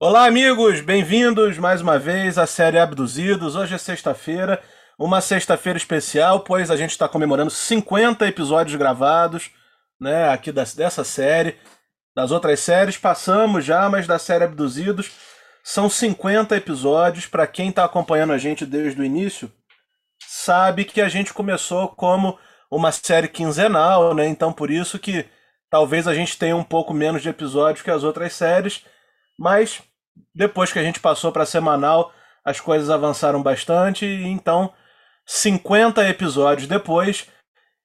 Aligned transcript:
Olá, 0.00 0.26
amigos, 0.26 0.80
bem-vindos 0.80 1.58
mais 1.58 1.80
uma 1.80 1.98
vez 1.98 2.38
à 2.38 2.46
série 2.46 2.78
Abduzidos. 2.78 3.56
Hoje 3.56 3.74
é 3.74 3.78
sexta-feira, 3.78 4.62
uma 4.96 5.20
sexta-feira 5.20 5.76
especial, 5.76 6.38
pois 6.38 6.70
a 6.70 6.76
gente 6.76 6.92
está 6.92 7.08
comemorando 7.08 7.50
50 7.50 8.24
episódios 8.28 8.76
gravados, 8.76 9.50
né, 10.00 10.28
aqui 10.28 10.52
dessa 10.52 11.02
série. 11.02 11.56
Das 12.14 12.30
outras 12.30 12.60
séries 12.60 12.96
passamos 12.96 13.64
já, 13.64 13.88
mas 13.88 14.06
da 14.06 14.20
série 14.20 14.44
Abduzidos 14.44 15.10
são 15.64 15.90
50 15.90 16.56
episódios. 16.56 17.26
Para 17.26 17.48
quem 17.48 17.70
está 17.70 17.84
acompanhando 17.84 18.32
a 18.32 18.38
gente 18.38 18.64
desde 18.64 19.00
o 19.00 19.04
início, 19.04 19.50
sabe 20.28 20.84
que 20.84 21.00
a 21.00 21.08
gente 21.08 21.34
começou 21.34 21.88
como 21.88 22.38
uma 22.70 22.92
série 22.92 23.26
quinzenal, 23.26 24.14
né? 24.14 24.28
Então 24.28 24.52
por 24.52 24.70
isso 24.70 24.96
que 24.96 25.26
talvez 25.68 26.06
a 26.06 26.14
gente 26.14 26.38
tenha 26.38 26.54
um 26.54 26.62
pouco 26.62 26.94
menos 26.94 27.20
de 27.20 27.28
episódios 27.28 27.82
que 27.82 27.90
as 27.90 28.04
outras 28.04 28.32
séries, 28.32 28.84
mas 29.38 29.80
depois 30.34 30.72
que 30.72 30.78
a 30.78 30.82
gente 30.82 31.00
passou 31.00 31.30
para 31.30 31.46
semanal, 31.46 32.12
as 32.44 32.60
coisas 32.60 32.90
avançaram 32.90 33.42
bastante, 33.42 34.04
e 34.04 34.26
então, 34.26 34.72
50 35.26 36.08
episódios 36.08 36.66
depois, 36.66 37.26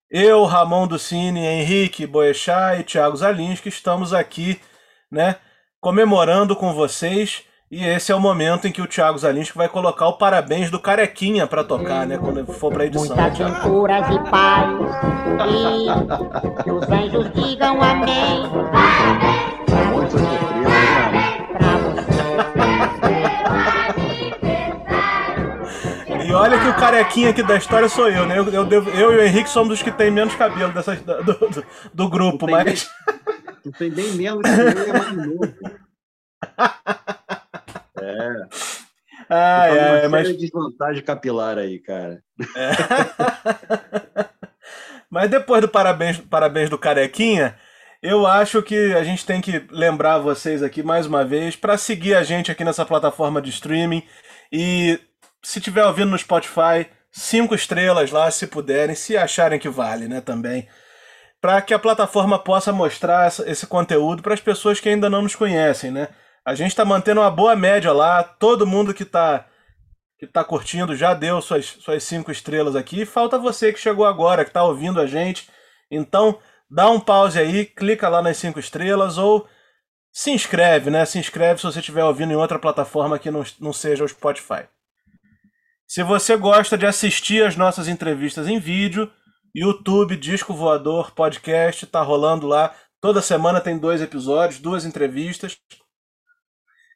eu, 0.09 0.43
Ramon 0.45 0.87
Ducini, 0.87 1.45
Henrique 1.45 2.05
Boechat 2.05 2.79
e 2.79 2.83
Thiago 2.83 3.17
Zalinski 3.17 3.69
estamos 3.69 4.13
aqui, 4.13 4.61
né, 5.11 5.37
comemorando 5.81 6.55
com 6.55 6.73
vocês. 6.73 7.43
E 7.71 7.83
esse 7.83 8.11
é 8.11 8.15
o 8.15 8.19
momento 8.19 8.67
em 8.67 8.71
que 8.71 8.83
o 8.83 8.85
Thiago 8.85 9.17
Zalinski 9.17 9.57
vai 9.57 9.67
colocar 9.67 10.07
o 10.07 10.13
parabéns 10.13 10.69
do 10.69 10.79
Carequinha 10.79 11.47
para 11.47 11.63
tocar, 11.63 12.05
né? 12.05 12.19
Quando 12.19 12.45
for 12.53 12.71
para 12.71 12.85
edição. 12.85 13.15
Muitas 13.15 13.35
venturas 13.35 14.05
e 14.09 14.29
paz. 14.29 14.69
E 15.49 16.63
que 16.63 16.71
os 16.71 16.87
anjos 16.87 17.33
digam 17.33 17.81
amém. 17.81 18.43
Muito 19.91 20.17
E 26.33 26.35
olha 26.35 26.59
que 26.59 26.67
o 26.67 26.75
carequinha 26.75 27.29
aqui 27.29 27.43
da 27.43 27.55
história 27.55 27.87
sou 27.87 28.09
eu, 28.09 28.25
né? 28.25 28.39
Eu, 28.39 28.49
eu, 28.51 28.65
devo- 28.65 28.89
eu 28.89 29.13
e 29.13 29.17
o 29.17 29.23
Henrique 29.23 29.47
somos 29.47 29.71
os 29.75 29.83
que 29.83 29.91
tem 29.91 30.09
menos 30.09 30.33
cabelo 30.33 30.73
dessa, 30.73 30.95
do, 30.95 31.21
do, 31.21 31.65
do 31.93 32.09
grupo, 32.09 32.49
mas. 32.49 32.89
Tu 33.61 33.71
tem 33.73 33.91
bem 33.91 34.13
menos 34.13 34.41
que 34.41 34.49
eu 34.49 34.85
e 34.85 34.89
é 34.89 34.93
mais 34.93 35.13
novo. 35.13 35.55
É, 39.29 40.01
numa 40.01 40.01
ai, 40.01 40.07
mas, 40.09 40.35
desvantagem 40.35 41.03
capilar 41.03 41.59
aí, 41.59 41.77
cara. 41.77 42.23
mas 45.07 45.29
depois 45.29 45.61
do 45.61 45.67
parabéns, 45.67 46.17
parabéns 46.17 46.67
do 46.67 46.79
carequinha, 46.79 47.55
eu 48.01 48.25
acho 48.25 48.63
que 48.63 48.91
a 48.95 49.03
gente 49.03 49.23
tem 49.23 49.39
que 49.39 49.67
lembrar 49.69 50.17
vocês 50.17 50.63
aqui 50.63 50.81
mais 50.81 51.05
uma 51.05 51.23
vez 51.23 51.55
para 51.55 51.77
seguir 51.77 52.15
a 52.15 52.23
gente 52.23 52.51
aqui 52.51 52.63
nessa 52.63 52.83
plataforma 52.83 53.39
de 53.39 53.51
streaming 53.51 54.01
e 54.51 54.99
se 55.43 55.59
tiver 55.59 55.85
ouvindo 55.85 56.11
no 56.11 56.17
Spotify, 56.17 56.89
cinco 57.11 57.53
estrelas 57.53 58.11
lá, 58.11 58.31
se 58.31 58.47
puderem, 58.47 58.95
se 58.95 59.17
acharem 59.17 59.59
que 59.59 59.69
vale, 59.69 60.07
né, 60.07 60.21
também. 60.21 60.67
Para 61.41 61.61
que 61.61 61.73
a 61.73 61.79
plataforma 61.79 62.39
possa 62.39 62.71
mostrar 62.71 63.27
esse 63.45 63.67
conteúdo 63.67 64.23
para 64.23 64.33
as 64.33 64.39
pessoas 64.39 64.79
que 64.79 64.87
ainda 64.87 65.09
não 65.09 65.21
nos 65.21 65.35
conhecem, 65.35 65.91
né? 65.91 66.07
A 66.45 66.55
gente 66.55 66.69
está 66.69 66.85
mantendo 66.85 67.21
uma 67.21 67.29
boa 67.29 67.55
média 67.55 67.91
lá, 67.91 68.23
todo 68.23 68.67
mundo 68.67 68.93
que 68.93 69.03
está 69.03 69.45
que 70.17 70.27
tá 70.27 70.41
curtindo 70.41 70.95
já 70.95 71.13
deu 71.13 71.41
suas, 71.41 71.65
suas 71.65 72.01
cinco 72.03 72.31
estrelas 72.31 72.77
aqui. 72.77 73.05
Falta 73.05 73.37
você 73.37 73.73
que 73.73 73.79
chegou 73.79 74.05
agora, 74.05 74.45
que 74.45 74.49
está 74.49 74.63
ouvindo 74.63 75.01
a 75.01 75.05
gente. 75.05 75.49
Então, 75.91 76.39
dá 76.71 76.89
um 76.89 76.99
pause 76.99 77.37
aí, 77.37 77.65
clica 77.65 78.07
lá 78.07 78.21
nas 78.21 78.37
cinco 78.37 78.57
estrelas 78.57 79.17
ou 79.17 79.45
se 80.13 80.31
inscreve, 80.31 80.89
né? 80.89 81.03
Se 81.05 81.19
inscreve 81.19 81.59
se 81.59 81.65
você 81.65 81.79
estiver 81.79 82.05
ouvindo 82.05 82.31
em 82.31 82.37
outra 82.37 82.57
plataforma 82.57 83.19
que 83.19 83.29
não, 83.29 83.43
não 83.59 83.73
seja 83.73 84.05
o 84.05 84.07
Spotify. 84.07 84.65
Se 85.93 86.01
você 86.01 86.35
gosta 86.35 86.75
de 86.75 86.87
assistir 86.87 87.45
as 87.45 87.55
nossas 87.55 87.87
entrevistas 87.87 88.47
em 88.47 88.57
vídeo, 88.57 89.11
YouTube, 89.53 90.17
Disco 90.17 90.51
Voador, 90.51 91.11
podcast, 91.11 91.85
tá 91.85 92.01
rolando 92.01 92.47
lá. 92.47 92.73
Toda 92.99 93.21
semana 93.21 93.61
tem 93.61 93.77
dois 93.77 94.01
episódios, 94.01 94.59
duas 94.59 94.85
entrevistas. 94.85 95.55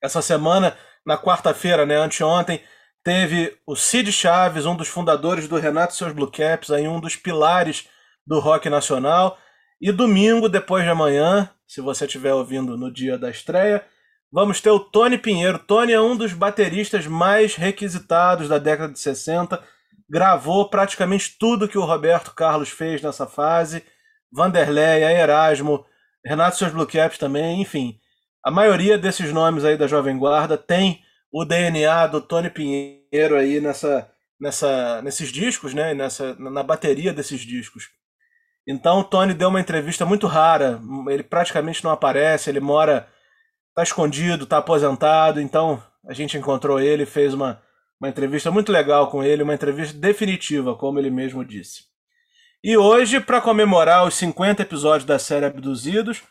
Essa 0.02 0.20
semana, 0.20 0.76
na 1.06 1.16
quarta-feira, 1.16 1.86
né, 1.86 1.96
anteontem, 1.96 2.60
teve 3.04 3.56
o 3.68 3.76
Cid 3.76 4.12
Chaves, 4.12 4.66
um 4.66 4.76
dos 4.76 4.88
fundadores 4.88 5.48
do 5.48 5.58
Renato 5.58 5.94
e 5.94 5.96
seus 5.96 6.12
Blue 6.12 6.32
Caps, 6.32 6.72
aí 6.72 6.88
um 6.88 7.00
dos 7.00 7.16
pilares 7.16 7.88
do 8.26 8.40
rock 8.40 8.68
nacional. 8.68 9.38
E 9.80 9.92
domingo, 9.92 10.50
depois 10.50 10.84
de 10.84 10.90
amanhã, 10.90 11.48
se 11.68 11.82
você 11.82 12.06
estiver 12.06 12.34
ouvindo 12.34 12.76
no 12.76 12.92
dia 12.92 13.16
da 13.16 13.30
estreia, 13.30 13.86
vamos 14.32 14.62
ter 14.62 14.70
o 14.70 14.80
Tony 14.80 15.18
Pinheiro. 15.18 15.60
Tony 15.60 15.94
é 15.94 16.02
um 16.02 16.16
dos 16.16 16.34
bateristas 16.34 17.08
mais 17.08 17.56
requisitados 17.56 18.48
da 18.48 18.58
década 18.58 18.94
de 18.94 19.00
60. 19.00 19.62
Gravou 20.10 20.70
praticamente 20.70 21.38
tudo 21.38 21.68
que 21.68 21.78
o 21.78 21.86
Roberto 21.86 22.34
Carlos 22.34 22.70
fez 22.70 23.02
nessa 23.02 23.26
fase. 23.26 23.84
Vanderleia, 24.32 25.12
Erasmo, 25.12 25.86
Renato 26.26 26.58
seus 26.58 26.72
Blue 26.72 26.86
Caps 26.86 27.18
também, 27.18 27.62
enfim. 27.62 28.00
A 28.44 28.52
maioria 28.52 28.98
desses 28.98 29.32
nomes 29.34 29.66
aí 29.66 29.78
da 29.78 29.88
Jovem 29.88 30.18
Guarda 30.18 30.58
tem 30.58 31.02
o 31.32 31.44
DNA 31.44 32.08
do 32.08 32.22
Tony 32.22 32.50
Pinheiro 32.50 33.36
aí 33.36 33.60
nessa, 33.60 34.10
nessa, 34.40 35.02
nesses 35.02 35.32
discos, 35.32 35.74
né? 35.74 35.94
Nessa, 35.94 36.36
na 36.36 36.64
bateria 36.64 37.14
desses 37.14 37.42
discos. 37.42 37.90
Então 38.68 39.00
o 39.00 39.04
Tony 39.04 39.34
deu 39.34 39.50
uma 39.50 39.62
entrevista 39.62 40.06
muito 40.06 40.28
rara. 40.28 40.80
Ele 41.10 41.24
praticamente 41.24 41.84
não 41.84 41.92
aparece, 41.92 42.50
ele 42.50 42.60
mora, 42.60 43.08
tá 43.78 43.84
escondido, 43.84 44.48
tá 44.48 44.58
aposentado. 44.58 45.40
Então 45.40 45.82
a 46.08 46.12
gente 46.12 46.36
encontrou 46.36 46.80
ele, 46.80 47.06
fez 47.06 47.32
uma, 47.32 47.62
uma 48.02 48.10
entrevista 48.10 48.50
muito 48.50 48.72
legal 48.72 49.12
com 49.12 49.24
ele, 49.24 49.44
uma 49.44 49.54
entrevista 49.54 49.96
definitiva, 49.96 50.76
como 50.76 50.98
ele 50.98 51.12
mesmo 51.12 51.46
disse. 51.46 51.84
E 52.64 52.76
hoje, 52.76 53.20
para 53.20 53.40
comemorar 53.40 54.04
os 54.04 54.16
50 54.16 54.64
episódios 54.64 55.06
da 55.06 55.20
série 55.20 55.46
Abduzidos, 55.46 56.24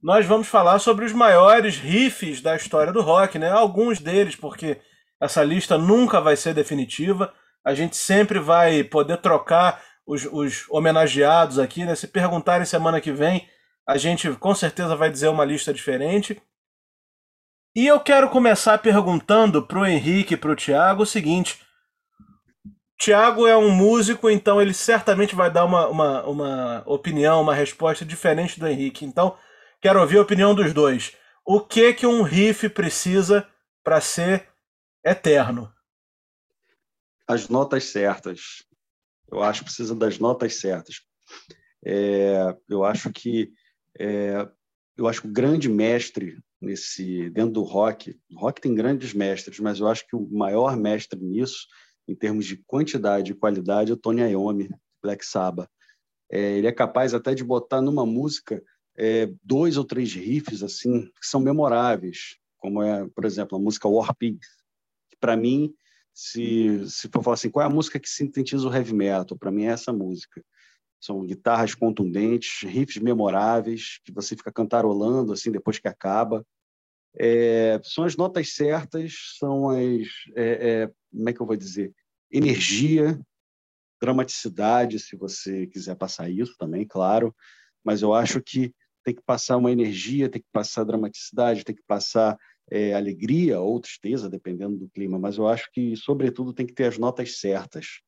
nós 0.00 0.24
vamos 0.24 0.46
falar 0.46 0.78
sobre 0.78 1.04
os 1.04 1.12
maiores 1.12 1.76
riffs 1.76 2.40
da 2.40 2.54
história 2.54 2.92
do 2.92 3.02
rock, 3.02 3.40
né? 3.40 3.50
Alguns 3.50 3.98
deles, 3.98 4.36
porque 4.36 4.80
essa 5.20 5.42
lista 5.42 5.76
nunca 5.76 6.20
vai 6.20 6.36
ser 6.36 6.54
definitiva. 6.54 7.34
A 7.64 7.74
gente 7.74 7.96
sempre 7.96 8.38
vai 8.38 8.84
poder 8.84 9.16
trocar 9.16 9.82
os, 10.06 10.24
os 10.26 10.64
homenageados 10.70 11.58
aqui, 11.58 11.84
né? 11.84 11.96
Se 11.96 12.06
perguntarem 12.06 12.64
semana 12.64 13.00
que 13.00 13.10
vem, 13.10 13.48
a 13.88 13.96
gente 13.96 14.30
com 14.34 14.54
certeza 14.54 14.94
vai 14.94 15.10
dizer 15.10 15.26
uma 15.26 15.44
lista 15.44 15.74
diferente. 15.74 16.40
E 17.76 17.88
eu 17.88 17.98
quero 17.98 18.30
começar 18.30 18.78
perguntando 18.78 19.66
pro 19.66 19.84
Henrique 19.84 20.34
e 20.34 20.36
pro 20.36 20.54
Thiago 20.54 21.02
o 21.02 21.06
seguinte. 21.06 21.60
Thiago 22.96 23.48
é 23.48 23.56
um 23.56 23.68
músico, 23.68 24.30
então 24.30 24.62
ele 24.62 24.72
certamente 24.72 25.34
vai 25.34 25.50
dar 25.50 25.64
uma, 25.64 25.88
uma, 25.88 26.22
uma 26.22 26.82
opinião, 26.86 27.42
uma 27.42 27.52
resposta 27.52 28.04
diferente 28.04 28.60
do 28.60 28.68
Henrique. 28.68 29.04
Então, 29.04 29.36
quero 29.80 30.00
ouvir 30.00 30.18
a 30.18 30.22
opinião 30.22 30.54
dos 30.54 30.72
dois. 30.72 31.16
O 31.44 31.60
que 31.60 31.92
que 31.92 32.06
um 32.06 32.22
riff 32.22 32.68
precisa 32.68 33.44
para 33.82 34.00
ser 34.00 34.48
eterno? 35.04 35.68
As 37.26 37.48
notas 37.48 37.86
certas. 37.86 38.62
Eu 39.28 39.42
acho 39.42 39.60
que 39.60 39.64
precisa 39.64 39.96
das 39.96 40.20
notas 40.20 40.60
certas. 40.60 41.00
É, 41.84 42.56
eu 42.68 42.84
acho 42.84 43.12
que 43.12 43.52
é, 43.98 44.48
eu 44.96 45.08
acho 45.08 45.22
que 45.22 45.28
o 45.28 45.32
grande 45.32 45.68
mestre 45.68 46.38
nesse 46.64 47.30
dentro 47.30 47.52
do 47.52 47.62
rock, 47.62 48.18
o 48.32 48.38
rock 48.38 48.60
tem 48.60 48.74
grandes 48.74 49.12
mestres, 49.14 49.60
mas 49.60 49.80
eu 49.80 49.86
acho 49.86 50.06
que 50.06 50.16
o 50.16 50.28
maior 50.30 50.76
mestre 50.76 51.20
nisso, 51.20 51.66
em 52.08 52.14
termos 52.14 52.46
de 52.46 52.56
quantidade 52.66 53.32
e 53.32 53.34
qualidade, 53.34 53.90
é 53.90 53.94
o 53.94 53.96
Tony 53.96 54.22
Iommi, 54.22 54.68
Black 55.02 55.24
Sabbath. 55.24 55.70
É, 56.30 56.58
ele 56.58 56.66
é 56.66 56.72
capaz 56.72 57.14
até 57.14 57.34
de 57.34 57.44
botar 57.44 57.80
numa 57.80 58.06
música 58.06 58.62
é, 58.96 59.30
dois 59.42 59.76
ou 59.76 59.84
três 59.84 60.12
riffs 60.14 60.62
assim 60.62 61.02
que 61.20 61.26
são 61.26 61.40
memoráveis, 61.40 62.38
como 62.58 62.82
é, 62.82 63.06
por 63.14 63.24
exemplo, 63.24 63.58
a 63.58 63.60
música 63.60 63.88
War 63.88 64.14
Pigs, 64.14 64.48
que 65.10 65.16
para 65.18 65.36
mim, 65.36 65.74
se 66.12 66.88
se 66.88 67.08
for 67.08 67.22
falar 67.22 67.34
assim, 67.34 67.50
qual 67.50 67.64
é 67.64 67.66
a 67.66 67.74
música 67.74 67.98
que 67.98 68.08
sintetiza 68.08 68.66
o 68.66 68.74
heavy 68.74 68.94
metal? 68.94 69.36
Para 69.36 69.50
mim 69.50 69.64
é 69.64 69.68
essa 69.68 69.92
música. 69.92 70.42
São 71.00 71.26
guitarras 71.26 71.74
contundentes, 71.74 72.62
riffs 72.62 73.02
memoráveis 73.02 74.00
que 74.04 74.12
você 74.12 74.34
fica 74.34 74.50
cantarolando 74.50 75.32
assim 75.32 75.50
depois 75.50 75.78
que 75.78 75.88
acaba. 75.88 76.46
É, 77.18 77.80
são 77.84 78.04
as 78.04 78.16
notas 78.16 78.54
certas, 78.54 79.36
são 79.38 79.68
as 79.68 80.08
é, 80.34 80.82
é, 80.82 80.90
como 81.12 81.28
é 81.28 81.32
que 81.32 81.40
eu 81.40 81.46
vou 81.46 81.56
dizer 81.56 81.94
energia, 82.30 83.20
dramaticidade, 84.00 84.98
se 84.98 85.16
você 85.16 85.66
quiser 85.66 85.94
passar 85.94 86.28
isso 86.28 86.56
também, 86.58 86.86
claro. 86.86 87.34
Mas 87.84 88.02
eu 88.02 88.12
acho 88.12 88.42
que 88.42 88.74
tem 89.04 89.14
que 89.14 89.22
passar 89.22 89.56
uma 89.56 89.70
energia, 89.70 90.28
tem 90.28 90.42
que 90.42 90.48
passar 90.52 90.84
dramaticidade, 90.84 91.64
tem 91.64 91.74
que 91.74 91.84
passar 91.86 92.36
é, 92.70 92.94
alegria 92.94 93.60
ou 93.60 93.78
tristeza, 93.78 94.28
dependendo 94.28 94.76
do 94.76 94.88
clima. 94.88 95.18
Mas 95.18 95.36
eu 95.36 95.46
acho 95.46 95.70
que, 95.72 95.94
sobretudo, 95.96 96.52
tem 96.52 96.66
que 96.66 96.72
ter 96.72 96.86
as 96.86 96.98
notas 96.98 97.38
certas 97.38 98.00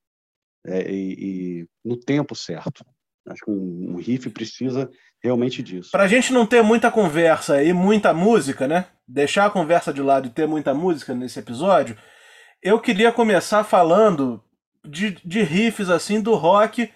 é, 0.66 0.90
e, 0.90 1.60
e, 1.60 1.68
no 1.84 1.96
tempo 1.96 2.34
certo. 2.34 2.84
Acho 3.26 3.44
que 3.44 3.50
um, 3.50 3.92
um 3.92 3.96
riff 3.96 4.28
precisa 4.30 4.90
realmente 5.26 5.62
disso. 5.62 5.90
Pra 5.90 6.08
gente 6.08 6.32
não 6.32 6.46
ter 6.46 6.62
muita 6.62 6.90
conversa 6.90 7.62
e 7.62 7.72
muita 7.72 8.14
música, 8.14 8.66
né? 8.66 8.86
Deixar 9.06 9.46
a 9.46 9.50
conversa 9.50 9.92
de 9.92 10.00
lado 10.00 10.26
e 10.26 10.30
ter 10.30 10.46
muita 10.46 10.72
música 10.72 11.14
nesse 11.14 11.38
episódio, 11.38 11.96
eu 12.62 12.80
queria 12.80 13.12
começar 13.12 13.62
falando 13.64 14.42
de, 14.84 15.18
de 15.24 15.42
riffs 15.42 15.90
assim 15.90 16.20
do 16.20 16.34
rock 16.34 16.90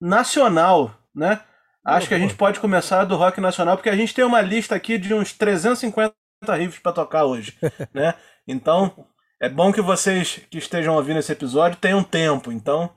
nacional, 0.00 0.94
né? 1.14 1.40
Acho 1.84 2.08
que 2.08 2.14
a 2.14 2.18
gente 2.18 2.34
pode 2.34 2.60
começar 2.60 3.04
do 3.04 3.16
rock 3.16 3.40
nacional, 3.40 3.76
porque 3.76 3.88
a 3.88 3.96
gente 3.96 4.14
tem 4.14 4.24
uma 4.24 4.42
lista 4.42 4.74
aqui 4.74 4.98
de 4.98 5.14
uns 5.14 5.32
350 5.32 6.12
riffs 6.54 6.80
para 6.80 6.92
tocar 6.92 7.24
hoje, 7.24 7.56
né? 7.94 8.14
Então, 8.46 9.06
é 9.40 9.48
bom 9.48 9.72
que 9.72 9.80
vocês 9.80 10.40
que 10.50 10.58
estejam 10.58 10.94
ouvindo 10.94 11.18
esse 11.18 11.32
episódio 11.32 11.78
tenham 11.80 12.02
tempo. 12.02 12.52
Então, 12.52 12.90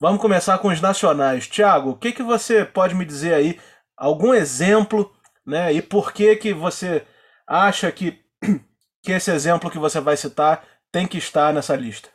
vamos 0.00 0.20
começar 0.20 0.56
com 0.58 0.68
os 0.68 0.80
nacionais. 0.80 1.46
Tiago, 1.46 1.90
o 1.90 1.96
que, 1.96 2.12
que 2.12 2.22
você 2.22 2.64
pode 2.64 2.94
me 2.94 3.04
dizer 3.04 3.34
aí? 3.34 3.60
Algum 3.96 4.34
exemplo, 4.34 5.14
né? 5.46 5.72
E 5.72 5.82
por 5.82 6.12
que 6.12 6.36
que 6.36 6.52
você 6.52 7.06
acha 7.46 7.90
que, 7.92 8.24
que 9.02 9.12
esse 9.12 9.30
exemplo 9.30 9.70
que 9.70 9.78
você 9.78 10.00
vai 10.00 10.16
citar 10.16 10.66
tem 10.90 11.06
que 11.06 11.18
estar 11.18 11.52
nessa 11.52 11.76
lista? 11.76 12.08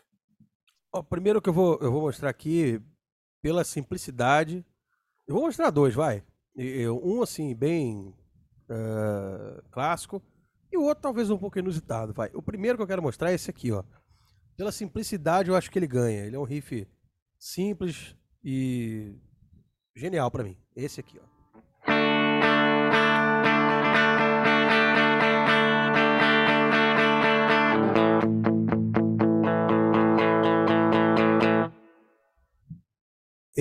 Ó, 0.93 1.03
primeiro 1.03 1.41
que 1.41 1.49
eu 1.49 1.53
vou, 1.53 1.77
eu 1.81 1.91
vou 1.91 2.01
mostrar 2.01 2.29
aqui, 2.29 2.81
pela 3.41 3.63
simplicidade, 3.63 4.65
eu 5.27 5.35
vou 5.35 5.43
mostrar 5.45 5.69
dois, 5.69 5.93
vai. 5.93 6.23
Um, 6.55 7.21
assim, 7.21 7.55
bem 7.55 8.13
uh, 8.69 9.61
clássico, 9.71 10.21
e 10.71 10.77
o 10.77 10.83
outro 10.83 11.03
talvez 11.03 11.29
um 11.29 11.37
pouco 11.37 11.57
inusitado, 11.57 12.13
vai. 12.13 12.29
O 12.33 12.41
primeiro 12.41 12.77
que 12.77 12.83
eu 12.83 12.87
quero 12.87 13.01
mostrar 13.01 13.31
é 13.31 13.35
esse 13.35 13.49
aqui, 13.49 13.71
ó. 13.71 13.83
Pela 14.57 14.71
simplicidade, 14.71 15.49
eu 15.49 15.55
acho 15.55 15.71
que 15.71 15.79
ele 15.79 15.87
ganha. 15.87 16.25
Ele 16.25 16.35
é 16.35 16.39
um 16.39 16.43
riff 16.43 16.87
simples 17.39 18.15
e 18.43 19.15
genial 19.95 20.29
para 20.29 20.43
mim. 20.43 20.57
Esse 20.75 20.99
aqui, 20.99 21.19
ó. 21.19 21.28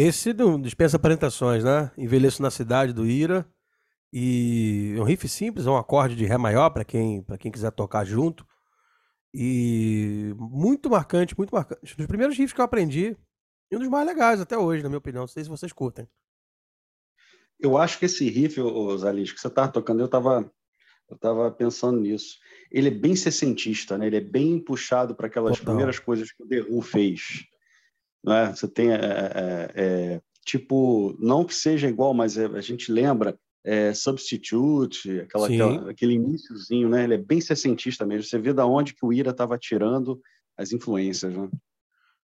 Esse 0.00 0.32
não 0.32 0.60
dispensa 0.60 0.96
apresentações, 0.96 1.64
né? 1.64 1.90
Envelheço 1.98 2.40
na 2.40 2.52
cidade 2.52 2.92
do 2.92 3.04
Ira. 3.04 3.44
E 4.12 4.94
é 4.96 5.00
um 5.00 5.02
riff 5.02 5.28
simples, 5.28 5.66
é 5.66 5.70
um 5.70 5.76
acorde 5.76 6.14
de 6.14 6.24
Ré 6.24 6.38
maior 6.38 6.70
para 6.70 6.84
quem, 6.84 7.24
quem 7.40 7.50
quiser 7.50 7.72
tocar 7.72 8.04
junto. 8.04 8.46
E 9.34 10.32
muito 10.38 10.88
marcante, 10.88 11.36
muito 11.36 11.52
marcante. 11.52 11.94
Um 11.94 11.96
dos 11.96 12.06
primeiros 12.06 12.38
riffs 12.38 12.52
que 12.52 12.60
eu 12.60 12.64
aprendi 12.64 13.16
e 13.72 13.76
um 13.76 13.80
dos 13.80 13.88
mais 13.88 14.06
legais 14.06 14.40
até 14.40 14.56
hoje, 14.56 14.84
na 14.84 14.88
minha 14.88 14.98
opinião. 14.98 15.22
Não 15.22 15.26
sei 15.26 15.42
se 15.42 15.50
vocês 15.50 15.72
curtem. 15.72 16.06
Eu 17.58 17.76
acho 17.76 17.98
que 17.98 18.04
esse 18.04 18.30
riff, 18.30 18.56
Zalis, 18.98 19.32
que 19.32 19.40
você 19.40 19.48
estava 19.48 19.72
tocando, 19.72 19.98
eu 19.98 20.06
estava 20.06 20.48
eu 21.10 21.18
tava 21.18 21.50
pensando 21.50 21.98
nisso. 21.98 22.38
Ele 22.70 22.86
é 22.86 22.92
bem 22.92 23.16
sessentista, 23.16 23.98
né? 23.98 24.06
Ele 24.06 24.18
é 24.18 24.20
bem 24.20 24.60
puxado 24.60 25.16
para 25.16 25.26
aquelas 25.26 25.58
Total. 25.58 25.74
primeiras 25.74 25.98
coisas 25.98 26.30
que 26.30 26.44
o 26.44 26.46
The 26.46 26.60
Who 26.60 26.82
fez. 26.82 27.48
Né? 28.24 28.52
Você 28.54 28.68
tem, 28.68 28.92
é, 28.92 28.94
é, 28.94 29.72
é, 29.74 30.20
tipo, 30.44 31.16
não 31.20 31.44
que 31.44 31.54
seja 31.54 31.88
igual, 31.88 32.14
mas 32.14 32.36
é, 32.36 32.46
a 32.46 32.60
gente 32.60 32.90
lembra 32.90 33.38
é, 33.64 33.92
Substitute, 33.92 35.20
aquela, 35.20 35.46
aquela, 35.46 35.90
aquele 35.90 36.14
iníciozinho, 36.14 36.88
né? 36.88 37.04
Ele 37.04 37.14
é 37.14 37.18
bem 37.18 37.40
sessentista 37.40 38.06
mesmo. 38.06 38.24
Você 38.24 38.38
vê 38.38 38.52
da 38.52 38.66
onde 38.66 38.94
que 38.94 39.04
o 39.04 39.12
Ira 39.12 39.30
estava 39.30 39.58
tirando 39.58 40.20
as 40.56 40.72
influências, 40.72 41.34
né? 41.34 41.48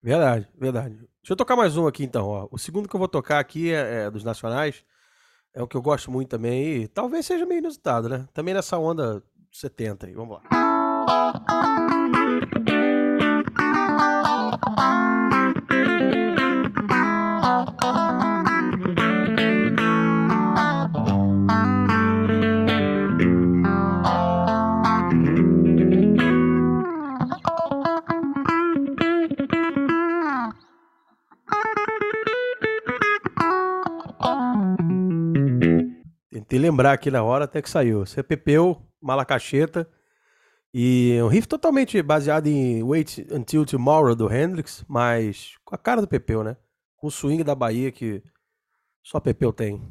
Verdade, 0.03 0.49
verdade. 0.59 0.95
Deixa 0.97 1.33
eu 1.33 1.37
tocar 1.37 1.57
mais 1.57 1.77
um 1.77 1.87
aqui 1.87 2.05
então. 2.05 2.27
Ó. 2.27 2.49
O 2.51 2.59
segundo 2.59 2.89
que 2.89 2.95
eu 2.95 2.99
vou 2.99 3.09
tocar 3.09 3.39
aqui 3.39 3.73
é, 3.73 4.05
é 4.05 4.11
dos 4.11 4.25
nacionais. 4.25 4.85
É 5.55 5.63
o 5.63 5.69
que 5.69 5.77
eu 5.77 5.83
gosto 5.83 6.11
muito 6.11 6.29
também. 6.29 6.83
E 6.83 6.89
talvez 6.89 7.25
seja 7.25 7.47
meio 7.47 7.61
inusitado, 7.61 8.09
né? 8.09 8.27
Também 8.35 8.53
nessa 8.53 8.77
onda 8.79 9.23
70 9.53 10.07
aí. 10.07 10.13
Vamos 10.13 10.39
lá. 10.39 11.84
Tentei 36.55 36.61
lembrar 36.61 36.93
aqui 36.93 37.11
na 37.11 37.21
hora 37.21 37.47
até 37.47 37.61
que 37.61 37.69
saiu. 37.69 38.07
Você 38.07 38.23
pepeu, 38.23 38.81
Malacacheta. 39.01 39.91
E 40.73 41.19
um 41.21 41.27
riff 41.27 41.49
totalmente 41.49 42.01
baseado 42.01 42.47
em 42.47 42.81
Wait 42.81 43.27
Until 43.29 43.67
Tomorrow 43.67 44.15
do 44.15 44.33
Hendrix, 44.33 44.85
mas 44.87 45.57
com 45.65 45.75
a 45.75 45.79
cara 45.79 46.01
do 46.01 46.07
Pepeu, 46.07 46.45
né? 46.45 46.57
Com 46.97 47.09
o 47.09 47.11
swing 47.11 47.43
da 47.43 47.57
Bahia 47.57 47.91
que 47.91 48.23
só 49.03 49.19
Pepeu 49.19 49.53
tem. 49.53 49.83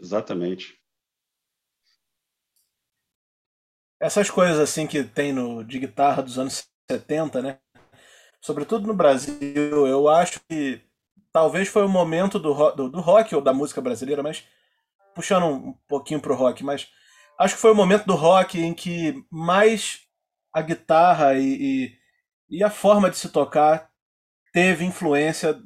Exatamente. 0.00 0.76
Essas 4.00 4.28
coisas 4.28 4.58
assim 4.58 4.88
que 4.88 5.04
tem 5.04 5.32
no 5.32 5.62
de 5.62 5.78
guitarra 5.78 6.20
dos 6.20 6.36
anos 6.36 6.68
70, 6.90 7.42
né? 7.42 7.58
Sobretudo 8.40 8.88
no 8.88 8.94
Brasil, 8.94 9.86
eu 9.86 10.08
acho 10.08 10.40
que 10.48 10.80
talvez 11.32 11.68
foi 11.68 11.84
o 11.84 11.88
momento 11.88 12.40
do, 12.40 12.72
do, 12.72 12.90
do 12.90 13.00
rock 13.00 13.32
ou 13.36 13.40
da 13.40 13.52
música 13.52 13.80
brasileira, 13.80 14.20
mas 14.20 14.44
puxando 15.20 15.44
um 15.44 15.74
pouquinho 15.86 16.18
pro 16.18 16.34
rock, 16.34 16.64
mas 16.64 16.88
acho 17.38 17.54
que 17.54 17.60
foi 17.60 17.70
o 17.70 17.74
momento 17.74 18.06
do 18.06 18.14
rock 18.14 18.58
em 18.58 18.72
que 18.72 19.22
mais 19.30 20.00
a 20.50 20.62
guitarra 20.62 21.34
e, 21.34 21.92
e, 22.48 22.58
e 22.58 22.64
a 22.64 22.70
forma 22.70 23.10
de 23.10 23.18
se 23.18 23.28
tocar 23.28 23.90
teve 24.50 24.82
influência 24.82 25.60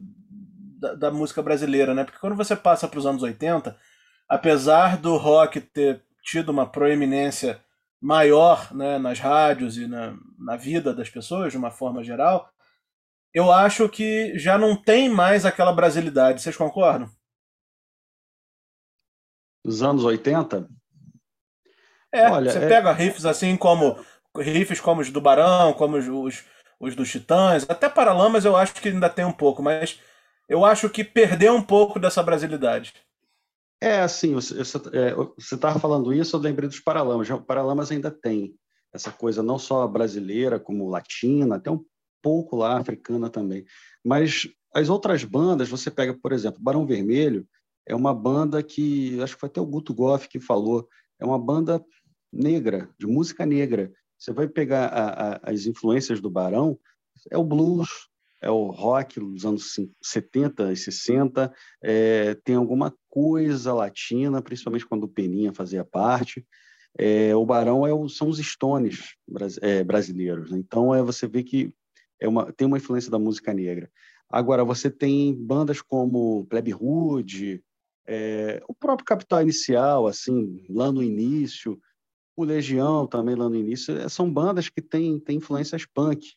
da, 0.81 0.95
da, 0.95 1.11
música 1.12 1.41
brasileira, 1.41 1.95
né? 1.95 2.03
Porque 2.03 2.19
quando 2.19 2.35
você 2.35 2.56
passa 2.56 2.89
para 2.89 2.99
os 2.99 3.06
anos 3.06 3.23
80, 3.23 3.79
apesar 4.29 4.97
do 4.97 5.17
rock 5.17 5.61
ter 5.61 6.03
tido 6.25 6.49
uma 6.49 6.67
proeminência 6.67 7.62
maior 8.03 8.75
né, 8.75 8.99
nas 8.99 9.21
rádios 9.21 9.79
e 9.79 9.87
na, 9.87 10.17
na 10.37 10.56
vida 10.56 10.93
das 10.93 11.09
pessoas, 11.09 11.53
de 11.53 11.59
uma 11.59 11.71
forma 11.71 12.03
geral, 12.03 12.51
eu 13.33 13.53
acho 13.53 13.89
que 13.89 14.37
já 14.37 14.59
não 14.59 14.77
tem 14.77 15.09
mais 15.09 15.47
aquela 15.47 15.73
brasilidade. 15.73 16.43
Vocês 16.43 16.56
concordam? 16.56 17.09
Dos 19.65 19.83
anos 19.83 20.05
80? 20.05 20.69
É, 22.13 22.31
Olha, 22.31 22.53
você 22.53 22.59
é... 22.59 22.69
pega 22.69 22.93
riffs 22.93 23.25
assim 23.25 23.57
como 23.57 23.99
riffs 24.37 24.81
como 24.81 25.01
os 25.01 25.11
do 25.11 25.21
Barão, 25.21 25.73
como 25.73 25.97
os, 25.97 26.09
os, 26.09 26.44
os 26.79 26.94
dos 26.94 27.11
Titãs, 27.11 27.65
até 27.69 27.89
Paralamas 27.89 28.44
eu 28.44 28.56
acho 28.56 28.75
que 28.75 28.89
ainda 28.89 29.09
tem 29.09 29.25
um 29.25 29.33
pouco, 29.33 29.63
mas 29.63 30.01
eu 30.49 30.65
acho 30.65 30.89
que 30.91 31.03
perdeu 31.03 31.55
um 31.55 31.63
pouco 31.63 31.99
dessa 31.99 32.23
brasilidade. 32.23 32.93
É, 33.81 34.01
assim, 34.01 34.35
você 34.35 34.61
estava 34.61 35.79
é, 35.79 35.81
falando 35.81 36.13
isso, 36.13 36.37
eu 36.37 36.41
lembrei 36.41 36.69
dos 36.69 36.81
Paralamas. 36.81 37.29
O 37.31 37.41
Paralamas 37.41 37.91
ainda 37.91 38.11
tem 38.11 38.55
essa 38.93 39.11
coisa 39.11 39.43
não 39.43 39.59
só 39.59 39.87
brasileira, 39.87 40.59
como 40.59 40.89
latina, 40.89 41.56
até 41.56 41.71
um 41.71 41.85
pouco 42.23 42.56
lá 42.56 42.79
africana 42.79 43.29
também. 43.29 43.65
Mas 44.03 44.49
as 44.75 44.89
outras 44.89 45.25
bandas, 45.25 45.69
você 45.69 45.91
pega, 45.91 46.15
por 46.15 46.33
exemplo, 46.33 46.63
Barão 46.63 46.87
Vermelho, 46.87 47.47
é 47.86 47.94
uma 47.94 48.14
banda 48.14 48.62
que, 48.62 49.20
acho 49.22 49.34
que 49.34 49.41
foi 49.41 49.48
até 49.48 49.60
o 49.60 49.67
Guto 49.67 49.94
Goff 49.94 50.29
que 50.29 50.41
falou, 50.41 50.88
é 51.19 51.24
uma 51.24 51.38
banda 51.38 51.84
negra, 52.32 52.88
de 52.98 53.06
música 53.06 53.44
negra. 53.46 53.93
Você 54.19 54.32
vai 54.32 54.48
pegar 54.48 54.86
a, 54.86 55.34
a, 55.34 55.41
as 55.50 55.67
influências 55.67 56.20
do 56.20 56.31
Barão, 56.31 56.79
é 57.31 57.38
o 57.38 57.44
blues, 57.44 58.08
é 58.43 58.50
o 58.50 58.67
rock 58.67 59.19
dos 59.19 59.44
anos 59.44 59.74
70 60.03 60.72
e 60.72 60.76
60, 60.76 61.53
é, 61.82 62.34
tem 62.44 62.56
alguma 62.56 62.94
coisa 63.08 63.72
latina, 63.72 64.43
principalmente 64.43 64.86
quando 64.86 65.05
o 65.05 65.08
Peninha 65.08 65.53
fazia 65.53 65.84
parte. 65.84 66.46
É, 66.98 67.34
o 67.34 67.44
Barão 67.44 67.86
é 67.86 67.93
o, 67.93 68.08
são 68.08 68.29
os 68.29 68.38
Stones 68.38 69.14
é, 69.62 69.82
brasileiros. 69.82 70.50
Né? 70.50 70.58
Então, 70.58 70.94
é, 70.94 71.03
você 71.03 71.26
vê 71.26 71.43
que 71.43 71.74
é 72.20 72.29
uma, 72.29 72.53
tem 72.53 72.67
uma 72.67 72.76
influência 72.76 73.10
da 73.10 73.19
música 73.19 73.53
negra. 73.53 73.91
Agora, 74.31 74.64
você 74.64 74.91
tem 74.91 75.34
bandas 75.34 75.81
como 75.81 76.46
Plebe 76.46 76.74
Hood, 76.74 77.62
é, 78.06 78.63
o 78.69 78.75
próprio 78.75 79.05
Capital 79.05 79.43
Inicial, 79.43 80.06
assim, 80.06 80.65
lá 80.69 80.93
no 80.93 81.03
início, 81.03 81.81
o 82.37 82.44
Legião 82.44 83.06
também 83.06 83.34
lá 83.34 83.49
no 83.49 83.56
início, 83.56 83.96
é, 83.96 84.08
são 84.08 84.31
bandas 84.31 84.69
que 84.69 84.82
têm, 84.82 85.19
têm 85.19 85.37
influências 85.37 85.87
punk. 85.87 86.34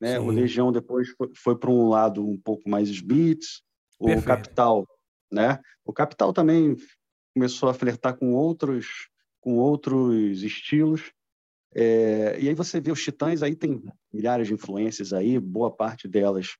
Né? 0.00 0.18
O 0.18 0.28
Legião 0.28 0.70
depois 0.70 1.08
foi, 1.10 1.30
foi 1.34 1.56
para 1.56 1.70
um 1.70 1.88
lado 1.88 2.26
um 2.26 2.36
pouco 2.36 2.68
mais 2.68 3.00
beats, 3.00 3.62
o 3.98 4.06
Perfeito. 4.06 4.26
Capital, 4.26 4.86
né? 5.32 5.58
O 5.84 5.92
Capital 5.92 6.32
também 6.34 6.76
começou 7.32 7.68
a 7.68 7.74
flertar 7.74 8.16
com 8.16 8.34
outros 8.34 9.08
com 9.40 9.58
outros 9.58 10.42
estilos. 10.42 11.12
É, 11.72 12.36
e 12.40 12.48
aí 12.48 12.54
você 12.54 12.80
vê 12.80 12.90
os 12.90 13.02
Titãs, 13.02 13.44
aí 13.44 13.54
tem 13.54 13.80
milhares 14.12 14.48
de 14.48 14.54
influências 14.54 15.12
aí, 15.12 15.38
boa 15.38 15.70
parte 15.70 16.08
delas 16.08 16.56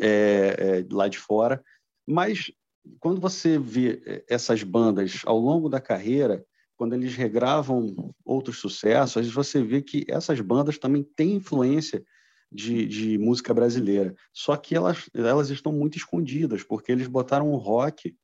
é, 0.00 0.82
é, 0.82 0.86
lá 0.90 1.08
de 1.08 1.18
fora, 1.18 1.64
mas 2.06 2.52
quando 3.00 3.20
você 3.20 3.58
vê 3.58 4.02
eh, 4.06 4.24
essas 4.28 4.62
bandas 4.62 5.22
ao 5.24 5.38
longo 5.38 5.68
da 5.68 5.80
carreira, 5.80 6.44
quando 6.76 6.94
eles 6.94 7.14
regravam 7.14 8.14
outros 8.24 8.58
sucessos, 8.58 9.32
você 9.32 9.62
vê 9.62 9.80
que 9.82 10.04
essas 10.08 10.40
bandas 10.40 10.78
também 10.78 11.02
têm 11.02 11.36
influência 11.36 12.04
de, 12.52 12.86
de 12.86 13.18
música 13.18 13.52
brasileira. 13.52 14.14
Só 14.32 14.56
que 14.56 14.74
elas, 14.74 15.08
elas 15.14 15.50
estão 15.50 15.72
muito 15.72 15.96
escondidas, 15.96 16.62
porque 16.62 16.92
eles 16.92 17.06
botaram 17.06 17.50
o 17.50 17.56
rock 17.56 18.14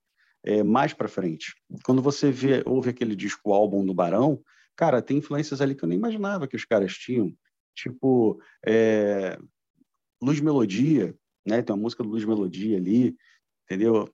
é, 0.45 0.63
mais 0.63 0.93
para 0.93 1.09
frente. 1.09 1.55
Quando 1.85 2.03
você 2.03 2.31
vê, 2.31 2.63
ouve 2.67 2.91
aquele 2.91 3.17
disco, 3.17 3.53
álbum 3.53 3.85
do 3.85 3.95
Barão, 3.95 4.43
cara, 4.77 5.03
tem 5.03 5.19
influências 5.19 5.61
ali 5.61 5.75
que 5.75 5.85
eu 5.85 5.89
nem 5.89 5.99
imaginava 5.99 6.47
que 6.47 6.57
os 6.57 6.65
caras 6.65 6.93
tinham. 6.95 7.33
Tipo, 7.75 8.41
é, 8.67 9.39
Luz 10.23 10.41
Melodia, 10.41 11.15
né? 11.47 11.63
Tem 11.63 11.75
uma 11.75 11.83
música 11.83 12.03
do 12.03 12.11
Luz 12.11 12.25
Melodia 12.25 12.77
ali, 12.77 13.17
entendeu? 13.65 14.09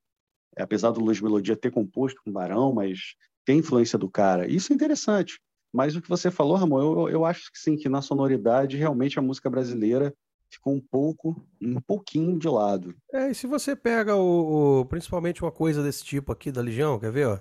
Apesar 0.57 0.91
do 0.91 1.01
Luz 1.01 1.21
Melodia 1.21 1.57
ter 1.57 1.71
composto 1.71 2.21
com 2.25 2.33
Barão, 2.33 2.73
mas 2.73 3.15
tem 3.45 3.59
influência 3.59 3.99
do 3.99 4.11
cara. 4.11 4.47
Isso 4.47 4.73
é 4.73 4.77
interessante. 4.77 5.41
Mas 5.73 5.95
o 5.95 6.03
que 6.03 6.09
você 6.09 6.31
falou, 6.31 6.57
Ramon, 6.57 6.81
eu, 6.81 7.09
eu 7.09 7.25
acho 7.25 7.53
que 7.53 7.59
sim, 7.59 7.77
que 7.77 7.89
na 7.89 8.03
sonoridade 8.03 8.77
realmente 8.77 9.19
a 9.19 9.23
música 9.23 9.51
brasileira 9.51 10.15
ficou 10.51 10.73
um 10.73 10.81
pouco, 10.81 11.47
um 11.61 11.81
pouquinho 11.81 12.39
de 12.39 12.49
lado. 12.49 12.95
É, 13.13 13.31
e 13.31 13.35
se 13.35 13.47
você 13.47 13.77
pega 13.77 14.17
o, 14.17 14.81
o 14.81 14.85
principalmente 14.87 15.43
uma 15.43 15.53
coisa 15.53 15.83
desse 15.83 16.05
tipo 16.05 16.33
aqui 16.33 16.51
da 16.51 16.63
Legião, 16.63 16.99
quer 16.99 17.13
ver, 17.13 17.27
ó? 17.27 17.39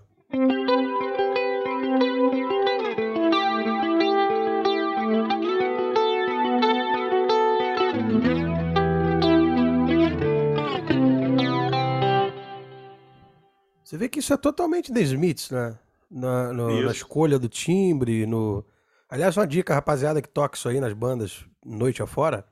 Você 13.97 14.01
vê 14.01 14.09
que 14.09 14.19
isso 14.19 14.31
é 14.31 14.37
totalmente 14.37 14.93
The 14.93 15.01
Smiths, 15.01 15.49
né? 15.49 15.75
Na, 16.09 16.53
no- 16.53 16.67
na 16.85 16.91
escolha 16.91 17.39
do 17.39 17.49
timbre, 17.49 18.27
no. 18.27 18.63
Aliás, 19.09 19.35
uma 19.35 19.47
dica, 19.47 19.73
rapaziada, 19.73 20.21
que 20.21 20.29
toca 20.29 20.55
isso 20.55 20.69
aí 20.69 20.79
nas 20.79 20.93
bandas 20.93 21.43
noite 21.65 22.03
afora. 22.03 22.45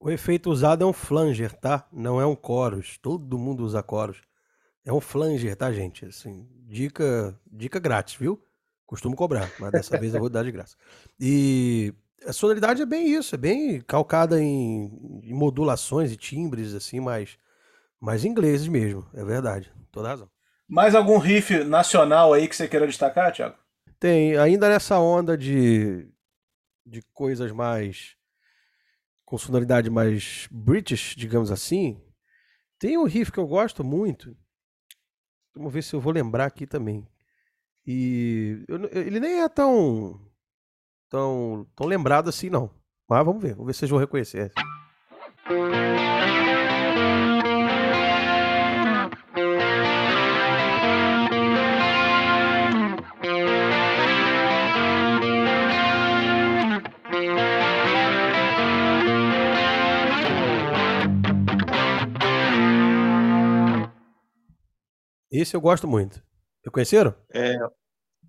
O 0.00 0.10
efeito 0.10 0.48
usado 0.50 0.82
é 0.82 0.86
um 0.86 0.92
flanger, 0.92 1.52
tá? 1.52 1.86
Não 1.92 2.18
é 2.20 2.26
um 2.26 2.36
chorus. 2.36 2.96
Todo 3.02 3.36
mundo 3.38 3.64
usa 3.64 3.84
chorus. 3.88 4.22
É 4.84 4.92
um 4.92 5.00
flanger, 5.00 5.54
tá, 5.56 5.70
gente? 5.72 6.06
Assim, 6.06 6.48
dica, 6.66 7.38
dica 7.52 7.78
grátis, 7.78 8.14
viu? 8.14 8.42
Costumo 8.86 9.14
cobrar, 9.14 9.50
mas 9.60 9.70
dessa 9.72 9.98
vez 9.98 10.14
eu 10.14 10.20
vou 10.20 10.30
dar 10.30 10.42
de 10.44 10.50
graça. 10.52 10.74
E 11.20 11.92
a 12.26 12.32
sonoridade 12.32 12.80
é 12.80 12.86
bem 12.86 13.12
isso, 13.12 13.34
é 13.34 13.38
bem 13.38 13.80
calcada 13.82 14.40
em, 14.40 15.20
em 15.22 15.34
modulações 15.34 16.10
e 16.12 16.16
timbres, 16.16 16.74
assim, 16.74 16.98
mais, 16.98 17.36
mais 18.00 18.24
ingleses 18.24 18.68
mesmo, 18.68 19.04
é 19.12 19.22
verdade. 19.22 19.70
Toda 19.92 20.08
razão. 20.08 20.30
Mais 20.68 20.94
algum 20.94 21.18
riff 21.18 21.64
nacional 21.64 22.34
aí 22.34 22.46
que 22.46 22.54
você 22.54 22.68
queira 22.68 22.86
destacar, 22.86 23.32
Thiago? 23.32 23.56
Tem, 23.98 24.36
ainda 24.36 24.68
nessa 24.68 24.98
onda 24.98 25.36
de, 25.36 26.06
de 26.84 27.02
coisas 27.14 27.50
mais. 27.52 28.16
com 29.24 29.38
sonoridade 29.38 29.90
mais 29.90 30.46
British, 30.50 31.14
digamos 31.16 31.50
assim, 31.50 32.00
tem 32.78 32.96
um 32.96 33.04
riff 33.04 33.32
que 33.32 33.38
eu 33.38 33.46
gosto 33.46 33.82
muito. 33.82 34.36
Vamos 35.54 35.72
ver 35.72 35.82
se 35.82 35.94
eu 35.94 36.00
vou 36.00 36.12
lembrar 36.12 36.46
aqui 36.46 36.66
também. 36.66 37.08
E 37.84 38.64
eu 38.68 38.78
ele 38.92 39.18
nem 39.18 39.42
é 39.42 39.48
tão, 39.48 40.20
tão, 41.08 41.66
tão 41.74 41.86
lembrado 41.86 42.28
assim, 42.28 42.50
não. 42.50 42.70
Mas 43.08 43.24
vamos 43.24 43.42
ver, 43.42 43.54
vamos 43.54 43.66
ver 43.66 43.72
se 43.72 43.80
vocês 43.80 43.90
vão 43.90 43.98
reconhecer. 43.98 44.52
Esse 65.38 65.54
eu 65.56 65.60
gosto 65.60 65.86
muito. 65.86 66.20
Reconheceram? 66.64 67.14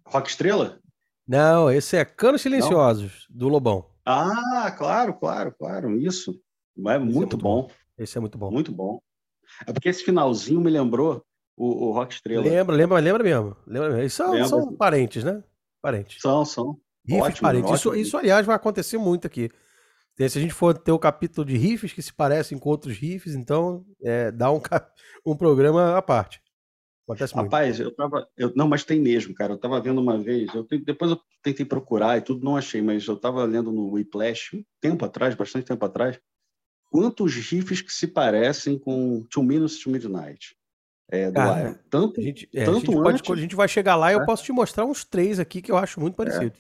Rock 0.06 0.30
Estrela? 0.30 0.80
Não, 1.28 1.72
esse 1.72 1.98
é 1.98 2.06
Canos 2.06 2.42
Silenciosos, 2.42 3.25
do 3.30 3.48
Lobão. 3.50 3.89
Ah, 4.06 4.74
claro, 4.78 5.13
claro, 5.16 5.51
claro, 5.58 6.00
isso. 6.00 6.39
É 6.88 6.98
muito, 6.98 7.13
muito 7.16 7.38
bom, 7.38 7.70
Esse 7.98 8.18
é 8.18 8.22
muito 8.22 8.38
bom. 8.38 8.51
muito 8.51 8.72
bom. 8.72 9.00
É 9.68 9.74
porque 9.74 9.89
esse 9.89 10.04
finalzinho 10.04 10.62
me 10.62 10.70
lembrou 10.70 11.24
o, 11.58 11.88
o 11.88 11.92
Rock 11.92 12.13
Estrela. 12.13 12.44
Lembra, 12.44 12.75
lembra, 12.75 13.00
lembra 13.00 13.24
mesmo. 13.24 13.58
Lembra 13.66 13.89
mesmo. 13.89 14.01
Eles 14.01 14.13
são, 14.13 14.32
Lembra. 14.32 14.48
são 14.48 14.75
parentes, 14.75 15.24
né? 15.24 15.44
Parentes. 15.82 16.22
São, 16.22 16.46
são. 16.46 16.80
Riffs 17.06 17.24
Ótimo, 17.24 17.42
parentes. 17.42 17.72
Isso, 17.72 17.89
ótimo. 17.89 18.01
isso, 18.01 18.18
aliás, 18.18 18.46
vai 18.46 18.56
acontecer 18.56 18.98
muito 19.00 19.25
aqui. 19.25 19.50
E 20.18 20.30
Se 20.30 20.38
a 20.38 20.42
gente 20.42 20.54
for 20.54 20.78
ter 20.78 20.92
o 20.92 21.00
capítulo 21.00 21.46
de 21.46 21.58
riffs 21.58 21.92
que 21.92 22.01
se 22.01 22.13
parecem 22.13 22.58
com 22.58 22.70
outros 22.70 22.96
riffs, 22.98 23.34
então 23.36 23.86
é, 24.04 24.32
dá 24.32 24.51
um, 24.51 24.62
um 25.25 25.36
programa 25.36 25.98
à 25.98 26.01
parte. 26.01 26.42
Acontece 27.10 27.36
muito. 27.36 27.46
Rapaz, 27.46 27.80
eu 27.80 27.94
tava. 27.96 28.28
Eu, 28.38 28.54
não, 28.56 28.68
mas 28.68 28.84
tem 28.84 29.00
mesmo, 29.00 29.34
cara. 29.34 29.54
Eu 29.54 29.58
tava 29.58 29.80
vendo 29.82 30.00
uma 30.00 30.18
vez, 30.18 30.54
eu 30.54 30.66
depois 30.86 31.12
eu 31.12 31.20
tentei 31.42 31.66
procurar 31.66 32.18
e 32.18 32.22
tudo, 32.22 32.44
não 32.46 32.56
achei, 32.56 32.82
mas 32.82 33.06
eu 33.08 33.18
tava 33.18 33.44
lendo 33.46 33.72
no 33.72 33.92
Whiplash, 33.94 34.56
um 34.56 34.63
tempo 34.80 35.04
atrás, 35.06 35.34
bastante 35.36 35.66
tempo 35.66 35.84
atrás, 35.86 36.20
quantos 36.92 37.34
riffs 37.36 37.82
que 37.82 37.92
se 37.92 38.08
parecem 38.08 38.78
com 38.78 39.25
Two 39.30 39.44
Minutes 39.44 39.80
to 39.80 39.89
Midnight. 39.89 40.56
É, 41.12 41.32
do 41.32 41.39
Iron. 41.39 41.75
Tanto, 41.89 42.20
A 42.22 42.24
gente, 42.24 42.48
é, 42.54 42.62
a, 42.62 42.66
tanto 42.66 42.92
gente 42.92 43.08
antes- 43.08 43.32
a 43.32 43.36
gente 43.36 43.56
vai 43.56 43.68
chegar 43.68 43.96
lá, 43.96 44.13
eu 44.13 44.22
É. 44.22 44.25
posso 44.25 44.44
te 44.44 44.51
mostrar 44.51 44.86
uns 44.86 45.04
três 45.04 45.39
aqui 45.39 45.60
que 45.60 45.72
eu 45.72 45.78
acho 45.78 46.00
muito 46.00 46.13
parecidos. 46.16 46.60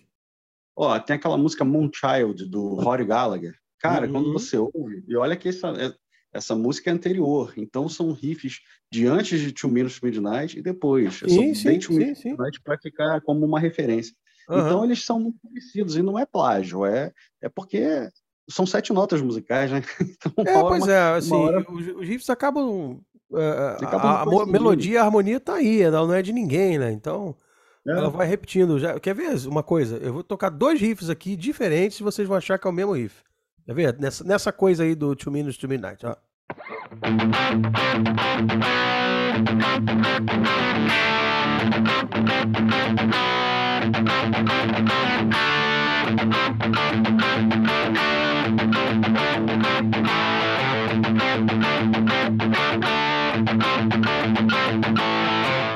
Ó, 0.75 0.97
tem 0.99 1.17
aquela 1.17 1.37
música 1.37 1.63
Moonchild, 1.63 2.45
do 2.47 2.73
Rory 2.75 3.05
Gallagher. 3.05 3.53
Cara, 3.79 4.07
Uhum. 4.07 4.11
quando 4.13 4.33
você 4.33 4.57
ouve, 4.57 5.03
e 5.07 5.15
olha 5.15 5.35
que 5.37 5.49
essa, 5.49 5.67
é- 5.69 5.93
essa 6.33 6.55
música 6.55 6.89
é 6.89 6.93
anterior, 6.93 7.53
então 7.57 7.89
são 7.89 8.11
riffs 8.11 8.59
de 8.91 9.07
antes 9.07 9.39
de 9.39 9.51
Two 9.51 9.69
Minutes 9.69 9.99
Midnight 10.01 10.57
e 10.57 10.61
depois. 10.61 11.21
Eu 11.21 11.29
Sim, 11.29 11.53
sim, 11.53 11.79
Two 11.79 11.93
sim, 11.93 11.99
Minutes 11.99 12.17
to 12.17 12.21
sim. 12.23 12.29
Midnight 12.31 12.61
para 12.61 12.77
ficar 12.77 13.21
como 13.21 13.45
uma 13.45 13.59
referência. 13.59 14.13
Aham. 14.49 14.65
Então 14.65 14.83
eles 14.85 15.03
são 15.03 15.19
muito 15.19 15.37
parecidos, 15.43 15.95
e 15.95 16.01
não 16.01 16.17
é 16.17 16.25
plágio, 16.25 16.85
é, 16.85 17.11
é 17.41 17.49
porque 17.49 18.09
são 18.49 18.65
sete 18.65 18.91
notas 18.91 19.21
musicais, 19.21 19.71
né? 19.71 19.81
Então, 20.19 20.33
É, 20.45 20.57
hora 20.57 20.67
pois 20.67 20.87
é, 20.87 20.99
assim, 21.13 21.35
hora- 21.35 21.65
os, 21.71 21.87
os 21.87 22.07
riffs 22.07 22.29
acabam. 22.29 22.99
é, 23.33 23.85
Acabam 23.85 24.11
a, 24.11 24.21
a 24.23 24.45
melodia 24.45 24.93
e 24.93 24.97
a 24.97 25.03
harmonia 25.03 25.39
tá 25.39 25.55
aí, 25.55 25.81
ela 25.81 26.05
não 26.05 26.13
é 26.13 26.21
de 26.21 26.33
ninguém, 26.33 26.77
né? 26.79 26.91
Então, 26.91 27.35
É. 27.87 27.91
ela 27.91 28.09
vai 28.09 28.27
repetindo. 28.27 28.79
Já, 28.79 28.99
quer 28.99 29.13
ver 29.15 29.35
uma 29.47 29.61
coisa? 29.63 29.97
Eu 29.97 30.13
vou 30.13 30.23
tocar 30.23 30.49
dois 30.49 30.79
riffs 30.81 31.09
aqui 31.09 31.35
diferentes 31.35 31.99
e 31.99 32.03
vocês 32.03 32.27
vão 32.27 32.37
achar 32.37 32.57
que 32.57 32.67
é 32.67 32.69
o 32.69 32.73
mesmo 32.73 32.93
riff. 32.93 33.23
Quer 33.69 33.75
ver? 33.75 33.99
Nessa, 33.99 34.23
nessa 34.23 34.51
coisa 34.51 34.81
aí 34.81 34.95
do 34.95 35.15
Two 35.15 35.31
Minutes 35.31 35.55
to 35.55 35.67
Midnight. 35.67 36.03
Ó. 36.03 36.15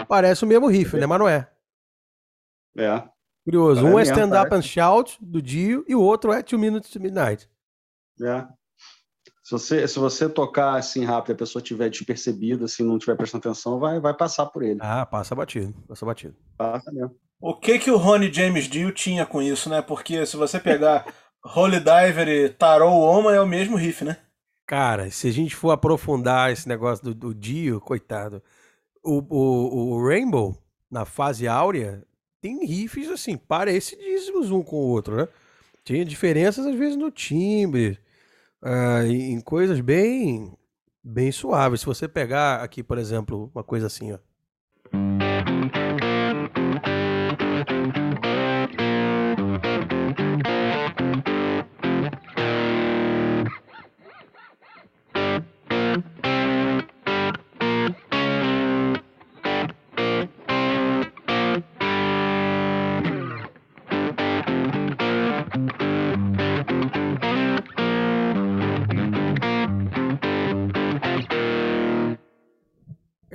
Parece 0.08 0.44
o 0.44 0.48
mesmo 0.48 0.66
riff, 0.66 0.98
né? 0.98 1.06
Mas 1.06 1.20
não 1.20 1.30
é. 1.30 1.48
É, 2.76 3.04
Curioso. 3.46 3.82
É 3.82 3.84
um 3.84 3.88
é 3.90 3.96
mesmo, 3.98 4.16
Stand 4.16 4.42
Up 4.42 4.50
parece. 4.50 4.56
and 4.56 4.62
Shout, 4.64 5.18
do 5.22 5.40
Dio, 5.40 5.86
e 5.88 5.94
o 5.94 6.02
outro 6.02 6.34
é 6.34 6.42
Two 6.42 6.58
Minutes 6.58 6.90
to 6.90 7.00
Midnight. 7.00 7.48
É. 8.22 8.48
Se 9.43 9.51
você, 9.51 9.88
se 9.88 10.00
você 10.00 10.29
tocar 10.29 10.75
assim 10.75 11.03
rápido 11.03 11.32
e 11.32 11.36
a 11.36 11.38
pessoa 11.38 11.62
tiver 11.62 11.89
despercebida, 11.89 12.65
assim, 12.65 12.84
não 12.84 12.98
tiver 12.98 13.15
prestando 13.15 13.50
atenção, 13.50 13.77
vai, 13.77 14.00
vai 14.00 14.13
passar 14.13 14.46
por 14.46 14.63
ele. 14.63 14.79
Ah, 14.82 15.05
passa 15.05 15.36
batido. 15.36 15.74
Passa 15.88 16.05
batido. 16.05 16.36
Passa 16.58 16.91
mesmo. 16.91 17.15
O 17.41 17.53
que 17.53 17.77
que 17.77 17.91
o 17.91 17.98
Ronnie 17.98 18.32
James 18.32 18.70
Dio 18.70 18.91
tinha 18.93 19.25
com 19.25 19.41
isso, 19.41 19.70
né? 19.70 19.82
Porque 19.82 20.25
se 20.25 20.38
você 20.38 20.62
pegar 20.62 21.05
Holy 21.43 21.79
Diver 21.79 22.27
e 22.29 22.50
Tarot 22.50 22.89
Woman 22.89 23.34
é 23.34 23.41
o 23.41 23.46
mesmo 23.46 23.75
riff, 23.75 24.05
né? 24.05 24.17
Cara, 24.65 25.12
se 25.12 25.27
a 25.27 25.32
gente 25.32 25.53
for 25.53 25.72
aprofundar 25.72 26.53
esse 26.53 26.70
negócio 26.70 27.03
do, 27.03 27.13
do 27.13 27.36
Dio, 27.36 27.82
coitado, 27.82 28.41
o, 29.03 29.22
o, 29.29 29.93
o 29.96 30.08
Rainbow, 30.08 30.58
na 30.89 31.03
fase 31.03 31.46
áurea, 31.50 32.01
tem 32.39 32.65
riffs 32.65 33.10
assim, 33.10 33.36
parecidíssimos 33.36 34.51
um 34.51 34.63
com 34.63 34.77
o 34.77 34.88
outro, 34.88 35.17
né? 35.17 35.27
Tinha 35.84 36.06
diferenças 36.06 36.66
às 36.66 36.75
vezes 36.75 36.98
no 36.98 37.12
timbre, 37.12 38.00
ah, 38.62 39.06
em 39.06 39.42
coisas 39.42 39.80
bem, 39.82 40.58
bem 41.04 41.32
suaves. 41.32 41.82
Se 41.82 41.86
você 41.86 42.08
pegar 42.08 42.63
aqui, 42.63 42.82
por 42.84 42.98
exemplo, 42.98 43.52
uma 43.54 43.63
coisa 43.63 43.88
assim, 43.88 44.13
ó. 44.13 44.20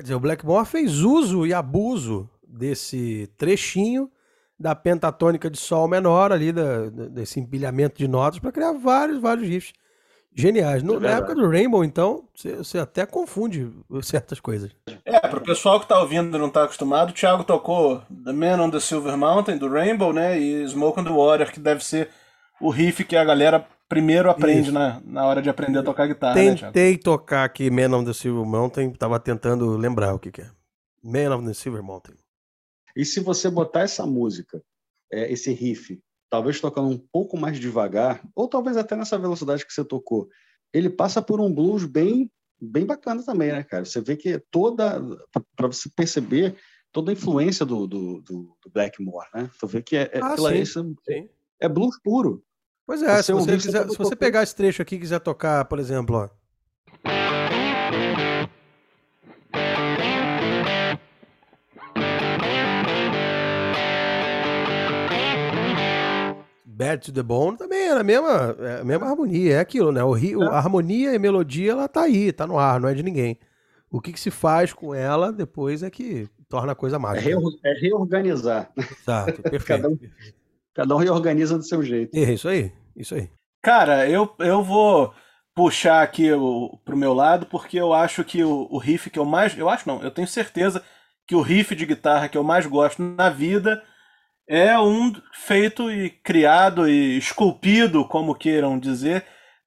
Dizer, 0.08 0.14
o 0.16 0.20
Blackmore 0.20 0.66
fez 0.66 1.00
uso 1.00 1.46
e 1.46 1.52
abuso 1.54 2.28
desse 2.46 3.30
trechinho 3.38 4.10
da 4.58 4.74
pentatônica 4.74 5.48
de 5.48 5.56
sol 5.58 5.86
menor 5.86 6.32
ali, 6.32 6.50
da, 6.52 6.88
desse 6.90 7.38
empilhamento 7.38 7.96
de 7.98 8.08
notas, 8.08 8.38
para 8.40 8.50
criar 8.52 8.72
vários, 8.72 9.20
vários 9.20 9.46
riffs 9.48 9.72
geniais. 10.34 10.82
No- 10.82 10.96
É 10.96 11.00
na 11.00 11.10
época 11.10 11.34
do 11.34 11.48
Rainbow, 11.48 11.84
então, 11.84 12.24
você, 12.34 12.78
até 12.78 13.06
confunde 13.06 13.70
certas 14.02 14.40
coisas. 14.40 14.70
É, 15.04 15.20
pro 15.28 15.40
pessoal 15.40 15.78
que 15.80 15.86
tá 15.86 16.00
ouvindo 16.00 16.36
e 16.36 16.40
não 16.40 16.50
tá 16.50 16.64
acostumado, 16.64 17.10
o 17.10 17.12
Thiago 17.12 17.44
tocou 17.44 18.02
The 18.24 18.32
Man 18.32 18.60
on 18.60 18.70
the 18.70 18.80
Silver 18.80 19.16
Mountain, 19.16 19.58
do 19.58 19.68
Rainbow, 19.68 20.12
né? 20.12 20.38
E 20.38 20.66
Smoke 20.68 21.00
on 21.00 21.04
the 21.04 21.10
Water, 21.10 21.52
que 21.52 21.60
deve 21.60 21.84
ser 21.84 22.08
o 22.60 22.70
riff 22.70 23.04
que 23.04 23.16
a 23.16 23.24
galera 23.24 23.64
primeiro 23.88 24.30
aprende 24.30 24.70
na, 24.70 25.00
na 25.04 25.26
hora 25.26 25.40
de 25.40 25.48
aprender 25.48 25.78
a 25.78 25.82
tocar 25.82 26.06
guitarra, 26.06 26.34
né? 26.34 26.54
Tentei 26.54 26.98
tocar 26.98 27.44
aqui 27.44 27.70
Man 27.70 27.96
on 27.96 28.04
the 28.04 28.12
Silver 28.12 28.44
Mountain, 28.44 28.92
tava 28.92 29.18
tentando 29.18 29.76
lembrar 29.76 30.14
o 30.14 30.18
que, 30.18 30.30
que 30.30 30.42
é. 30.42 30.50
Man 31.02 31.34
on 31.34 31.44
the 31.44 31.54
Silver 31.54 31.82
Mountain. 31.82 32.16
E 32.94 33.04
se 33.04 33.20
você 33.20 33.48
botar 33.48 33.80
essa 33.80 34.04
música, 34.06 34.62
é, 35.12 35.32
esse 35.32 35.52
riff, 35.52 36.00
talvez 36.28 36.60
tocando 36.60 36.88
um 36.88 36.98
pouco 36.98 37.36
mais 37.38 37.58
devagar, 37.58 38.20
ou 38.34 38.48
talvez 38.48 38.76
até 38.76 38.94
nessa 38.96 39.18
velocidade 39.18 39.64
que 39.64 39.72
você 39.72 39.84
tocou, 39.84 40.28
ele 40.72 40.90
passa 40.90 41.22
por 41.22 41.40
um 41.40 41.52
blues 41.52 41.84
bem, 41.84 42.30
bem 42.60 42.84
bacana 42.84 43.22
também, 43.24 43.52
né, 43.52 43.62
cara? 43.62 43.84
Você 43.84 44.00
vê 44.00 44.16
que 44.16 44.30
é 44.34 44.42
toda, 44.50 45.00
para 45.56 45.68
você 45.68 45.88
perceber 45.88 46.56
toda 46.92 47.10
a 47.10 47.14
influência 47.14 47.64
do, 47.64 47.86
do, 47.86 48.20
do, 48.20 48.56
do 48.62 48.70
Blackmore, 48.72 49.28
né? 49.34 49.50
Tu 49.58 49.66
vê 49.66 49.82
que 49.82 49.96
é, 49.96 50.10
é, 50.12 50.20
Ah, 50.22 50.36
sim. 50.36 51.28
é 51.60 51.68
blues 51.68 51.98
puro. 52.02 52.42
Pois 52.88 53.02
é, 53.02 53.22
se 53.22 53.34
você, 53.34 53.54
quiser- 53.58 53.86
se 53.90 53.98
você 53.98 54.16
pegar 54.16 54.42
esse 54.42 54.56
trecho 54.56 54.80
aqui 54.80 54.94
e 54.94 54.98
quiser 54.98 55.20
tocar, 55.20 55.62
por 55.66 55.78
exemplo, 55.78 56.16
ó. 56.16 56.28
Bad 66.64 67.00
to 67.02 67.12
the 67.12 67.22
Bone 67.22 67.56
também 67.56 67.88
era 67.88 68.00
a 68.00 68.04
mesma, 68.04 68.56
é 68.60 68.80
a 68.80 68.84
mesma 68.84 69.06
harmonia, 69.08 69.54
é 69.56 69.58
aquilo, 69.60 69.90
né? 69.90 70.02
O, 70.04 70.12
ri- 70.12 70.36
o- 70.36 70.42
a 70.42 70.56
harmonia 70.58 71.12
e 71.12 71.16
a 71.16 71.18
melodia, 71.18 71.72
ela 71.72 71.88
tá 71.88 72.02
aí, 72.02 72.30
tá 72.32 72.46
no 72.46 72.58
ar, 72.58 72.78
não 72.80 72.88
é 72.88 72.94
de 72.94 73.02
ninguém. 73.02 73.36
O 73.90 74.00
que, 74.00 74.12
que 74.12 74.20
se 74.20 74.30
faz 74.30 74.72
com 74.72 74.94
ela 74.94 75.32
depois 75.32 75.82
é 75.82 75.90
que 75.90 76.28
torna 76.48 76.72
a 76.72 76.74
coisa 76.76 76.96
É, 76.96 76.98
mágica. 76.98 77.30
é 77.64 77.72
reorganizar. 77.80 78.70
Exato, 78.76 79.42
perfeito. 79.50 79.88
Um- 79.88 79.98
Cada 80.78 80.94
um 80.94 80.98
reorganiza 81.02 81.58
do 81.58 81.64
seu 81.64 81.82
jeito. 81.82 82.16
É 82.16 82.32
isso 82.32 82.48
aí, 82.48 82.72
isso 82.94 83.16
aí. 83.16 83.28
Cara, 83.60 84.08
eu, 84.08 84.32
eu 84.38 84.62
vou 84.62 85.12
puxar 85.54 86.02
aqui 86.02 86.32
o, 86.32 86.78
pro 86.84 86.96
meu 86.96 87.12
lado, 87.12 87.46
porque 87.46 87.76
eu 87.76 87.92
acho 87.92 88.22
que 88.22 88.44
o, 88.44 88.68
o 88.70 88.78
riff 88.78 89.10
que 89.10 89.18
eu 89.18 89.24
mais. 89.24 89.58
Eu 89.58 89.68
acho 89.68 89.88
não, 89.88 90.00
eu 90.00 90.10
tenho 90.12 90.28
certeza 90.28 90.84
que 91.26 91.34
o 91.34 91.42
riff 91.42 91.74
de 91.74 91.84
guitarra 91.84 92.28
que 92.28 92.38
eu 92.38 92.44
mais 92.44 92.64
gosto 92.64 93.02
na 93.02 93.28
vida 93.28 93.82
é 94.48 94.78
um 94.78 95.12
feito 95.34 95.90
e 95.90 96.10
criado 96.10 96.88
e 96.88 97.18
esculpido, 97.18 98.06
como 98.06 98.34
queiram 98.34 98.78
dizer, 98.78 99.26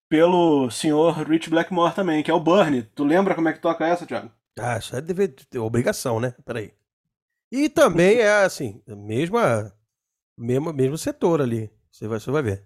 pelo 0.10 0.72
senhor 0.72 1.14
Rich 1.28 1.50
Blackmore 1.50 1.94
também, 1.94 2.24
que 2.24 2.32
é 2.32 2.34
o 2.34 2.40
Burn. 2.40 2.82
Tu 2.96 3.04
lembra 3.04 3.36
como 3.36 3.50
é 3.50 3.54
que 3.54 3.60
toca 3.60 3.86
essa, 3.86 4.06
Thiago? 4.06 4.32
Ah, 4.58 4.78
isso 4.78 4.96
é 4.96 5.02
dever, 5.02 5.36
obrigação, 5.58 6.20
né? 6.20 6.34
Peraí. 6.46 6.74
E 7.52 7.68
também 7.68 8.20
é 8.20 8.44
assim, 8.44 8.82
mesma, 8.88 9.72
mesmo, 10.42 10.74
mesmo 10.74 10.98
setor 10.98 11.42
ali. 11.42 11.72
Você 11.92 12.08
vai, 12.08 12.20
você 12.20 12.32
vai 12.32 12.42
ver. 12.42 12.64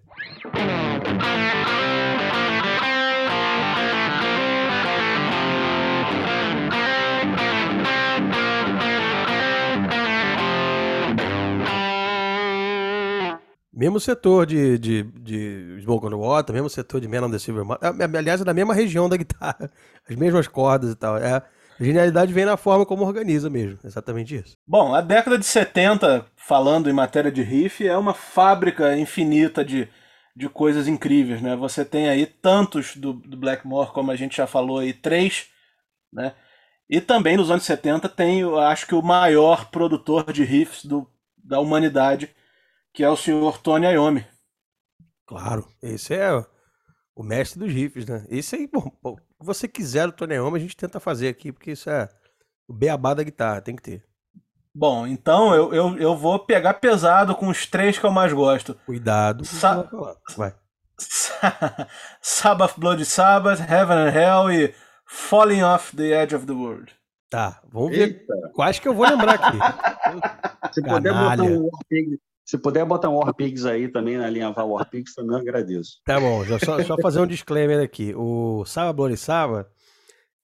Mesmo 13.72 14.00
setor 14.00 14.46
de, 14.46 14.78
de, 14.78 15.02
de 15.02 15.78
Smoke 15.82 16.06
on 16.06 16.08
the 16.08 16.16
Water, 16.16 16.54
mesmo 16.54 16.70
setor 16.70 16.98
de 16.98 17.06
Man 17.06 17.26
on 17.26 17.30
the 17.30 17.38
Silver 17.38 17.62
Mountain. 17.62 17.90
Ah, 18.00 18.18
Aliás, 18.18 18.40
é 18.40 18.44
da 18.44 18.54
mesma 18.54 18.72
região 18.72 19.06
da 19.06 19.18
guitarra. 19.18 19.70
As 20.08 20.16
mesmas 20.16 20.48
cordas 20.48 20.92
e 20.92 20.94
tal. 20.94 21.18
É, 21.18 21.42
genialidade 21.84 22.32
vem 22.32 22.44
na 22.44 22.56
forma 22.56 22.86
como 22.86 23.04
organiza 23.04 23.50
mesmo. 23.50 23.78
Exatamente 23.84 24.34
isso. 24.36 24.56
Bom, 24.66 24.94
a 24.94 25.00
década 25.00 25.38
de 25.38 25.44
70, 25.44 26.26
falando 26.36 26.88
em 26.88 26.92
matéria 26.92 27.30
de 27.30 27.42
riff, 27.42 27.86
é 27.86 27.96
uma 27.96 28.14
fábrica 28.14 28.96
infinita 28.96 29.64
de, 29.64 29.88
de 30.34 30.48
coisas 30.48 30.88
incríveis, 30.88 31.42
né? 31.42 31.56
Você 31.56 31.84
tem 31.84 32.08
aí 32.08 32.26
tantos 32.26 32.96
do, 32.96 33.12
do 33.12 33.36
Blackmore, 33.36 33.92
como 33.92 34.10
a 34.10 34.16
gente 34.16 34.36
já 34.36 34.46
falou 34.46 34.78
aí, 34.78 34.92
três, 34.92 35.48
né? 36.12 36.34
E 36.88 37.00
também 37.00 37.36
nos 37.36 37.50
anos 37.50 37.64
70 37.64 38.08
tem, 38.08 38.40
eu 38.40 38.58
acho 38.58 38.86
que 38.86 38.94
o 38.94 39.02
maior 39.02 39.70
produtor 39.70 40.32
de 40.32 40.44
riffs 40.44 40.84
do, 40.84 41.06
da 41.36 41.58
humanidade, 41.58 42.30
que 42.92 43.02
é 43.02 43.08
o 43.08 43.16
senhor 43.16 43.58
Tony 43.58 43.86
Iommi. 43.86 44.24
Claro, 45.26 45.66
esse 45.82 46.14
é 46.14 46.30
o 47.14 47.22
mestre 47.22 47.58
dos 47.58 47.72
riffs, 47.72 48.06
né? 48.06 48.24
Esse 48.28 48.54
aí, 48.54 48.68
bom, 48.68 49.18
você 49.38 49.68
quiser 49.68 50.08
o 50.08 50.12
Tony 50.12 50.34
Iommi, 50.34 50.56
a 50.58 50.60
gente 50.60 50.76
tenta 50.76 50.98
fazer 51.00 51.28
aqui, 51.28 51.52
porque 51.52 51.72
isso 51.72 51.90
é 51.90 52.08
o 52.68 52.72
beabá 52.72 53.14
da 53.14 53.22
guitarra, 53.22 53.60
tem 53.60 53.76
que 53.76 53.82
ter. 53.82 54.04
Bom, 54.74 55.06
então 55.06 55.54
eu, 55.54 55.72
eu, 55.72 55.96
eu 55.98 56.16
vou 56.16 56.38
pegar 56.38 56.74
pesado 56.74 57.34
com 57.34 57.48
os 57.48 57.66
três 57.66 57.98
que 57.98 58.04
eu 58.04 58.10
mais 58.10 58.32
gosto. 58.32 58.74
Cuidado. 58.84 59.44
Sa- 59.44 59.82
você 59.82 60.36
vai. 60.36 60.54
Sabbath, 62.20 62.78
Bloody 62.78 63.04
Sabbath, 63.04 63.60
Heaven 63.60 63.96
and 63.96 64.12
Hell 64.14 64.52
e 64.52 64.74
Falling 65.06 65.62
Off 65.62 65.96
the 65.96 66.22
Edge 66.22 66.34
of 66.34 66.46
the 66.46 66.52
World. 66.52 66.94
Tá, 67.30 67.60
vamos 67.70 67.90
ver 67.90 68.08
Eita, 68.08 68.34
quais 68.54 68.78
que 68.78 68.86
eu 68.86 68.94
vou 68.94 69.06
lembrar 69.06 69.34
aqui. 69.34 69.58
se 70.72 70.82
puder 70.82 71.12
botar 71.12 71.42
um 71.42 71.68
se 72.46 72.56
puder 72.56 72.84
botar 72.86 73.08
um 73.10 73.16
War 73.16 73.34
Pigs 73.34 73.66
aí 73.66 73.88
também 73.88 74.16
na 74.16 74.30
linha 74.30 74.50
Val 74.52 74.70
War 74.70 74.88
Pigs, 74.88 75.14
também 75.14 75.32
eu 75.36 75.42
agradeço. 75.42 75.98
Tá 76.04 76.18
bom, 76.20 76.44
já 76.44 76.58
só, 76.60 76.82
só 76.84 76.96
fazer 77.02 77.20
um 77.20 77.26
disclaimer 77.26 77.82
aqui. 77.82 78.14
O 78.16 78.64
Saba 78.64 78.92
Bloody 78.92 79.16
Saba 79.16 79.68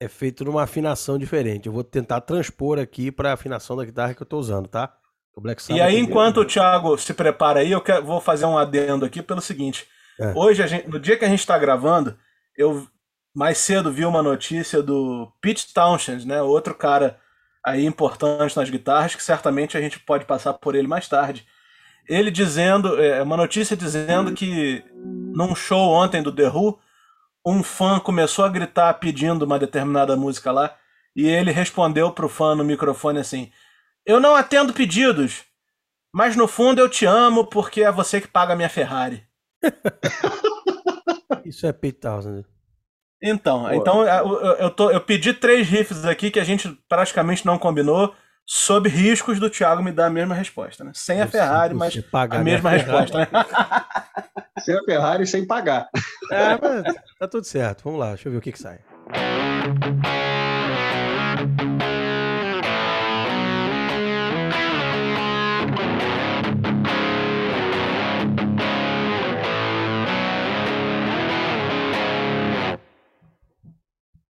é 0.01 0.09
feito 0.09 0.45
numa 0.45 0.65
afinação 0.65 1.17
diferente. 1.17 1.67
Eu 1.67 1.73
vou 1.73 1.85
tentar 1.85 2.21
transpor 2.23 2.79
aqui 2.79 3.12
para 3.12 3.33
afinação 3.33 3.77
da 3.77 3.85
guitarra 3.85 4.15
que 4.15 4.23
eu 4.23 4.27
tô 4.27 4.37
usando, 4.37 4.67
tá? 4.69 4.93
O 5.35 5.41
Black 5.41 5.62
E 5.62 5.65
Sabbath 5.65 5.81
aí, 5.81 5.87
primeiro. 5.93 6.11
enquanto 6.11 6.38
o 6.41 6.45
Thiago 6.45 6.99
se 6.99 7.15
prepara 7.15 7.61
aí, 7.61 7.71
eu 7.71 7.81
quero- 7.81 8.05
vou 8.05 8.21
fazer 8.21 8.45
um 8.47 8.59
adendo 8.59 9.05
aqui 9.07 9.23
pelo 9.23 9.41
seguinte. 9.41 9.87
É. 10.21 10.33
Hoje, 10.37 10.62
a 10.62 10.67
gente- 10.67 10.88
no 10.88 10.99
dia 11.01 11.17
que 11.17 11.25
a 11.25 11.29
gente 11.29 11.38
está 11.38 11.57
gravando, 11.57 12.19
eu 12.59 12.87
mais 13.35 13.57
cedo 13.59 13.91
vi 13.93 14.05
uma 14.05 14.23
notícia 14.23 14.83
do 14.83 15.33
Pete 15.41 15.73
Townshend, 15.73 16.27
né? 16.27 16.43
Outro 16.43 16.75
cara 16.75 17.17
aí 17.65 17.87
importante 17.87 18.57
nas 18.57 18.69
guitarras, 18.69 19.15
que 19.15 19.23
certamente 19.23 19.77
a 19.79 19.81
gente 19.81 20.01
pode 20.01 20.25
passar 20.27 20.53
por 20.55 20.75
ele 20.75 20.88
mais 20.88 21.09
tarde. 21.09 21.47
Ele 22.09 22.31
dizendo, 22.31 23.01
é, 23.01 23.23
uma 23.23 23.37
notícia 23.37 23.77
dizendo 23.77 24.33
que 24.33 24.85
num 24.95 25.55
show 25.55 25.91
ontem 25.93 26.23
do 26.23 26.33
The 26.35 26.49
Who, 26.49 26.79
um 27.47 27.62
fã 27.62 27.99
começou 28.01 28.45
a 28.45 28.49
gritar 28.49 28.95
pedindo 28.95 29.45
uma 29.45 29.59
determinada 29.59 30.17
música 30.17 30.51
lá, 30.53 30.77
e 31.15 31.27
ele 31.29 31.51
respondeu 31.51 32.11
pro 32.12 32.29
fã 32.29 32.55
no 32.55 32.65
microfone 32.65 33.19
assim: 33.19 33.51
Eu 34.07 34.21
não 34.21 34.35
atendo 34.35 34.73
pedidos, 34.73 35.45
mas 36.12 36.37
no 36.37 36.49
fundo 36.49 36.81
eu 36.81 36.88
te 36.88 37.05
amo 37.07 37.47
porque 37.47 37.83
é 37.83 37.93
você 37.93 38.21
que 38.21 38.29
paga 38.29 38.53
a 38.53 38.57
minha 38.57 38.69
Ferrari. 38.69 39.23
Isso 41.45 41.67
é 41.67 41.73
Pete 41.73 41.99
Townsend. 42.01 42.45
Então, 43.23 43.65
Pô. 43.65 43.73
então 43.73 44.07
eu, 44.07 44.41
eu- 44.41 44.57
eu, 44.57 44.71
tô- 44.71 44.91
eu 44.91 45.01
pedi 45.01 45.33
três 45.33 45.69
riffs 45.69 46.05
aqui 46.05 46.31
que 46.31 46.41
a 46.41 46.45
gente 46.45 46.69
praticamente 46.88 47.47
não 47.47 47.59
combinou, 47.59 48.15
sob 48.46 48.88
riscos 48.88 49.38
do 49.38 49.48
Thiago 49.48 49.83
me 49.83 49.92
dar 49.92 50.07
a 50.07 50.11
mesma 50.11 50.35
resposta, 50.35 50.85
né? 50.85 50.92
Sem 50.94 51.20
a 51.20 51.26
Ferrari, 51.26 51.74
mas 51.74 51.98
a 52.31 52.38
mesma 52.38 52.70
resposta, 52.70 53.18
né? 53.18 53.28
Sem 54.61 54.76
a 54.76 54.85
Ferrari 54.85 55.26
sem 55.26 55.44
pagar. 55.44 55.88
É, 56.31 56.59
mas 56.61 56.94
tá 57.18 57.26
tudo 57.26 57.44
certo. 57.44 57.83
Vamos 57.85 57.98
lá, 57.98 58.11
deixa 58.11 58.28
eu 58.28 58.33
ver 58.33 58.38
o 58.38 58.40
que 58.40 58.52
que 58.52 58.59
sai. 58.61 58.78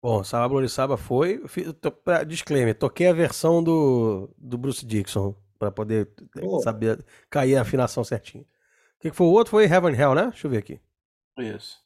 Bom, 0.02 0.24
Saba 0.24 0.48
Bloody 0.48 0.68
Saba 0.68 0.96
foi. 0.96 1.46
fiz- 1.46 1.72
to- 1.80 1.92
pra- 1.92 2.24
disclaimer, 2.24 2.74
toquei 2.76 3.06
a 3.06 3.12
versão 3.12 3.62
do, 3.62 4.28
do 4.36 4.58
Bruce 4.58 4.84
Dixon 4.84 5.34
pra 5.58 5.70
poder 5.70 6.10
saber 6.60 7.04
cair 7.30 7.56
a 7.56 7.62
afinação 7.62 8.02
certinho. 8.02 8.42
O 8.42 9.00
que, 9.00 9.10
que 9.10 9.16
foi 9.16 9.26
o 9.26 9.30
outro? 9.30 9.52
Foi 9.52 9.64
Heaven 9.64 9.94
Hell, 9.94 10.14
né? 10.14 10.28
Deixa 10.28 10.46
eu 10.46 10.50
ver 10.50 10.58
aqui. 10.58 10.80
Isso. 11.38 11.78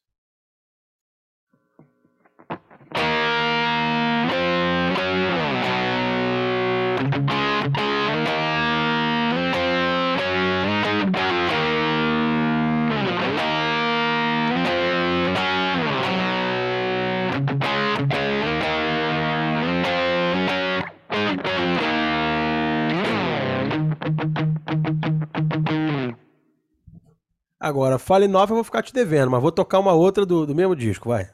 Agora, 27.67 27.99
Fale 27.99 28.29
Nova 28.29 28.53
eu 28.53 28.57
vou 28.57 28.63
ficar 28.63 28.81
te 28.81 28.95
devendo, 28.95 29.29
mas 29.29 29.43
vou 29.43 29.51
tocar 29.51 29.81
uma 29.81 29.93
outra 29.93 30.25
do, 30.25 30.47
do 30.47 30.55
mesmo 30.55 30.77
disco, 30.77 31.09
vai. 31.09 31.29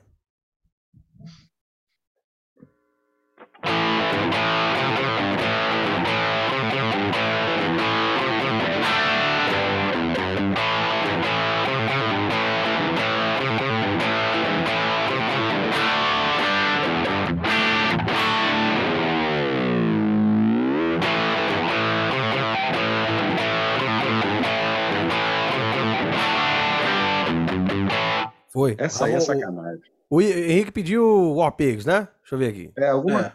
Foi. 28.53 28.75
Essa 28.79 29.07
aí 29.07 29.13
Ah, 29.13 29.15
é 29.15 29.19
o- 29.19 29.21
sacanagem. 29.23 29.83
O 30.11 30.21
Henrique 30.21 30.71
pediu 30.73 31.35
War 31.37 31.53
Pigs, 31.53 31.87
né? 31.87 32.07
Deixa 32.21 32.35
eu 32.35 32.39
ver 32.39 32.49
aqui. 32.51 32.71
É, 32.77 32.89
alguma, 32.89 33.21
É. 33.27 33.33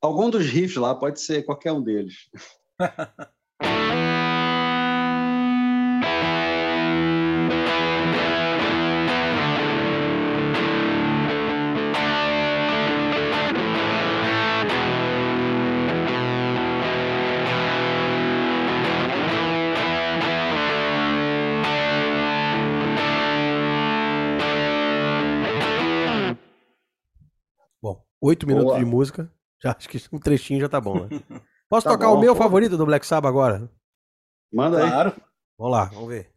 Algum 0.00 0.28
dos 0.30 0.46
riffs 0.46 0.76
lá 0.76 0.94
pode 0.94 1.20
ser 1.20 1.44
qualquer 1.44 1.72
um 1.72 1.82
deles. 1.82 2.28
oito 28.20 28.46
minutos 28.46 28.70
Boa. 28.70 28.78
de 28.78 28.84
música. 28.84 29.32
Já 29.62 29.74
acho 29.76 29.88
que 29.88 29.98
um 30.12 30.18
trechinho 30.20 30.60
já 30.60 30.68
tá 30.68 30.80
bom, 30.80 31.06
né? 31.06 31.08
Posso 31.68 31.84
Tá 31.84 31.90
tocar 31.92 32.06
bom, 32.08 32.14
o 32.16 32.20
meu 32.20 32.34
pô. 32.36 32.40
favorito 32.42 32.76
do 32.76 32.86
Black 32.86 33.04
Sabbath 33.04 33.28
agora? 33.28 33.68
Manda 34.52 34.82
aí. 34.84 34.88
Claro. 34.90 35.12
Vamos 35.58 35.72
lá, 35.72 35.84
vamos 35.86 36.08
ver. 36.08 36.30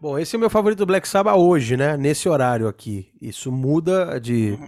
Bom, 0.00 0.18
esse 0.18 0.34
é 0.34 0.38
o 0.38 0.40
meu 0.40 0.48
favorito 0.48 0.78
do 0.78 0.86
Black 0.86 1.06
Sabbath 1.06 1.36
hoje, 1.36 1.76
né? 1.76 1.96
Nesse 1.96 2.28
horário 2.28 2.66
aqui. 2.66 3.08
Isso 3.20 3.52
muda 3.52 4.18
de 4.18 4.58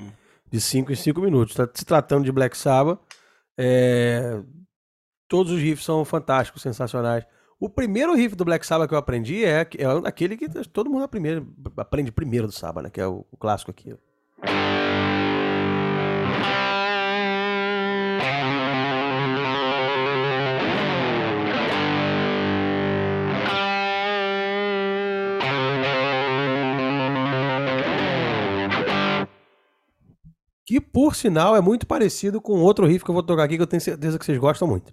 de 0.53 0.61
5 0.61 0.93
em 0.93 0.95
5 0.95 1.21
minutos. 1.21 1.55
Tá 1.55 1.69
se 1.73 1.85
tratando 1.85 2.25
de 2.25 2.31
Black 2.31 2.57
Sabbath, 2.57 3.01
é, 3.57 4.41
todos 5.27 5.51
os 5.51 5.59
riffs 5.61 5.85
são 5.85 6.05
fantásticos, 6.05 6.63
sensacionais. 6.63 7.25
O 7.59 7.69
primeiro 7.69 8.15
riff 8.15 8.37
do 8.37 8.45
Black 8.45 8.67
Sabbath 8.67 8.89
que 8.89 8.95
eu 8.95 8.99
aprendi 8.99 9.45
é, 9.45 9.61
é 9.61 9.87
aquele 10.05 10.37
que 10.37 10.49
todo 10.65 10.91
mundo 10.91 11.05
aprende, 11.05 11.47
aprende 11.77 12.13
primeiro 12.13 12.47
do 12.47 12.53
Sabbath, 12.53 12.85
né? 12.85 12.91
Que 12.91 13.01
é 13.01 13.07
o, 13.07 13.25
o 13.31 13.37
clássico 13.37 13.71
aqui. 13.71 13.97
Que, 30.73 30.81
por 30.81 31.15
sinal, 31.15 31.55
é 31.55 31.61
muito 31.61 31.87
parecido 31.87 32.41
com 32.41 32.63
outro 32.63 32.87
riff 32.87 33.05
que 33.05 33.11
eu 33.11 33.15
vou 33.15 33.23
tocar 33.23 33.45
aqui, 33.45 33.57
que 33.57 33.63
eu 33.63 33.67
tenho 33.67 33.83
certeza 33.83 34.19
que 34.19 34.25
vocês 34.25 34.39
gostam 34.39 34.67
muito. 34.67 34.91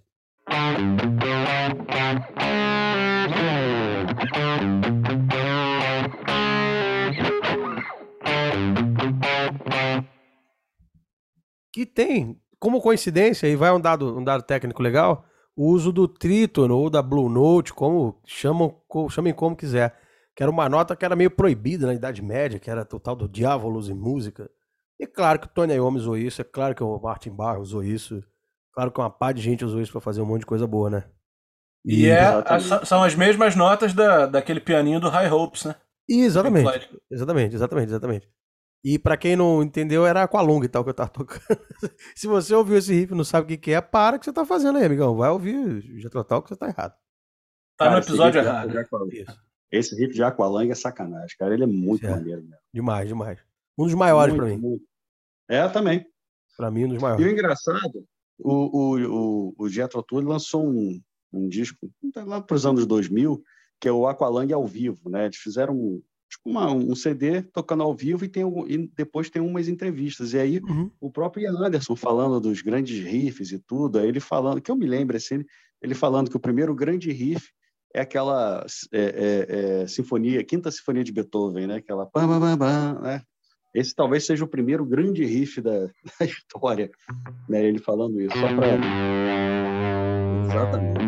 Que 11.71 11.85
tem, 11.85 12.37
como 12.59 12.81
coincidência, 12.81 13.47
e 13.47 13.55
vai 13.55 13.71
um 13.71 13.79
dado, 13.79 14.19
um 14.19 14.23
dado 14.25 14.43
técnico 14.43 14.83
legal, 14.83 15.23
o 15.55 15.67
uso 15.67 15.93
do 15.93 16.09
trítono 16.09 16.75
ou 16.75 16.89
da 16.89 17.01
Blue 17.01 17.29
Note, 17.29 17.73
como 17.73 18.19
chamam, 18.25 18.75
chamem 19.09 19.33
como 19.33 19.55
quiser. 19.55 19.97
Que 20.35 20.43
era 20.43 20.51
uma 20.51 20.67
nota 20.67 20.93
que 20.93 21.05
era 21.05 21.15
meio 21.15 21.31
proibida 21.31 21.87
na 21.87 21.93
Idade 21.93 22.21
Média, 22.21 22.59
que 22.59 22.69
era 22.69 22.83
total 22.83 23.15
do 23.15 23.29
diávolos 23.29 23.89
em 23.89 23.93
música. 23.93 24.51
E 24.99 25.07
claro 25.07 25.39
que 25.39 25.47
o 25.47 25.49
Tony 25.49 25.73
Iommi 25.75 25.97
usou 25.97 26.17
isso, 26.17 26.41
é 26.41 26.43
claro 26.43 26.75
que 26.75 26.83
o 26.83 26.99
Martin 26.99 27.29
Barr 27.31 27.59
usou 27.59 27.83
isso, 27.83 28.21
claro 28.73 28.91
que 28.91 28.99
uma 28.99 29.09
pá 29.09 29.31
de 29.31 29.41
gente 29.41 29.63
usou 29.63 29.79
isso 29.81 29.91
pra 29.91 30.01
fazer 30.01 30.21
um 30.21 30.25
monte 30.25 30.41
de 30.41 30.45
coisa 30.45 30.67
boa, 30.67 30.89
né? 30.89 31.09
E 31.85 32.07
é, 32.07 32.19
Exatamente. 32.19 32.73
a- 32.73 32.85
são 32.85 33.01
as 33.03 33.15
mesmas 33.15 33.55
notas 33.55 33.93
da, 33.93 34.25
daquele 34.25 34.59
pianinho 34.59 34.99
do 34.99 35.07
High 35.09 35.31
Hopes, 35.31 35.63
né? 35.65 35.75
E 36.09 36.21
exatamente, 36.23 36.89
exatamente, 37.09 37.55
exatamente, 37.55 37.87
exatamente. 37.89 38.29
E 38.83 38.97
pra 38.99 39.15
quem 39.17 39.35
não 39.35 39.61
entendeu, 39.63 40.05
era 40.05 40.23
Aqualung 40.23 40.63
e 40.63 40.67
tal 40.67 40.83
que 40.83 40.89
eu 40.89 40.93
tava 40.93 41.09
tocando. 41.13 41.59
Se 42.15 42.27
você 42.27 42.53
ouviu 42.55 42.77
esse 42.77 42.93
riff 42.93 43.13
e 43.13 43.15
não 43.15 43.23
sabe 43.23 43.45
o 43.45 43.47
que 43.47 43.57
que 43.57 43.71
é, 43.71 43.79
para 43.81 44.15
o 44.15 44.19
que 44.19 44.25
você 44.25 44.33
tá 44.33 44.45
fazendo 44.45 44.77
aí, 44.79 44.85
amigão. 44.85 45.15
Vai 45.15 45.29
ouvir 45.29 45.81
já 45.99 46.09
Total 46.09 46.41
que 46.41 46.49
você 46.49 46.55
tá 46.57 46.67
errado. 46.67 46.93
Tá 47.77 47.85
Cara, 47.85 47.91
no 47.91 47.97
episódio 47.99 48.39
errado. 48.41 48.71
Esse 49.71 49.95
riff 49.95 50.13
de 50.13 50.23
Aqualung 50.23 50.69
é 50.71 50.75
sacanagem, 50.75 51.35
cara. 51.37 51.53
Ele 51.53 51.63
é 51.63 51.67
muito 51.67 52.01
Certo. 52.01 52.15
maneiro 52.17 52.41
mesmo. 52.41 52.57
Demais, 52.73 53.07
demais. 53.07 53.39
Um 53.77 53.85
dos 53.85 53.93
maiores 53.93 54.33
pra 54.35 54.45
mim. 54.45 54.57
muito. 54.57 54.83
É, 55.49 55.67
também. 55.67 56.05
Pra 56.55 56.69
mim, 56.69 56.85
um 56.85 56.89
dos 56.89 56.97
E 56.97 57.01
maiores. 57.01 57.25
o 57.25 57.29
engraçado, 57.29 58.05
o, 58.37 58.53
o, 58.53 58.97
o, 59.49 59.53
o 59.57 59.69
Jethro 59.69 60.03
Tull 60.03 60.21
lançou 60.21 60.65
um, 60.65 61.01
um 61.33 61.47
disco 61.49 61.89
lá 62.15 62.39
para 62.41 62.55
os 62.55 62.65
anos 62.65 62.85
2000, 62.85 63.41
que 63.81 63.87
é 63.87 63.91
o 63.91 64.07
Aqualung 64.07 64.51
ao 64.53 64.67
vivo, 64.67 65.09
né? 65.09 65.25
Eles 65.25 65.37
fizeram 65.37 65.73
um, 65.73 66.01
tipo 66.29 66.49
uma- 66.49 66.71
um 66.71 66.93
CD 66.95 67.41
tocando 67.41 67.81
ao 67.83 67.95
vivo 67.95 68.23
e, 68.25 68.29
tem, 68.29 68.43
e 68.67 68.87
depois 68.95 69.29
tem 69.29 69.41
umas 69.41 69.67
entrevistas. 69.67 70.33
E 70.33 70.39
aí 70.39 70.59
Uhum. 70.59 70.91
o 70.99 71.09
próprio 71.09 71.43
Ian 71.43 71.57
Anderson 71.57 71.95
falando 71.95 72.39
dos 72.39 72.61
grandes 72.61 72.99
riffs 73.03 73.51
e 73.51 73.59
tudo, 73.59 73.99
aí 73.99 74.07
ele 74.07 74.19
falando, 74.19 74.61
que 74.61 74.69
eu 74.69 74.75
me 74.75 74.85
lembro 74.85 75.17
assim, 75.17 75.43
ele, 75.81 75.95
falando 75.95 76.29
que 76.29 76.37
o 76.37 76.41
primeiro 76.41 76.75
grande 76.75 77.11
riff 77.11 77.49
é 77.93 78.01
aquela 78.01 78.65
é, 78.91 78.99
é, 79.01 79.81
é, 79.83 79.87
sinfonia, 79.87 80.43
quinta 80.43 80.69
sinfonia 80.69 81.03
de 81.03 81.11
Beethoven, 81.11 81.65
né? 81.67 81.75
Aquela 81.77 82.05
pam, 82.05 82.27
pam, 82.39 82.57
pam, 82.57 83.01
né? 83.01 83.21
Esse 83.73 83.93
talvez 83.93 84.25
seja 84.25 84.43
o 84.43 84.47
primeiro 84.47 84.85
grande 84.85 85.23
riff 85.23 85.61
da, 85.61 85.87
da 86.19 86.25
história, 86.25 86.89
né? 87.47 87.63
Ele 87.63 87.79
falando 87.79 88.19
isso, 88.19 88.35
só 88.37 88.47
para 88.55 88.77
exatamente. 90.45 90.99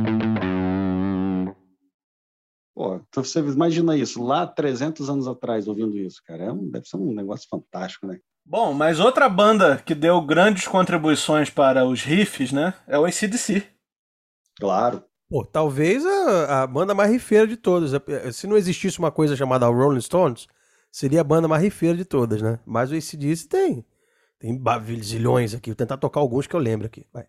Pô, 2.74 2.96
então 2.96 3.24
você 3.24 3.40
imagina 3.40 3.98
isso 3.98 4.24
lá 4.24 4.48
300 4.48 5.10
anos 5.10 5.28
atrás 5.28 5.68
ouvindo 5.68 5.98
isso, 5.98 6.22
cara, 6.26 6.46
é 6.46 6.52
um, 6.52 6.70
deve 6.70 6.88
ser 6.88 6.98
um 6.98 7.14
negócio 7.14 7.48
fantástico, 7.50 8.08
né? 8.08 8.20
Bom, 8.46 8.74
mas 8.74 9.00
outra 9.00 9.30
banda 9.30 9.78
que 9.86 9.94
deu 9.94 10.20
grandes 10.22 10.68
contribuições 10.68 11.50
para 11.50 11.86
os 11.86 12.02
riffs, 12.02 12.52
né? 12.52 12.74
É 12.88 12.98
o 12.98 13.06
ACDC. 13.06 13.68
Claro. 14.60 15.04
Pô, 15.30 15.46
talvez 15.46 16.06
a, 16.06 16.64
a 16.64 16.68
banda 16.68 16.94
mais 16.94 17.12
rifeira 17.12 17.48
de 17.48 17.56
todas. 17.56 17.92
Se 18.36 18.48
não 18.48 18.58
existisse 18.58 19.00
uma 19.00 19.12
coisa 19.12 19.36
chamada 19.36 19.68
Rolling 19.68 20.02
Stones, 20.02 20.48
seria 20.92 21.22
a 21.22 21.24
banda 21.24 21.48
mais 21.48 21.64
rifeira 21.64 21.98
de 21.98 22.06
todas, 22.06 22.42
né? 22.42 22.60
Mas 22.66 22.92
o 22.92 22.96
ACDC 22.96 23.48
tem. 23.48 23.86
Tem 24.40 24.58
ba- 24.58 24.82
zilhões 25.02 25.54
aqui. 25.56 25.70
Vou 25.70 25.76
tentar 25.76 25.98
tocar 25.98 26.20
alguns 26.20 26.46
que 26.48 26.56
eu 26.56 26.60
lembro 26.60 26.86
aqui. 26.88 27.06
Vai. 27.14 27.26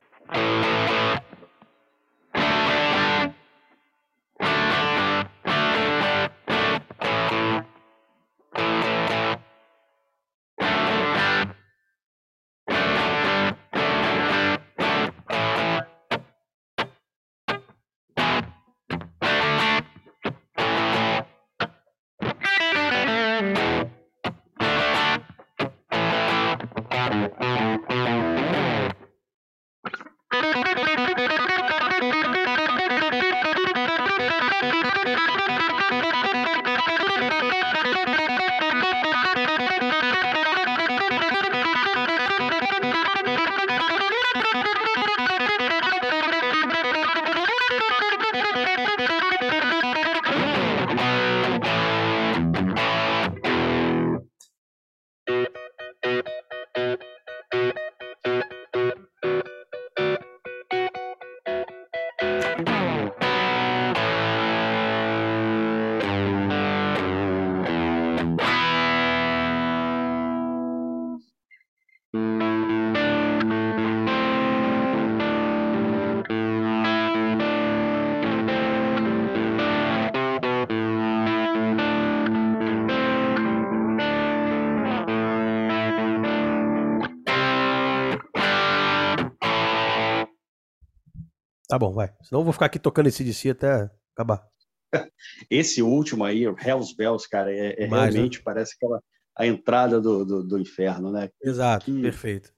Tá 91.73 91.79
bom, 91.79 91.91
vai. 91.91 92.13
Senão 92.23 92.43
eu 92.43 92.45
vou 92.45 92.53
ficar 92.53 92.67
aqui 92.67 92.79
tocando 92.79 93.07
esse 93.07 93.25
DC 93.25 93.49
até 93.49 93.91
acabar. 94.15 94.47
Esse 95.49 95.81
último 95.81 96.23
aí, 96.23 96.47
o 96.47 96.55
Hells 96.55 96.95
Bells, 96.95 97.27
cara, 97.27 97.51
é, 97.51 97.85
é 97.85 97.87
Mais, 97.87 98.15
realmente 98.15 98.43
parece 98.43 98.75
aquela 98.77 99.01
a 99.35 99.47
entrada 99.47 99.99
do, 99.99 100.23
do, 100.23 100.43
do 100.47 100.59
inferno, 100.59 101.11
né? 101.11 101.31
Exato, 101.43 101.87
Que- 101.87 102.03
perfeito. 102.03 102.53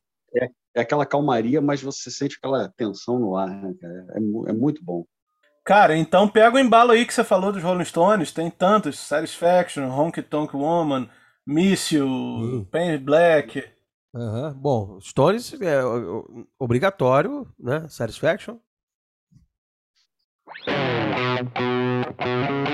É 0.75 0.81
aquela 0.81 1.07
calmaria, 1.07 1.61
mas 1.61 1.81
você 1.81 2.11
sente 2.11 2.39
aquela 2.39 2.69
tensão 2.77 3.21
no 3.21 3.37
ar, 3.37 3.49
né, 3.49 3.73
cara? 3.81 4.07
É, 4.15 4.51
é 4.51 4.53
muito 4.53 4.83
bom. 4.85 5.05
Cara, 5.65 5.97
então 5.97 6.29
pega 6.29 6.57
o 6.57 6.59
embalo 6.59 6.91
aí 6.91 7.07
que 7.07 7.15
você 7.15 7.23
falou 7.23 7.53
dos 7.53 7.63
Rolling 7.63 7.85
Stones, 7.85 8.33
tem 8.33 8.51
tantos, 8.51 8.99
Satisfaction, 8.99 9.89
Honky 9.91 10.23
Tonk 10.23 10.57
Woman, 10.57 11.09
Miss 11.47 11.93
You, 11.93 12.05
Sim. 12.09 12.65
Pain 12.65 12.99
Black. 12.99 13.63
Aham. 14.13 14.55
Bom, 14.55 15.01
Stones 15.01 15.53
é 15.61 15.81
obrigatório, 16.59 17.47
né? 17.57 17.87
Satisfaction. 17.89 18.59
Thank 20.47 21.59
you. 22.69 22.74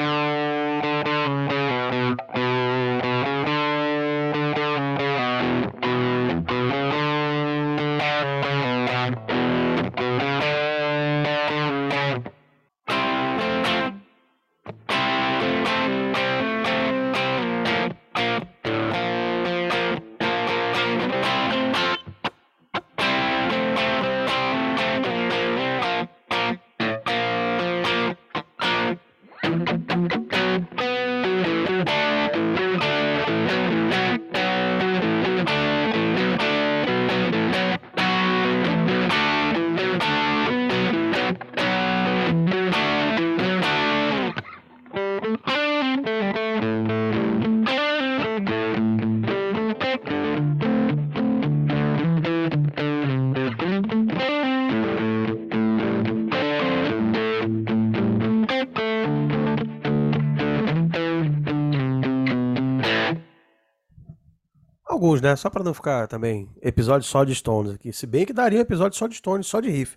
Alguns, 65.00 65.22
né? 65.22 65.34
Só 65.34 65.48
pra 65.48 65.64
não 65.64 65.72
ficar 65.72 66.06
também 66.06 66.46
episódio 66.60 67.08
só 67.08 67.24
de 67.24 67.34
Stones 67.34 67.72
aqui. 67.72 67.90
Se 67.90 68.06
bem 68.06 68.26
que 68.26 68.34
daria 68.34 68.58
um 68.58 68.62
episódio 68.62 68.98
só 68.98 69.06
de 69.06 69.14
Stones, 69.14 69.46
só 69.46 69.58
de 69.58 69.70
riff. 69.70 69.96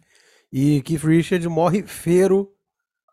E 0.49 0.81
Keith 0.81 1.03
Richards 1.03 1.45
morre 1.45 1.83
feiro, 1.83 2.49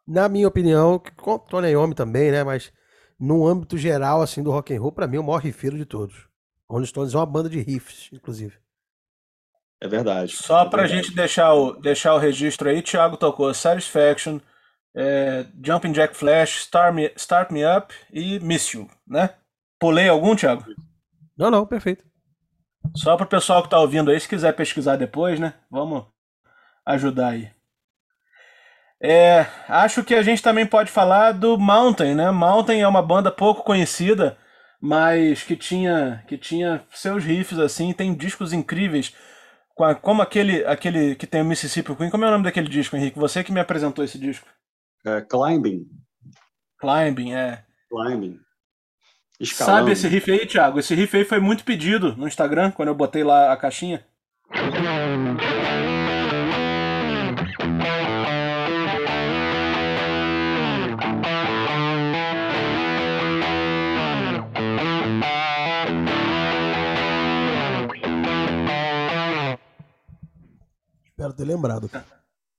na 0.06 0.28
minha 0.28 0.46
opinião, 0.46 1.00
que 1.00 1.10
com 1.10 1.36
Tony 1.36 1.70
Iommi 1.70 1.96
também, 1.96 2.30
né? 2.30 2.44
Mas 2.44 2.72
no 3.18 3.44
âmbito 3.44 3.76
geral, 3.76 4.22
assim, 4.22 4.40
do 4.40 4.52
rock 4.52 4.72
and 4.72 4.80
roll, 4.80 4.92
pra 4.92 5.08
mim, 5.08 5.16
é 5.16 5.20
o 5.20 5.24
maior 5.24 5.38
riffeiro 5.38 5.76
de 5.76 5.84
todos. 5.84 6.28
Rolling 6.70 6.86
Stones 6.86 7.12
é 7.12 7.16
uma 7.16 7.26
banda 7.26 7.48
de 7.50 7.58
riffs, 7.58 8.08
inclusive. 8.12 8.54
É 9.80 9.88
verdade. 9.88 10.36
Só 10.36 10.62
é 10.62 10.70
pra 10.70 10.82
verdade. 10.82 11.02
gente 11.02 11.16
deixar 11.16 11.52
o, 11.54 11.72
deixar 11.72 12.14
o 12.14 12.18
registro 12.18 12.68
aí, 12.68 12.82
Thiago 12.82 13.16
tocou 13.16 13.52
Satisfaction, 13.52 14.38
é, 14.94 15.44
Jumping 15.60 15.90
Jack 15.90 16.16
Flash, 16.16 16.58
Start 16.58 16.94
Me, 16.94 17.12
Start 17.16 17.50
Me 17.50 17.62
Up 17.66 17.92
e 18.12 18.38
Miss 18.38 18.74
You, 18.74 18.88
né? 19.08 19.30
Pulei 19.76 20.08
algum, 20.08 20.36
Thiago? 20.36 20.64
Não, 21.40 21.50
não, 21.50 21.64
perfeito. 21.64 22.04
Só 22.94 23.16
pro 23.16 23.26
pessoal 23.26 23.62
que 23.62 23.70
tá 23.70 23.78
ouvindo 23.78 24.10
aí, 24.10 24.20
se 24.20 24.28
quiser 24.28 24.52
pesquisar 24.52 24.96
depois, 24.96 25.40
né? 25.40 25.54
Vamos 25.70 26.04
ajudar 26.84 27.28
aí. 27.28 27.50
É, 29.02 29.46
acho 29.66 30.04
que 30.04 30.14
a 30.14 30.20
gente 30.20 30.42
também 30.42 30.66
pode 30.66 30.90
falar 30.90 31.32
do 31.32 31.56
Mountain, 31.56 32.14
né? 32.14 32.30
Mountain 32.30 32.82
é 32.82 32.86
uma 32.86 33.00
banda 33.00 33.32
pouco 33.32 33.62
conhecida, 33.62 34.36
mas 34.82 35.42
que 35.42 35.56
tinha, 35.56 36.22
que 36.28 36.36
tinha 36.36 36.84
seus 36.90 37.24
riffs 37.24 37.58
assim, 37.58 37.94
tem 37.94 38.14
discos 38.14 38.52
incríveis, 38.52 39.16
como 40.02 40.20
aquele, 40.20 40.62
aquele 40.66 41.14
que 41.14 41.26
tem 41.26 41.40
o 41.40 41.44
Mississippi 41.46 41.96
Queen. 41.96 42.10
Como 42.10 42.22
é 42.22 42.28
o 42.28 42.32
nome 42.32 42.44
daquele 42.44 42.68
disco, 42.68 42.96
Henrique? 42.96 43.18
Você 43.18 43.42
que 43.42 43.50
me 43.50 43.60
apresentou 43.60 44.04
esse 44.04 44.18
disco. 44.18 44.46
É, 45.06 45.22
climbing, 45.22 45.86
Climbing, 46.78 47.32
é. 47.32 47.64
climbing. 47.88 48.38
Escalando. 49.40 49.78
Sabe 49.78 49.92
esse 49.92 50.06
riff 50.06 50.30
aí, 50.30 50.46
Thiago? 50.46 50.78
Esse 50.78 50.94
riff 50.94 51.16
aí 51.16 51.24
foi 51.24 51.40
muito 51.40 51.64
pedido 51.64 52.14
no 52.14 52.28
Instagram, 52.28 52.70
quando 52.72 52.88
eu 52.88 52.94
botei 52.94 53.24
lá 53.24 53.50
a 53.50 53.56
caixinha. 53.56 54.04
Espero 71.06 71.32
ter 71.34 71.44
lembrado. 71.44 71.90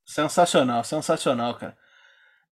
Sensacional, 0.03 0.83
sensacional, 0.83 1.53
cara. 1.53 1.77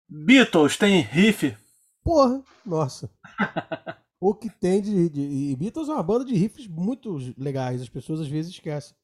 Beatles 0.08 0.78
tem 0.78 1.02
riff. 1.02 1.58
Porra, 2.04 2.44
nossa. 2.64 3.10
o 4.20 4.34
que 4.34 4.50
tem 4.50 4.82
de, 4.82 5.10
de- 5.10 5.22
E 5.52 5.56
Beatles 5.56 5.90
é 5.90 5.94
uma 5.94 6.04
banda 6.04 6.26
de 6.26 6.36
riffs 6.36 6.68
muito 6.68 7.18
legais, 7.38 7.82
as 7.82 7.90
pessoas 7.90 8.22
às 8.22 8.28
vezes 8.28 8.52
esquecem. 8.52 8.96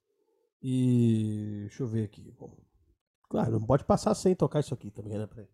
E. 0.62 1.65
Deixa 1.67 1.84
eu 1.84 1.88
ver 1.88 2.04
aqui. 2.06 2.34
Bom, 2.39 2.51
claro, 3.30 3.51
não 3.60 3.65
pode 3.65 3.84
passar 3.86 4.13
sem 4.15 4.36
tocar 4.36 4.60
isso 4.60 4.73
aqui 4.73 4.89
também, 4.91 5.17
né? 5.17 5.28
Peraí. 5.28 5.47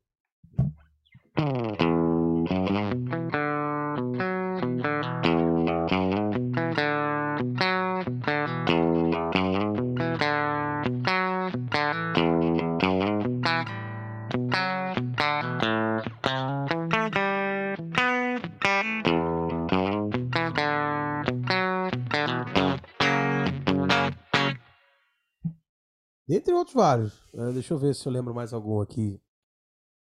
Vários. 26.74 27.22
É, 27.34 27.52
deixa 27.52 27.74
eu 27.74 27.78
ver 27.78 27.94
se 27.96 28.08
eu 28.08 28.12
lembro 28.12 28.34
mais 28.34 28.54
algum 28.54 28.80
aqui. 28.82 29.20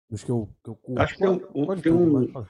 Dos 0.09 0.23
que 0.23 0.29
eu, 0.31 0.49
que 0.63 0.69
eu 0.69 0.75
curto. 0.75 1.01
Acho 1.01 1.13
que 1.15 1.19
tem 1.19 1.29
um- 1.29 1.47
um- 1.55 1.65
Pode 1.65 1.81
tem 1.81 1.91
um-. 1.91 2.45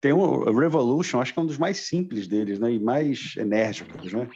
Tem 0.00 0.12
o 0.12 0.58
Revolution, 0.58 1.20
acho 1.20 1.32
que 1.34 1.38
é 1.38 1.42
um 1.42 1.46
dos 1.46 1.58
mais 1.58 1.76
simples 1.78 2.26
deles, 2.26 2.58
né? 2.58 2.72
E 2.72 2.80
mais 2.80 3.34
enérgicos, 3.36 4.12
né? 4.12 4.26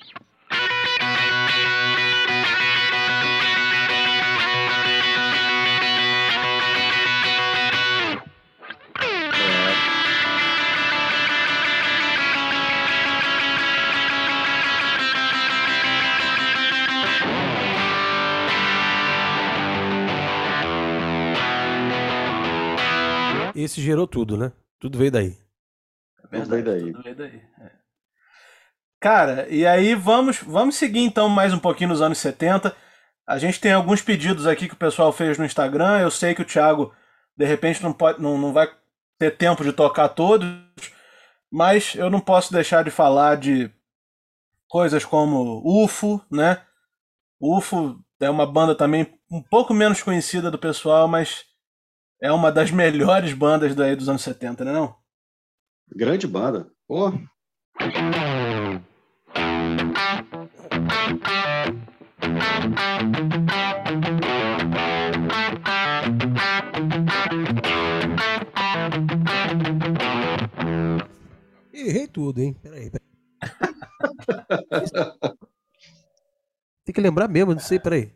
Esse 23.54 23.80
gerou 23.80 24.06
tudo, 24.06 24.36
né? 24.36 24.52
Tudo 24.80 24.98
veio 24.98 25.10
daí. 25.10 25.38
Tudo 26.30 26.46
veio 26.46 26.64
daí. 26.64 26.92
tudo 26.92 27.02
veio 27.02 27.16
daí. 27.16 27.42
é. 27.60 27.70
Cara, 29.00 29.46
e 29.50 29.66
aí 29.66 29.94
vamos, 29.94 30.38
vamos 30.38 30.76
seguir 30.76 31.00
então 31.00 31.28
mais 31.28 31.52
um 31.52 31.58
pouquinho 31.58 31.90
nos 31.90 32.00
anos 32.00 32.18
70. 32.18 32.74
A 33.26 33.38
gente 33.38 33.60
tem 33.60 33.72
alguns 33.72 34.02
pedidos 34.02 34.46
aqui 34.46 34.66
que 34.66 34.74
o 34.74 34.78
pessoal 34.78 35.12
fez 35.12 35.38
no 35.38 35.44
Instagram. 35.44 36.00
Eu 36.00 36.10
sei 36.10 36.34
que 36.34 36.42
o 36.42 36.44
Thiago, 36.44 36.92
de 37.36 37.44
repente, 37.44 37.82
não, 37.82 37.92
pode, 37.92 38.20
não, 38.20 38.38
não 38.38 38.52
vai 38.52 38.66
ter 39.18 39.36
tempo 39.36 39.62
de 39.62 39.72
tocar 39.72 40.08
todos, 40.08 40.48
mas 41.52 41.94
eu 41.94 42.10
não 42.10 42.18
posso 42.18 42.52
deixar 42.52 42.82
de 42.82 42.90
falar 42.90 43.36
de 43.36 43.70
coisas 44.68 45.04
como 45.04 45.62
UFO, 45.64 46.20
né? 46.30 46.62
UFO 47.40 48.02
é 48.20 48.30
uma 48.30 48.46
banda 48.46 48.74
também 48.74 49.06
um 49.30 49.42
pouco 49.42 49.74
menos 49.74 50.02
conhecida 50.02 50.50
do 50.50 50.58
pessoal, 50.58 51.06
mas 51.06 51.44
é 52.20 52.32
uma 52.32 52.50
das 52.50 52.70
melhores 52.70 53.32
bandas 53.32 53.74
daí 53.74 53.94
dos 53.96 54.08
anos 54.08 54.22
70, 54.22 54.64
né 54.64 54.72
não? 54.72 54.96
Grande 55.94 56.26
banda. 56.26 56.70
Oh. 56.88 57.12
Errei 71.72 72.08
tudo, 72.08 72.40
hein? 72.40 72.56
Peraí, 72.62 72.90
peraí. 72.90 73.04
Tem 76.84 76.94
que 76.94 77.00
lembrar 77.00 77.28
mesmo, 77.28 77.52
não 77.52 77.60
sei, 77.60 77.78
peraí. 77.78 78.12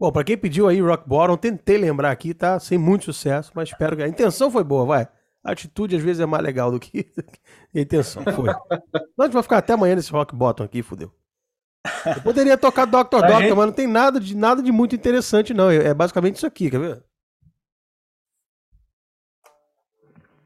Bom, 0.00 0.10
pra 0.10 0.24
quem 0.24 0.38
pediu 0.38 0.66
aí 0.66 0.80
Rock 0.80 1.06
Bottom, 1.06 1.36
tentei 1.36 1.76
lembrar 1.76 2.10
aqui, 2.10 2.32
tá? 2.32 2.58
Sem 2.58 2.78
muito 2.78 3.04
sucesso, 3.04 3.52
mas 3.54 3.68
espero 3.68 3.94
que 3.94 4.02
a 4.02 4.08
intenção 4.08 4.50
foi 4.50 4.64
boa, 4.64 4.86
vai. 4.86 5.08
A 5.44 5.52
atitude 5.52 5.94
às 5.94 6.02
vezes 6.02 6.20
é 6.20 6.26
mais 6.26 6.42
legal 6.42 6.70
do 6.70 6.80
que 6.80 7.06
a 7.76 7.78
intenção 7.78 8.24
foi. 8.24 8.46
Nós 9.16 9.28
vamos 9.30 9.42
ficar 9.42 9.58
até 9.58 9.74
amanhã 9.74 9.94
nesse 9.94 10.10
Rock 10.10 10.34
Bottom 10.34 10.64
aqui, 10.64 10.82
fudeu. 10.82 11.12
Eu 12.16 12.22
poderia 12.22 12.56
tocar 12.56 12.86
Dr. 12.86 13.08
Pra 13.08 13.20
Doctor, 13.28 13.42
gente- 13.42 13.54
mas 13.54 13.66
não 13.66 13.72
tem 13.74 13.86
nada 13.86 14.18
de, 14.18 14.34
nada 14.34 14.62
de 14.62 14.72
muito 14.72 14.94
interessante, 14.94 15.52
não. 15.52 15.70
É 15.70 15.92
basicamente 15.92 16.36
isso 16.36 16.46
aqui, 16.46 16.70
quer 16.70 16.80
ver? 16.80 17.02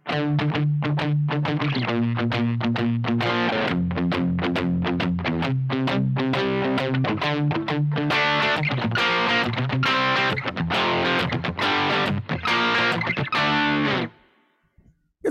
Quer 0.05 2.04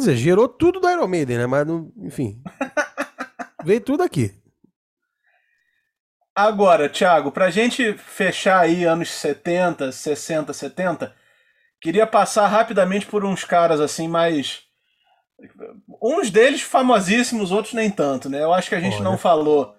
dizer, 0.06 0.16
gerou 0.18 0.48
tudo 0.48 0.80
do 0.80 0.90
Iron 0.90 1.08
Maiden, 1.08 1.38
né? 1.38 1.46
Mas, 1.48 1.66
não- 1.68 1.92
enfim. 1.98 2.42
Veio 3.64 3.82
tudo 3.82 4.04
aqui. 4.04 4.34
Agora, 6.36 6.90
Thiago, 6.90 7.32
pra 7.32 7.52
gente 7.52 7.94
fechar 7.94 8.60
aí 8.62 8.84
anos 8.86 9.10
70, 9.10 9.92
60, 9.92 10.52
70, 10.52 11.16
queria 11.80 12.08
passar 12.08 12.48
rapidamente 12.48 13.06
por 13.06 13.24
uns 13.24 13.44
caras 13.44 13.80
assim 13.80 14.08
mais. 14.08 14.64
Uns 16.02 16.32
deles 16.32 16.62
famosíssimos, 16.62 17.52
outros 17.52 17.74
nem 17.74 17.90
tanto, 17.92 18.30
né? 18.30 18.42
Eu 18.42 18.54
acho 18.54 18.70
que 18.70 18.76
a 18.76 18.80
gente 18.80 18.96
Olha. 18.96 19.04
não 19.04 19.18
falou. 19.18 19.76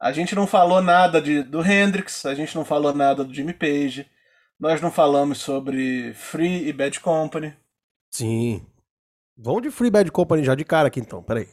A 0.00 0.12
gente 0.12 0.34
não 0.34 0.46
falou 0.46 0.80
nada 0.80 1.20
de, 1.20 1.42
do 1.42 1.60
Hendrix, 1.62 2.24
a 2.24 2.34
gente 2.34 2.54
não 2.54 2.64
falou 2.64 2.94
nada 2.94 3.22
do 3.24 3.34
Jimmy 3.34 3.52
Page, 3.52 4.08
nós 4.58 4.80
não 4.80 4.90
falamos 4.90 5.38
sobre 5.38 6.14
Free 6.14 6.68
e 6.68 6.72
Bad 6.72 7.00
Company. 7.00 7.54
Sim. 8.10 8.64
Vamos 9.42 9.62
de 9.62 9.70
Free 9.70 9.90
Bad 9.90 10.10
Company 10.12 10.44
já 10.44 10.54
de 10.54 10.64
cara 10.64 10.88
aqui 10.88 11.00
então, 11.00 11.22
peraí. 11.22 11.48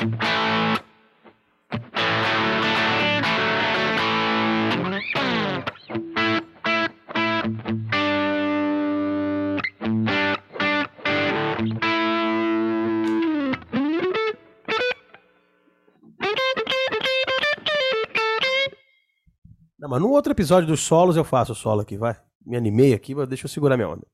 Não, 0.00 0.37
mas 19.98 20.02
no 20.02 20.10
outro 20.10 20.32
episódio 20.32 20.68
dos 20.68 20.80
solos 20.80 21.16
eu 21.16 21.24
faço 21.24 21.52
o 21.52 21.56
solo 21.56 21.80
aqui, 21.80 21.96
vai. 21.96 22.16
Me 22.46 22.56
animei 22.56 22.94
aqui, 22.94 23.14
mas 23.14 23.28
deixa 23.28 23.46
eu 23.46 23.48
segurar 23.48 23.76
minha 23.76 23.88
onda. 23.88 24.06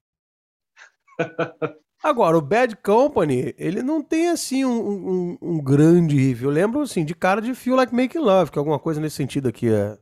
Agora, 2.02 2.36
o 2.36 2.40
Bad 2.42 2.76
Company, 2.76 3.54
ele 3.56 3.82
não 3.82 4.02
tem 4.02 4.28
assim 4.28 4.64
um, 4.64 5.32
um- 5.32 5.38
um 5.40 5.62
grande 5.62 6.16
riff. 6.16 6.42
Eu 6.42 6.50
lembro 6.50 6.80
assim, 6.82 7.04
de 7.04 7.14
cara 7.14 7.40
de 7.40 7.54
Feel 7.54 7.76
Like 7.76 7.94
Making 7.94 8.18
Love, 8.18 8.50
que 8.50 8.58
é 8.58 8.60
alguma 8.60 8.78
coisa 8.78 9.00
nesse 9.00 9.16
sentido 9.16 9.48
aqui 9.48 9.68
é. 9.68 9.98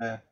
É. 0.00 0.22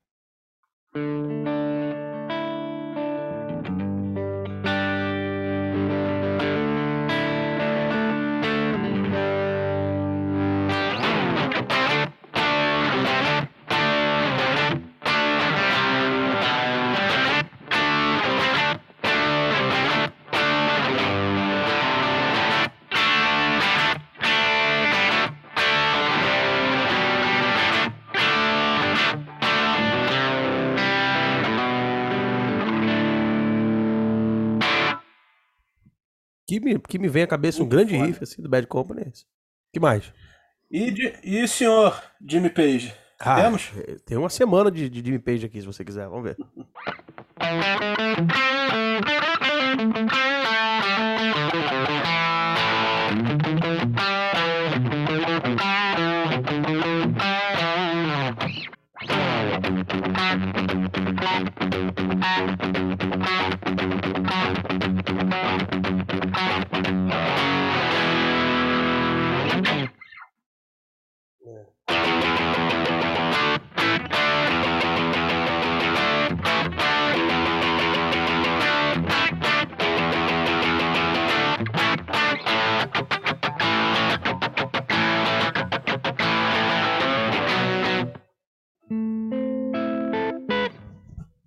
Que 36.59 36.65
me, 36.65 36.79
que 36.79 36.99
me 36.99 37.09
vem 37.09 37.23
à 37.23 37.27
cabeça 37.27 37.63
um 37.63 37.69
grande 37.69 37.95
foda. 37.95 38.07
riff 38.07 38.23
assim 38.23 38.41
do 38.43 38.49
Bad 38.49 38.67
Company 38.67 39.03
é 39.03 39.13
que 39.73 39.79
mais? 39.79 40.11
E, 40.71 41.13
e 41.23 41.43
o 41.43 41.49
senhor 41.49 42.03
Jimmy 42.27 42.49
Page? 42.49 42.95
Ah, 43.21 43.43
Temos? 43.43 43.71
eh, 43.77 43.97
Tem 44.07 44.17
uma 44.17 44.31
semana 44.31 44.71
de, 44.71 44.89
de 44.89 45.05
Jimmy 45.05 45.19
Page 45.19 45.45
aqui, 45.47 45.61
se 45.61 45.67
você 45.67 45.85
quiser. 45.85 46.09
Vamos 46.09 46.25
ver. 46.25 46.37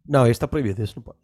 Não, 0.10 0.26
esse 0.26 0.40
tá 0.40 0.48
proibido. 0.48 0.82
Esse 0.82 0.96
não 0.96 1.04
pode. 1.04 1.20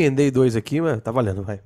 Emendei 0.00 0.30
dois 0.30 0.56
aqui, 0.56 0.80
mas 0.80 0.98
tá 1.02 1.12
valendo, 1.12 1.42
vai. 1.42 1.58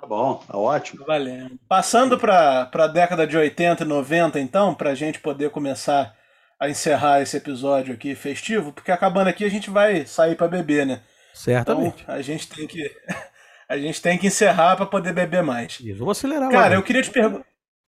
Tá 0.00 0.06
bom, 0.06 0.36
tá 0.36 0.56
ótimo. 0.56 1.04
Valendo. 1.04 1.58
Passando 1.68 2.18
para 2.18 2.70
a 2.72 2.86
década 2.86 3.26
de 3.26 3.36
80 3.36 3.84
e 3.84 3.86
90, 3.86 4.40
então, 4.40 4.74
para 4.74 4.90
a 4.90 4.94
gente 4.94 5.20
poder 5.20 5.50
começar 5.50 6.16
a 6.58 6.70
encerrar 6.70 7.20
esse 7.20 7.36
episódio 7.36 7.92
aqui 7.92 8.14
festivo, 8.14 8.72
porque 8.72 8.90
acabando 8.90 9.28
aqui 9.28 9.44
a 9.44 9.50
gente 9.50 9.68
vai 9.68 10.06
sair 10.06 10.34
para 10.34 10.48
beber, 10.48 10.86
né? 10.86 11.02
Então 11.32 11.42
Certamente. 11.42 12.04
a 12.08 12.22
gente 12.22 12.48
tem 12.48 12.66
que 12.66 12.90
a 13.68 13.76
gente 13.76 14.00
tem 14.00 14.16
que 14.16 14.26
encerrar 14.28 14.76
para 14.76 14.86
poder 14.86 15.12
beber 15.12 15.42
mais. 15.42 15.78
Isso, 15.78 15.98
vamos 15.98 16.16
acelerar 16.16 16.50
Cara, 16.50 16.70
lá. 16.70 16.74
eu 16.74 16.82
queria 16.82 17.02
te 17.02 17.10
perguntar. 17.10 17.44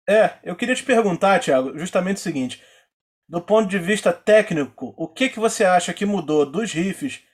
É, 0.09 0.31
eu 0.43 0.55
queria 0.55 0.73
te 0.73 0.83
perguntar, 0.83 1.39
Thiago, 1.39 1.77
justamente 1.77 2.17
o 2.17 2.21
seguinte. 2.21 2.63
Do 3.29 3.41
ponto 3.41 3.69
de 3.69 3.77
vista 3.77 4.11
técnico, 4.11 4.95
o 4.97 5.07
que, 5.07 5.29
que 5.29 5.39
você 5.39 5.65
acha 5.65 5.93
que 5.93 6.05
mudou 6.05 6.49
dos 6.49 6.71
riffs 6.71 7.26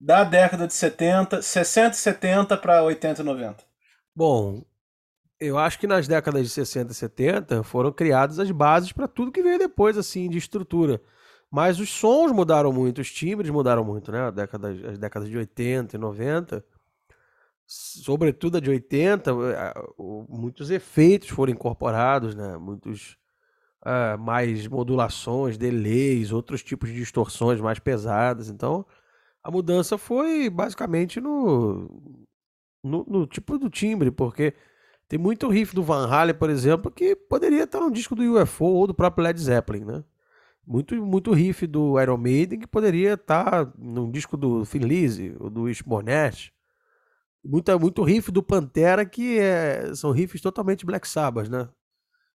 da 0.00 0.24
década 0.24 0.66
de 0.66 0.74
70, 0.74 1.42
60 1.42 1.94
e 1.94 1.98
70 1.98 2.56
para 2.56 2.82
80 2.82 3.22
e 3.22 3.24
90? 3.24 3.64
Bom, 4.14 4.64
eu 5.38 5.58
acho 5.58 5.78
que 5.78 5.86
nas 5.86 6.08
décadas 6.08 6.42
de 6.42 6.48
60 6.50 6.92
e 6.92 6.94
70 6.94 7.62
foram 7.62 7.92
criadas 7.92 8.38
as 8.38 8.50
bases 8.50 8.92
para 8.92 9.08
tudo 9.08 9.32
que 9.32 9.42
veio 9.42 9.58
depois, 9.58 9.98
assim, 9.98 10.28
de 10.28 10.38
estrutura. 10.38 11.00
Mas 11.50 11.78
os 11.78 11.90
sons 11.90 12.32
mudaram 12.32 12.72
muito, 12.72 13.00
os 13.00 13.10
timbres 13.10 13.50
mudaram 13.50 13.84
muito, 13.84 14.10
né? 14.10 14.32
As 14.88 14.98
décadas 14.98 15.28
de 15.28 15.36
80 15.36 15.96
e 15.96 15.98
90, 15.98 16.64
sobretudo 17.66 18.56
a 18.56 18.60
de 18.60 18.70
80, 18.70 19.30
eh, 19.30 19.74
muitos 20.28 20.70
efeitos 20.70 21.28
foram 21.28 21.52
incorporados, 21.52 22.34
né? 22.34 22.56
Muitos 22.56 23.16
uh, 23.82 24.18
mais 24.18 24.66
modulações, 24.66 25.56
delays, 25.56 26.32
outros 26.32 26.62
tipos 26.62 26.88
de 26.90 26.96
distorções 26.96 27.60
mais 27.60 27.78
pesadas. 27.78 28.48
Então, 28.48 28.84
a 29.46 29.50
mudança 29.50 29.96
foi 29.96 30.50
basicamente 30.50 31.20
no, 31.20 31.88
no, 32.82 33.06
no 33.08 33.26
tipo 33.28 33.56
do 33.56 33.70
timbre, 33.70 34.10
porque 34.10 34.52
tem 35.08 35.20
muito 35.20 35.48
riff 35.48 35.72
do 35.72 35.84
Van 35.84 36.08
Halen, 36.08 36.34
por 36.34 36.50
exemplo, 36.50 36.90
que 36.90 37.14
poderia 37.14 37.62
estar 37.62 37.78
no 37.78 37.92
disco 37.92 38.16
do 38.16 38.24
UFO 38.42 38.64
ou 38.64 38.88
do 38.88 38.94
próprio 38.94 39.22
Led 39.22 39.40
Zeppelin, 39.40 39.84
né? 39.84 40.04
Muito, 40.66 40.96
muito 40.96 41.32
riff 41.32 41.64
do 41.64 42.00
Iron 42.00 42.16
Maiden 42.16 42.58
que 42.58 42.66
poderia 42.66 43.14
estar 43.14 43.72
no 43.78 44.10
disco 44.10 44.36
do 44.36 44.64
Lizzy 44.74 45.36
ou 45.38 45.48
do 45.48 45.68
Ishbonnet. 45.68 46.52
Muita, 47.44 47.78
muito 47.78 48.02
riff 48.02 48.32
do 48.32 48.42
Pantera 48.42 49.06
que 49.06 49.38
é, 49.38 49.94
são 49.94 50.10
riffs 50.10 50.40
totalmente 50.40 50.84
Black 50.84 51.06
Sabbath, 51.06 51.48
né? 51.48 51.68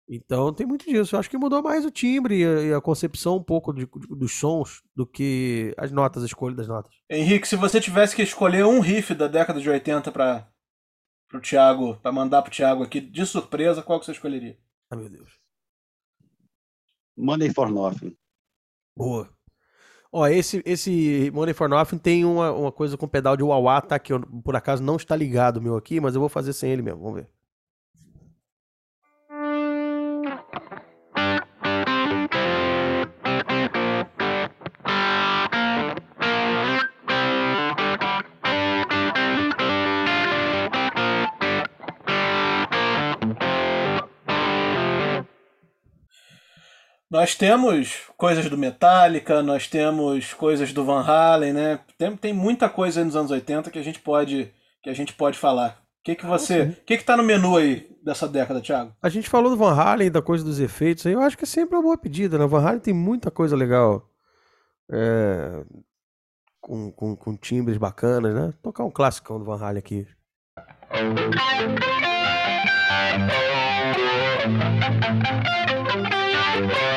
Então 0.09 0.53
tem 0.55 0.67
muito 0.67 0.87
disso. 0.87 1.15
Eu 1.15 1.21
acho 1.21 1.29
que 1.29 1.37
mudou 1.37 1.63
mais 1.63 1.85
o 1.85 1.91
timbre 1.91 2.41
e 2.41 2.45
a, 2.47 2.63
e 2.63 2.73
a 2.73 2.81
concepção 2.81 3.37
um 3.37 3.43
pouco 3.43 3.75
de, 3.75 3.85
de, 3.85 4.07
dos 4.09 4.33
sons 4.33 4.83
do 4.97 5.07
que 5.07 5.75
as 5.77 5.93
notas, 5.93 6.23
a 6.23 6.27
escolha 6.27 6.57
das 6.57 6.67
notas. 6.67 6.95
Henrique, 7.11 7.47
se 7.47 7.57
você 7.57 7.79
tivesse 7.81 8.17
que 8.17 8.23
escolher 8.23 8.65
um 8.65 8.81
riff 8.81 9.15
da 9.15 9.29
década 9.29 9.61
de 9.61 9.69
80 9.69 10.11
para 10.11 10.49
o 11.35 11.41
Thiago, 11.41 11.97
para 11.97 12.11
mandar 12.11 12.41
pro 12.41 12.51
Thiago 12.51 12.83
aqui 12.83 13.01
de 13.01 13.27
surpresa, 13.27 13.83
qual 13.83 14.01
que 14.01 14.07
você 14.07 14.13
escolheria? 14.13 14.59
Ah, 14.91 14.97
meu 14.97 15.11
Deus. 15.11 15.31
Money 17.15 17.53
for 17.53 17.71
Nothing. 17.71 18.17
Boa. 18.97 19.29
Ó, 20.11 20.27
esse, 20.27 20.63
esse 20.65 21.31
Money 21.35 21.53
for 21.53 21.69
Nothing 21.69 21.99
tem 21.99 22.25
uma, 22.25 22.51
uma 22.51 22.73
coisa 22.73 22.97
com 22.97 23.07
pedal 23.07 23.37
de 23.37 23.43
wah 23.43 23.81
tá? 23.83 23.99
Que 23.99 24.15
eu, 24.15 24.21
por 24.43 24.57
acaso 24.57 24.83
não 24.83 24.97
está 24.97 25.15
ligado 25.15 25.61
meu 25.61 25.77
aqui, 25.77 26.01
mas 26.01 26.15
eu 26.15 26.21
vou 26.21 26.31
fazer 26.31 26.55
sem 26.55 26.71
ele 26.71 26.81
mesmo. 26.81 27.01
Vamos 27.01 27.17
ver. 27.17 27.38
Nós 47.11 47.35
temos 47.35 48.03
coisas 48.19 48.51
do 48.51 48.59
Metallica, 48.59 49.43
nós 49.43 49.67
temos 49.67 50.35
coisas 50.35 50.75
do 50.75 50.85
Van 50.85 51.01
Halen, 51.01 51.55
né? 51.55 51.81
Tem, 51.97 52.15
tem 52.15 52.35
muita 52.35 52.69
coisa 52.69 53.01
aí 53.01 53.05
nos 53.05 53.17
anos 53.17 53.31
80 53.31 53.71
que 53.71 53.79
a 53.79 53.83
gente 53.83 53.99
pode, 53.99 54.53
que 54.83 54.91
a 54.91 54.95
gente 54.95 55.15
pode 55.15 55.39
falar. 55.39 55.81
O 56.01 56.05
que, 56.05 56.15
que 56.15 56.27
você. 56.27 56.65
O 56.65 56.85
que, 56.85 56.99
que 56.99 57.05
tá 57.05 57.17
no 57.17 57.23
menu 57.23 57.57
aí 57.57 57.91
dessa 58.03 58.29
década, 58.29 58.61
Thiago? 58.61 58.95
A 59.03 59.09
gente 59.09 59.29
falou 59.29 59.51
do 59.51 59.57
Van 59.57 59.73
Halen, 59.73 60.11
da 60.11 60.21
coisa 60.21 60.45
dos 60.45 60.61
efeitos 60.61 61.07
aí. 61.07 61.15
Eu 61.15 61.23
acho 61.23 61.37
que 61.37 61.45
é 61.45 61.47
sempre 61.47 61.77
uma 61.77 61.83
boa 61.83 61.97
pedida, 61.97 62.39
né? 62.39 62.47
Van 62.47 62.63
Halen 62.63 62.81
tem 62.81 62.93
muita 62.93 63.31
coisa 63.31 63.57
legal. 63.57 64.07
É, 64.91 65.65
com, 66.61 66.93
com, 66.93 67.17
com 67.17 67.37
timbres 67.37 67.79
bacanas, 67.79 68.35
né? 68.35 68.43
Vou 68.43 68.73
tocar 68.73 68.85
um 68.85 68.91
clássico 68.91 69.39
do 69.39 69.47
Van 69.47 69.59
Halen 69.59 69.79
aqui. 69.79 70.07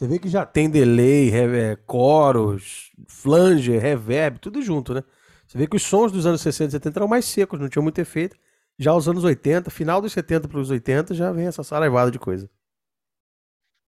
Você 0.00 0.08
vê 0.08 0.18
que 0.18 0.30
já 0.30 0.46
tem 0.46 0.70
delay, 0.70 1.30
é, 1.30 1.76
coros, 1.84 2.90
flanger, 3.06 3.78
reverb, 3.78 4.38
tudo 4.38 4.62
junto, 4.62 4.94
né? 4.94 5.04
Você 5.46 5.58
vê 5.58 5.66
que 5.66 5.76
os 5.76 5.82
sons 5.82 6.10
dos 6.10 6.24
anos 6.24 6.40
60 6.40 6.68
e 6.68 6.72
70 6.72 6.98
eram 7.00 7.06
mais 7.06 7.26
secos, 7.26 7.60
não 7.60 7.68
tinham 7.68 7.82
muito 7.82 7.98
efeito. 7.98 8.34
Já 8.78 8.94
os 8.94 9.06
anos 9.06 9.24
80, 9.24 9.68
final 9.68 10.00
dos 10.00 10.14
70 10.14 10.48
para 10.48 10.58
os 10.58 10.70
80, 10.70 11.12
já 11.12 11.30
vem 11.30 11.46
essa 11.46 11.62
saraivada 11.62 12.10
de 12.10 12.18
coisa. 12.18 12.48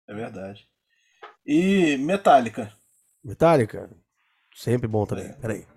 É 0.08 0.16
verdade. 0.16 0.68
E 1.46 1.98
Metallica? 1.98 2.74
Metallica? 3.24 3.88
Sempre 4.56 4.88
bom 4.88 5.06
também. 5.06 5.26
É. 5.26 5.34
Peraí. 5.34 5.68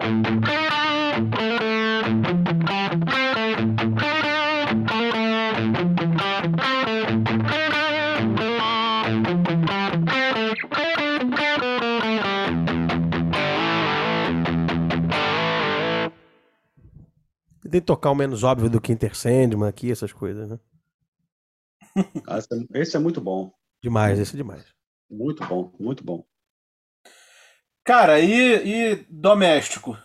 Tem 17.75 17.81
que 17.81 17.89
tocar 17.89 18.13
o 18.13 18.15
menos 18.15 18.45
óbvio 18.45 18.71
do 18.71 18.81
que 18.81 18.93
Inter 18.93 19.17
Sandman 19.17 19.69
aqui, 19.69 19.91
essas 19.91 20.13
coisas, 20.13 20.49
né? 20.49 20.61
Ah, 22.29 22.39
esse 22.73 22.97
é 22.97 23.01
muito 23.01 23.21
bom. 23.21 23.53
Demais, 23.83 24.17
esse 24.17 24.35
é 24.35 24.37
demais. 24.37 24.65
Muito 25.11 25.45
bom, 25.45 25.73
muito 25.81 26.05
bom. 26.05 26.25
Cara, 27.85 28.21
e, 28.21 28.93
e 28.93 29.07
doméstico? 29.11 29.99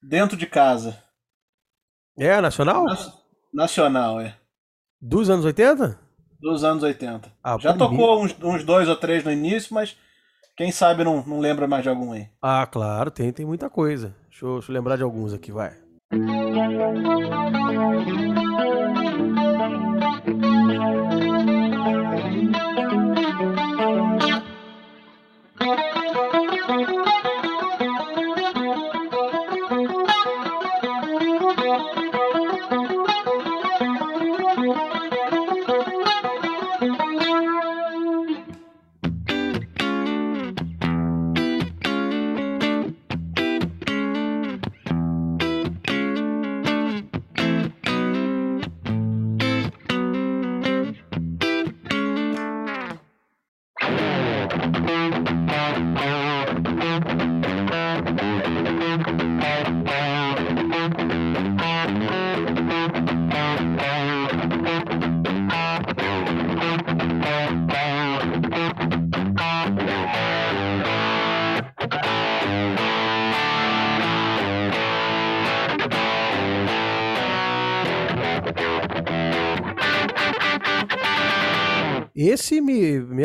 Dentro 0.00 0.36
de 0.36 0.46
casa? 0.46 1.02
É, 2.16 2.40
nacional? 2.40 2.84
nacional, 3.52 4.20
é. 4.20 4.38
Dos 5.00 5.28
anos 5.28 5.44
80? 5.44 5.98
Dos 6.40 6.62
anos 6.62 6.84
80. 6.84 7.28
Ah, 7.42 7.58
Já 7.58 7.76
tocou 7.76 8.22
uns, 8.22 8.36
uns, 8.40 8.62
dois 8.62 8.88
ou 8.88 8.94
três 8.94 9.24
no 9.24 9.32
início, 9.32 9.74
mas 9.74 9.96
quem 10.56 10.70
sabe 10.70 11.02
não, 11.02 11.26
não 11.26 11.40
lembra 11.40 11.66
mais 11.66 11.82
de 11.82 11.88
algum 11.88 12.12
aí. 12.12 12.28
Ah, 12.40 12.64
claro, 12.68 13.10
tem, 13.10 13.32
tem 13.32 13.44
muita 13.44 13.68
coisa. 13.68 14.14
Deixa 14.28 14.46
eu, 14.46 14.52
deixa 14.58 14.70
eu 14.70 14.74
lembrar 14.74 14.94
de 14.94 15.02
alguns 15.02 15.34
aqui, 15.34 15.50
vai. 15.50 15.76
Thank 16.52 17.04
you. 21.44 21.49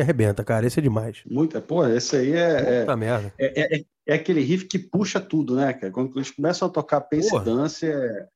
Arrebenta, 0.06 0.44
cara. 0.44 0.66
Esse 0.66 0.80
é 0.80 0.84
demais. 0.84 1.22
Muita, 1.30 1.60
pô, 1.62 1.86
esse 1.86 2.16
aí 2.16 2.32
é, 2.34 2.82
Puta 2.82 2.96
merda. 2.96 3.34
é, 3.38 3.62
é, 3.76 3.78
é- 3.80 3.86
é 4.08 4.14
aquele 4.14 4.42
riff 4.42 4.66
que 4.66 4.78
puxa 4.80 5.20
tudo, 5.20 5.56
né, 5.56 5.74
cara? 5.74 5.92
Quando 5.92 6.16
eles 6.16 6.30
começam 6.32 6.68
a 6.68 6.72
tocar 6.72 7.02
Pace 7.02 7.30
Porra. 7.30 7.44
Dance, 7.44 7.86
é 7.88 8.28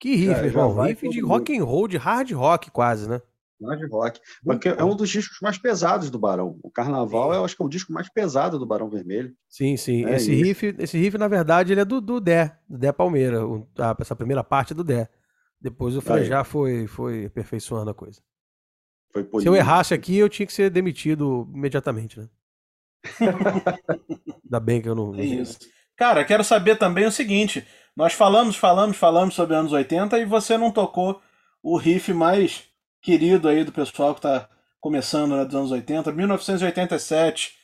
Que 0.00 0.16
riff, 0.16 0.34
já 0.34 0.44
irmão. 0.46 0.82
Riff 0.82 1.08
de 1.08 1.20
rock 1.20 1.56
and 1.56 1.64
roll, 1.64 1.86
de 1.88 1.96
hard 1.96 2.30
rock 2.32 2.70
quase, 2.70 3.08
né? 3.08 3.22
hard 3.62 3.88
rock. 3.90 4.20
Porque 4.44 4.68
é 4.68 4.84
um 4.84 4.94
dos 4.96 5.08
discos 5.08 5.38
mais 5.40 5.56
pesados 5.56 6.10
do 6.10 6.18
Barão. 6.18 6.58
O 6.62 6.70
Carnaval, 6.70 7.32
eu 7.32 7.44
acho 7.44 7.56
que 7.56 7.62
é 7.62 7.64
o 7.66 7.68
disco 7.68 7.92
mais 7.92 8.10
pesado 8.12 8.58
do 8.58 8.66
Barão 8.66 8.90
Vermelho. 8.90 9.32
Sim, 9.48 9.76
sim. 9.76 10.04
É 10.04 10.16
esse, 10.16 10.32
isso. 10.34 10.44
riff, 10.44 10.74
esse 10.80 10.98
riff, 10.98 11.16
na 11.16 11.28
verdade, 11.28 11.72
ele 11.72 11.80
é 11.80 11.84
do, 11.84 12.00
do 12.00 12.20
Dé, 12.20 12.54
do 12.68 12.76
Dé 12.76 12.92
Palmeira. 12.92 13.46
O- 13.46 13.66
a- 13.78 13.96
essa 13.98 14.14
primeira 14.16 14.42
parte 14.44 14.72
é 14.72 14.76
do 14.76 14.84
Dé. 14.84 15.08
Depois 15.60 15.96
o 15.96 16.02
Frejá 16.02 16.44
foi, 16.44 16.86
foi 16.86 17.24
aperfeiçoando 17.26 17.90
a 17.90 17.94
coisa. 17.94 18.20
Foi 19.14 19.40
Se 19.40 19.46
eu 19.46 19.54
errasse 19.54 19.94
aqui, 19.94 20.16
eu 20.16 20.28
tinha 20.28 20.44
que 20.44 20.52
ser 20.52 20.68
demitido 20.70 21.48
imediatamente, 21.54 22.18
né? 22.18 22.28
Ainda 24.44 24.60
bem 24.60 24.82
que 24.82 24.88
eu 24.88 24.94
não. 24.94 25.14
É 25.14 25.24
isso. 25.24 25.58
Cara, 25.96 26.24
quero 26.24 26.42
saber 26.42 26.76
também 26.76 27.06
o 27.06 27.12
seguinte: 27.12 27.64
nós 27.96 28.12
falamos, 28.12 28.56
falamos, 28.56 28.96
falamos 28.96 29.34
sobre 29.34 29.54
anos 29.54 29.72
80 29.72 30.18
e 30.18 30.24
você 30.24 30.58
não 30.58 30.72
tocou 30.72 31.22
o 31.62 31.76
riff 31.76 32.12
mais 32.12 32.64
querido 33.00 33.48
aí 33.48 33.62
do 33.62 33.70
pessoal 33.70 34.14
que 34.14 34.20
tá 34.20 34.48
começando 34.80 35.36
né, 35.36 35.44
dos 35.44 35.54
anos 35.54 35.70
80, 35.70 36.10
1987. 36.10 37.56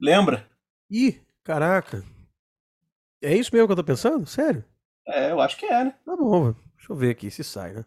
Lembra? 0.00 0.48
Ih, 0.90 1.20
caraca. 1.44 2.02
É 3.22 3.36
isso 3.36 3.50
mesmo 3.52 3.68
que 3.68 3.72
eu 3.72 3.76
tô 3.76 3.84
pensando? 3.84 4.26
Sério? 4.26 4.64
É, 5.06 5.30
eu 5.30 5.40
acho 5.40 5.58
que 5.58 5.66
é, 5.66 5.84
né? 5.84 5.94
Tá 6.06 6.16
bom, 6.16 6.52
deixa 6.52 6.92
eu 6.92 6.96
ver 6.96 7.10
aqui 7.10 7.30
se 7.30 7.44
sai, 7.44 7.74
né? 7.74 7.84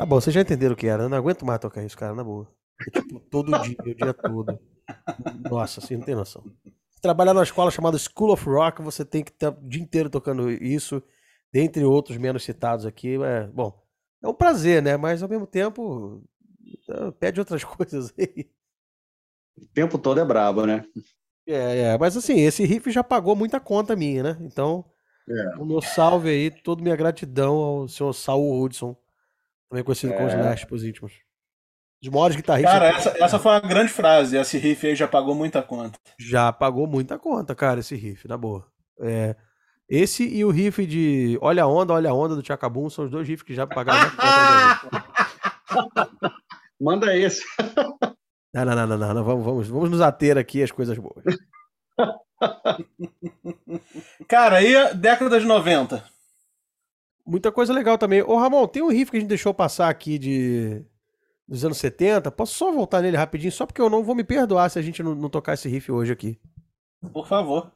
Tá 0.00 0.06
bom, 0.06 0.18
vocês 0.18 0.32
já 0.32 0.40
entenderam 0.40 0.72
o 0.72 0.76
que 0.76 0.86
era. 0.86 1.02
Eu 1.02 1.08
não 1.10 1.18
aguento 1.18 1.44
mais 1.44 1.60
tocar 1.60 1.84
isso, 1.84 1.94
cara, 1.94 2.14
na 2.14 2.24
boa. 2.24 2.48
É, 2.86 2.90
tipo, 2.90 3.20
todo 3.20 3.52
dia, 3.60 3.76
o 3.78 3.94
dia 3.94 4.14
todo. 4.14 4.58
Nossa, 5.50 5.80
assim, 5.80 5.96
não 5.96 6.04
tem 6.04 6.14
noção. 6.14 6.42
Trabalhar 7.02 7.34
numa 7.34 7.42
escola 7.44 7.70
chamada 7.70 7.98
School 7.98 8.32
of 8.32 8.42
Rock, 8.48 8.80
você 8.80 9.04
tem 9.04 9.22
que 9.22 9.30
estar 9.30 9.50
o 9.50 9.68
dia 9.68 9.82
inteiro 9.82 10.08
tocando 10.08 10.50
isso, 10.50 11.02
dentre 11.52 11.84
outros 11.84 12.16
menos 12.16 12.42
citados 12.44 12.86
aqui. 12.86 13.22
É, 13.22 13.46
bom, 13.48 13.78
é 14.22 14.28
um 14.28 14.32
prazer, 14.32 14.82
né? 14.82 14.96
Mas 14.96 15.22
ao 15.22 15.28
mesmo 15.28 15.46
tempo, 15.46 16.22
eh, 16.88 17.10
pede 17.20 17.38
outras 17.38 17.62
coisas 17.64 18.10
aí. 18.18 18.48
O 19.58 19.66
tempo 19.74 19.98
todo 19.98 20.18
é 20.18 20.24
brabo, 20.24 20.64
né? 20.64 20.82
É, 21.46 21.80
é, 21.92 21.98
mas 21.98 22.16
assim, 22.16 22.40
esse 22.40 22.64
riff 22.64 22.90
já 22.90 23.04
pagou 23.04 23.36
muita 23.36 23.60
conta 23.60 23.94
minha, 23.94 24.22
né? 24.22 24.38
Então, 24.40 24.82
É. 25.28 25.56
o 25.58 25.64
meu 25.66 25.82
salve 25.82 26.30
aí, 26.30 26.50
toda 26.50 26.82
minha 26.82 26.96
gratidão 26.96 27.54
ao 27.56 27.88
senhor 27.88 28.14
Saul 28.14 28.62
Hudson, 28.62 28.96
também 29.70 29.84
conhecido 29.84 30.12
como 30.12 30.26
os 30.26 30.34
É. 30.34 30.42
Last 30.42 30.66
pros 30.66 30.84
íntimos. 30.84 31.12
Os 32.02 32.08
maiores 32.08 32.36
guitarristas. 32.36 32.72
Cara, 32.72 32.88
essa, 32.88 33.24
essa 33.24 33.38
foi 33.38 33.52
uma 33.52 33.60
grande 33.60 33.92
frase. 33.92 34.36
Esse 34.36 34.58
riff 34.58 34.86
aí 34.86 34.96
já 34.96 35.06
pagou 35.06 35.34
muita 35.34 35.62
conta. 35.62 35.98
Já 36.18 36.52
pagou 36.52 36.86
muita 36.86 37.18
conta, 37.18 37.54
cara, 37.54 37.80
esse 37.80 37.94
riff, 37.94 38.26
na 38.26 38.36
boa. 38.36 38.66
É, 38.98 39.36
esse 39.88 40.26
e 40.26 40.44
o 40.44 40.50
riff 40.50 40.84
de 40.86 41.38
Olha 41.40 41.62
a 41.62 41.66
Onda, 41.66 41.92
Olha 41.92 42.10
a 42.10 42.14
Onda 42.14 42.34
do 42.34 42.42
Tchacabum 42.42 42.90
são 42.90 43.04
os 43.04 43.10
dois 43.10 43.28
riffs 43.28 43.42
que 43.42 43.54
já 43.54 43.66
pagaram 43.66 44.10
mais 44.16 44.80
conta. 45.72 46.10
Manda 46.80 47.14
esse. 47.14 47.44
Não, 48.52 48.64
não, 48.64 48.74
não, 48.74 48.86
não, 48.86 48.98
não, 48.98 49.14
não, 49.14 49.24
Vamos, 49.24 49.44
vamos, 49.44 49.68
vamos 49.68 49.90
nos 49.90 50.00
ater 50.00 50.38
aqui 50.38 50.62
às 50.62 50.72
coisas 50.72 50.98
boas. 50.98 51.22
Cara, 54.26 54.56
aí 54.56 54.74
a 54.74 54.92
década 54.92 55.38
de 55.38 55.46
90. 55.46 56.02
Muita 57.30 57.52
coisa 57.52 57.72
legal 57.72 57.96
também. 57.96 58.22
Ô, 58.22 58.36
Ramon, 58.36 58.66
tem 58.66 58.82
um 58.82 58.88
riff 58.88 59.08
que 59.08 59.16
a 59.16 59.20
gente 59.20 59.28
deixou 59.28 59.54
passar 59.54 59.88
aqui 59.88 60.18
de 60.18 60.84
dos 61.46 61.64
anos 61.64 61.78
70. 61.78 62.28
Posso 62.32 62.54
só 62.54 62.72
voltar 62.72 63.00
nele 63.00 63.16
rapidinho? 63.16 63.52
Só 63.52 63.64
porque 63.66 63.80
eu 63.80 63.88
não 63.88 64.02
vou 64.02 64.16
me 64.16 64.24
perdoar 64.24 64.68
se 64.68 64.80
a 64.80 64.82
gente 64.82 65.00
não, 65.00 65.14
não 65.14 65.30
tocar 65.30 65.54
esse 65.54 65.68
riff 65.68 65.92
hoje 65.92 66.10
aqui. 66.10 66.40
Por 67.12 67.28
favor. 67.28 67.70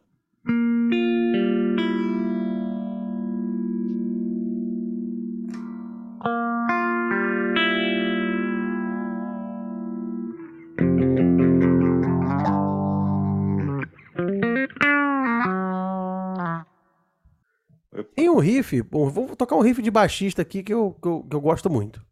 Um 18.34 18.38
riff, 18.38 18.82
bom, 18.82 19.08
vou 19.08 19.36
tocar 19.36 19.56
um 19.56 19.60
riff 19.60 19.80
de 19.80 19.90
baixista 19.90 20.42
aqui 20.42 20.62
que 20.62 20.74
eu, 20.74 20.92
que 21.00 21.08
eu, 21.08 21.22
que 21.22 21.36
eu 21.36 21.40
gosto 21.40 21.70
muito. 21.70 22.04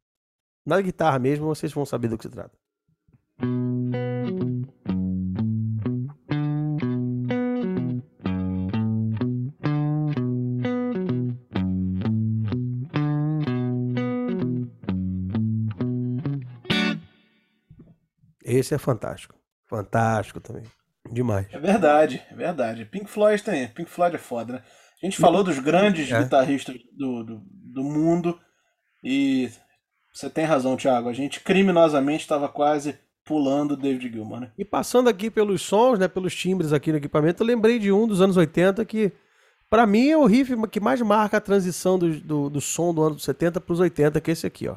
Na 0.64 0.80
guitarra 0.80 1.18
mesmo, 1.18 1.46
vocês 1.46 1.72
vão 1.72 1.84
saber 1.84 2.08
do 2.08 2.16
que 2.16 2.24
se 2.24 2.30
trata. 2.30 2.56
Esse 18.44 18.74
é 18.74 18.78
fantástico. 18.78 19.34
Fantástico 19.66 20.40
também. 20.40 20.62
Demais. 21.10 21.46
É 21.50 21.58
verdade, 21.58 22.22
é 22.30 22.34
verdade. 22.34 22.84
Pink 22.84 23.06
Floyd 23.06 23.42
tem. 23.42 23.66
Pink 23.68 23.90
Floyd 23.90 24.14
é 24.14 24.18
foda, 24.18 24.52
né? 24.54 24.62
A 25.02 25.06
gente 25.06 25.18
falou 25.18 25.42
dos 25.42 25.58
grandes 25.58 26.10
É. 26.10 26.22
guitarristas 26.22 26.76
do, 26.96 27.24
do, 27.24 27.42
do 27.46 27.82
mundo 27.82 28.38
e 29.02 29.50
você 30.12 30.30
tem 30.30 30.44
razão, 30.44 30.76
Thiago. 30.76 31.08
A 31.08 31.12
gente 31.12 31.40
criminosamente 31.40 32.20
estava 32.22 32.48
quase 32.48 32.96
pulando 33.24 33.72
o 33.72 33.76
David 33.76 34.12
Gilmour, 34.12 34.40
né? 34.40 34.52
E 34.58 34.64
passando 34.64 35.08
aqui 35.08 35.30
pelos 35.30 35.62
sons, 35.62 35.98
né, 35.98 36.08
pelos 36.08 36.34
timbres 36.34 36.72
aqui 36.72 36.90
no 36.92 36.98
equipamento, 36.98 37.42
eu 37.42 37.46
lembrei 37.46 37.78
de 37.78 37.90
um 37.90 38.06
dos 38.06 38.20
anos 38.20 38.36
80 38.36 38.84
que, 38.84 39.12
pra 39.70 39.86
mim, 39.86 40.08
é 40.08 40.16
o 40.16 40.24
riff 40.26 40.54
que 40.68 40.80
mais 40.80 41.00
marca 41.00 41.36
a 41.36 41.40
transição 41.40 41.98
do, 41.98 42.20
do, 42.20 42.50
do 42.50 42.60
som 42.60 42.92
do 42.92 43.02
ano 43.02 43.18
70 43.18 43.60
pros 43.60 43.80
80, 43.80 44.20
que 44.20 44.30
é 44.30 44.32
esse 44.32 44.46
aqui, 44.46 44.68
ó. 44.68 44.76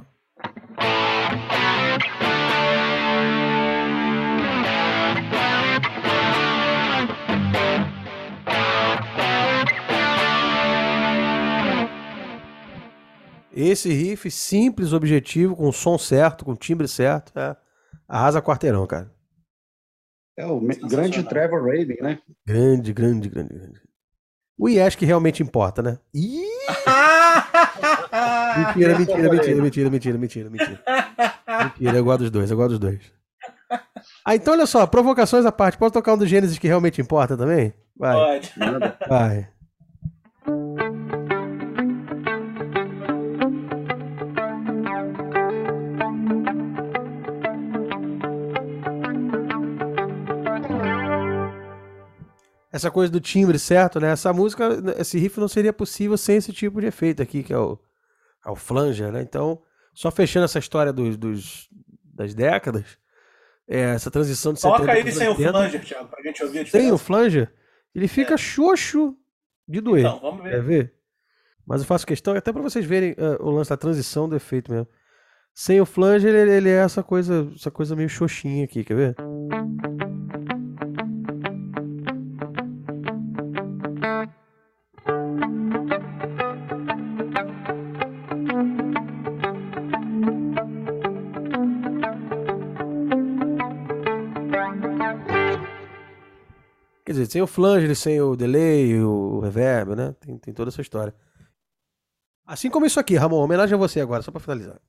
Esse 13.56 13.90
riff 13.92 14.30
simples, 14.30 14.92
objetivo, 14.92 15.56
com 15.56 15.70
o 15.70 15.74
som 15.74 15.98
certo, 15.98 16.44
com 16.44 16.52
o 16.52 16.58
timbre 16.58 16.88
certo, 16.88 17.32
é, 17.38 17.56
arrasa 18.08 18.42
quarteirão, 18.42 18.86
cara. 18.86 19.10
É 20.38 20.46
o 20.46 20.60
grande 20.60 21.24
Trevor 21.24 21.64
Rabin, 21.64 21.96
né? 22.02 22.20
Grande, 22.46 22.92
grande, 22.92 23.30
grande, 23.30 23.54
grande. 23.54 23.82
O 24.58 24.68
IES 24.68 24.96
que 24.96 25.06
realmente 25.06 25.42
importa, 25.42 25.82
né? 25.82 25.98
Ih! 26.14 26.44
Mentira, 28.58 28.98
mentira, 28.98 29.30
mentira, 29.30 29.62
mentira, 29.62 29.90
mentira, 29.90 30.18
mentira, 30.18 30.50
mentira. 30.50 30.84
Mentira, 31.64 31.98
eu 31.98 32.04
gosto 32.06 32.20
dos 32.22 32.32
dois, 32.32 32.50
eu 32.50 32.58
gosto 32.58 32.70
dos 32.72 32.80
dois. 32.80 33.02
Ah, 34.26 34.36
então 34.36 34.54
olha 34.54 34.66
só, 34.66 34.88
provocações 34.88 35.46
à 35.46 35.52
parte. 35.52 35.78
Posso 35.78 35.94
tocar 35.94 36.14
um 36.14 36.18
dos 36.18 36.30
Gênesis 36.30 36.58
que 36.58 36.68
realmente 36.68 37.02
importa 37.02 37.36
também? 37.36 37.74
Vai, 37.98 38.16
Pode. 38.16 38.54
Nada. 38.58 38.98
vai. 39.08 39.50
Essa 52.76 52.92
coisa 52.92 53.10
do 53.12 53.22
timbre 53.22 53.58
certo, 53.58 54.00
né? 54.02 54.10
Essa 54.12 54.34
música, 54.34 54.68
esse 54.98 55.18
riff 55.18 55.40
não 55.40 55.48
seria 55.48 55.72
possível 55.72 56.18
sem 56.18 56.36
esse 56.36 56.52
tipo 56.52 56.82
de 56.82 56.88
efeito 56.88 57.22
aqui, 57.24 57.42
que 57.42 57.54
é 57.54 57.58
o, 57.58 57.80
é 58.46 58.50
o 58.50 58.56
flanger, 58.56 59.12
né? 59.14 59.22
Então, 59.22 59.62
só 59.94 60.12
fechando 60.12 60.44
essa 60.44 60.60
história 60.60 60.92
dos, 60.92 61.16
dos- 61.16 61.70
das 62.04 62.34
décadas, 62.34 62.98
é, 63.68 63.80
essa 63.96 64.12
transição 64.12 64.52
de 64.52 64.60
70 64.60 64.78
Toca 64.80 64.92
aí 64.92 65.04
pros 65.04 65.16
sem 65.16 65.28
o 65.28 65.32
80, 65.32 65.52
flanger, 65.52 65.86
Thiago, 65.86 66.10
pra 66.10 66.22
gente 66.24 66.44
ouvir 66.44 66.60
a 66.60 66.62
Sem 66.66 66.66
o 66.66 66.84
diferença. 66.84 66.98
flanger, 66.98 67.54
ele 67.96 68.08
fica 68.10 68.36
xoxo 68.38 69.16
de 69.68 69.80
doer. 69.80 70.02
Então, 70.06 70.20
vamos 70.20 70.42
Quer 70.44 70.62
ver. 70.62 70.64
ver? 70.64 70.94
Mas 71.66 71.80
eu 71.82 71.88
faço 71.88 72.06
questão, 72.06 72.36
até 72.36 72.52
pra 72.52 72.62
vocês 72.62 72.86
verem 72.86 73.16
ah, 73.18 73.38
o 73.42 73.52
lance 73.52 73.70
da 73.70 73.78
transição 73.78 74.28
do 74.28 74.36
efeito 74.36 74.70
mesmo. 74.72 74.88
Sem 75.54 75.80
o 75.80 75.86
flanger, 75.86 76.36
ele, 76.36 76.52
ele 76.52 76.70
é 76.70 76.80
essa 76.84 77.02
coisa, 77.02 77.50
essa 77.56 77.72
coisa 77.72 77.96
meio 77.96 78.10
xoxinha 78.10 78.66
aqui, 78.66 78.84
quer 78.84 78.96
ver? 78.96 79.16
Quer 97.06 97.12
dizer, 97.12 97.26
sem 97.28 97.42
o 97.42 97.48
flange, 97.48 97.96
sem 97.96 98.20
o 98.20 98.36
delay, 98.36 99.00
o 99.02 99.40
reverb, 99.40 99.96
né? 99.96 100.16
Tem, 100.20 100.38
tem 100.38 100.54
toda 100.54 100.70
essa 100.70 100.82
história. 100.82 101.14
Assim 102.46 102.70
como 102.70 102.86
isso 102.86 103.00
aqui, 103.00 103.16
Ramon, 103.16 103.38
homenagem 103.38 103.76
a 103.76 103.78
você 103.78 104.02
agora, 104.02 104.22
só 104.22 104.32
para 104.32 104.42
finalizar. 104.42 104.80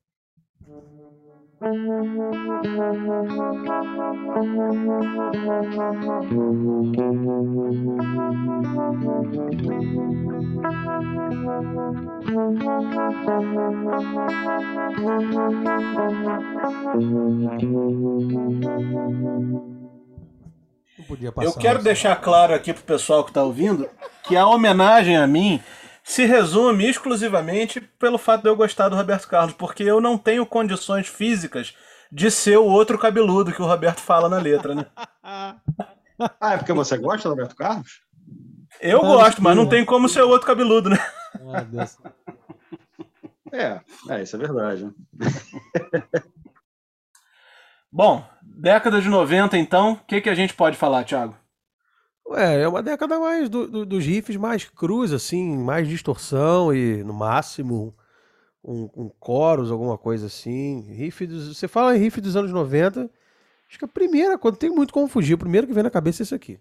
Eu 21.43 21.53
quero 21.55 21.83
deixar 21.83 22.15
claro 22.17 22.55
aqui 22.55 22.73
pro 22.73 22.85
pessoal 22.85 23.25
que 23.25 23.33
tá 23.33 23.43
ouvindo 23.43 23.89
que 24.23 24.37
a 24.37 24.47
homenagem 24.47 25.17
a 25.17 25.27
mim 25.27 25.61
se 26.09 26.25
resume 26.25 26.89
exclusivamente 26.89 27.81
pelo 27.81 28.17
fato 28.17 28.43
de 28.43 28.49
eu 28.49 28.55
gostar 28.55 28.89
do 28.89 28.95
Roberto 28.95 29.27
Carlos, 29.27 29.55
porque 29.55 29.83
eu 29.83 30.01
não 30.01 30.17
tenho 30.17 30.47
condições 30.47 31.09
físicas 31.09 31.75
de 32.13 32.31
ser 32.31 32.57
o 32.59 32.65
outro 32.65 32.97
cabeludo 32.97 33.53
que 33.53 33.61
o 33.61 33.67
Roberto 33.67 33.99
fala 34.01 34.29
na 34.29 34.39
letra, 34.39 34.75
né? 34.75 34.87
Ah, 36.41 36.55
é 36.55 36.57
porque 36.57 36.73
você 36.73 36.97
gosta 36.97 37.29
do 37.29 37.35
Roberto 37.35 37.55
Carlos? 37.55 38.01
Eu 38.81 39.01
Ah, 39.01 39.07
gosto, 39.07 39.43
mas 39.43 39.55
não 39.55 39.69
tem 39.69 39.85
como 39.85 40.09
ser 40.09 40.23
o 40.23 40.29
outro 40.31 40.47
cabeludo, 40.47 40.89
né? 40.89 40.97
Ah, 41.53 41.61
Deus. 41.61 41.99
É, 43.53 43.81
é, 44.09 44.23
isso 44.23 44.35
é 44.37 44.39
verdade. 44.39 44.85
né? 44.85 44.93
Bom, 47.93 48.27
década 48.43 49.03
de 49.03 49.09
90 49.11 49.59
então, 49.59 49.93
o 49.93 49.97
que, 50.07 50.23
que 50.23 50.31
a 50.31 50.35
gente 50.35 50.55
pode 50.55 50.77
falar, 50.77 51.05
Thiago? 51.05 51.37
Ué, 52.29 52.63
é 52.63 52.69
uma 52.69 52.83
década 52.83 53.19
mais 53.21 53.49
do- 53.49 53.69
do- 53.69 53.87
dos 53.87 54.05
riffs 54.05 54.37
mais 54.37 54.65
crus, 54.65 55.13
assim, 55.13 55.57
mais 55.57 55.87
distorção 55.89 56.75
e 56.75 57.03
no 57.05 57.13
máximo 57.15 57.95
um, 58.65 58.91
um 58.97 59.11
chorus, 59.25 59.71
alguma 59.71 59.99
coisa 59.99 60.27
assim. 60.27 60.83
Riff 60.93 61.27
dos, 61.27 61.57
você 61.59 61.69
fala 61.69 61.97
em 61.97 62.01
riff 62.01 62.21
dos 62.21 62.37
anos 62.37 62.53
90, 62.53 63.11
acho 63.69 63.79
que 63.79 63.85
a 63.87 63.89
primeira, 63.89 64.39
quando 64.39 64.57
tem 64.59 64.71
muito 64.71 64.93
como 64.95 65.09
fugir, 65.09 65.35
o 65.35 65.39
primeiro 65.39 65.67
que 65.67 65.73
vem 65.75 65.85
na 65.85 65.91
cabeça 65.91 66.23
é 66.23 66.25
esse 66.25 66.35
aqui. 66.37 66.61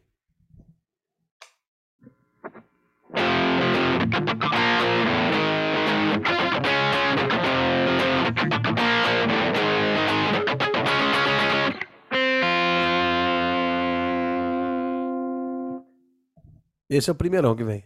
Esse 16.89 17.09
é 17.09 17.13
o 17.13 17.15
primeirão 17.15 17.55
que 17.55 17.63
vem. 17.63 17.83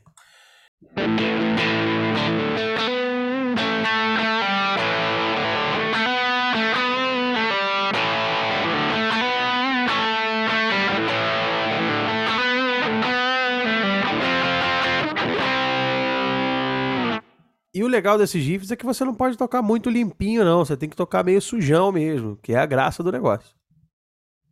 E 17.74 17.84
o 17.84 17.88
legal 17.88 18.18
desses 18.18 18.44
riffs 18.46 18.72
é 18.72 18.76
que 18.76 18.86
você 18.86 19.06
não 19.06 19.16
pode 19.16 19.38
tocar 19.38 19.62
muito 19.62 19.90
limpinho, 19.90 20.44
não. 20.44 20.66
Você 20.66 20.76
tem 20.76 20.90
que 20.90 20.96
tocar 20.98 21.24
meio 21.24 21.42
sujão 21.42 21.94
mesmo, 21.94 22.36
que 22.38 22.52
é 22.52 22.58
a 22.58 22.66
graça 22.66 23.02
do 23.02 23.12
negócio. 23.12 23.56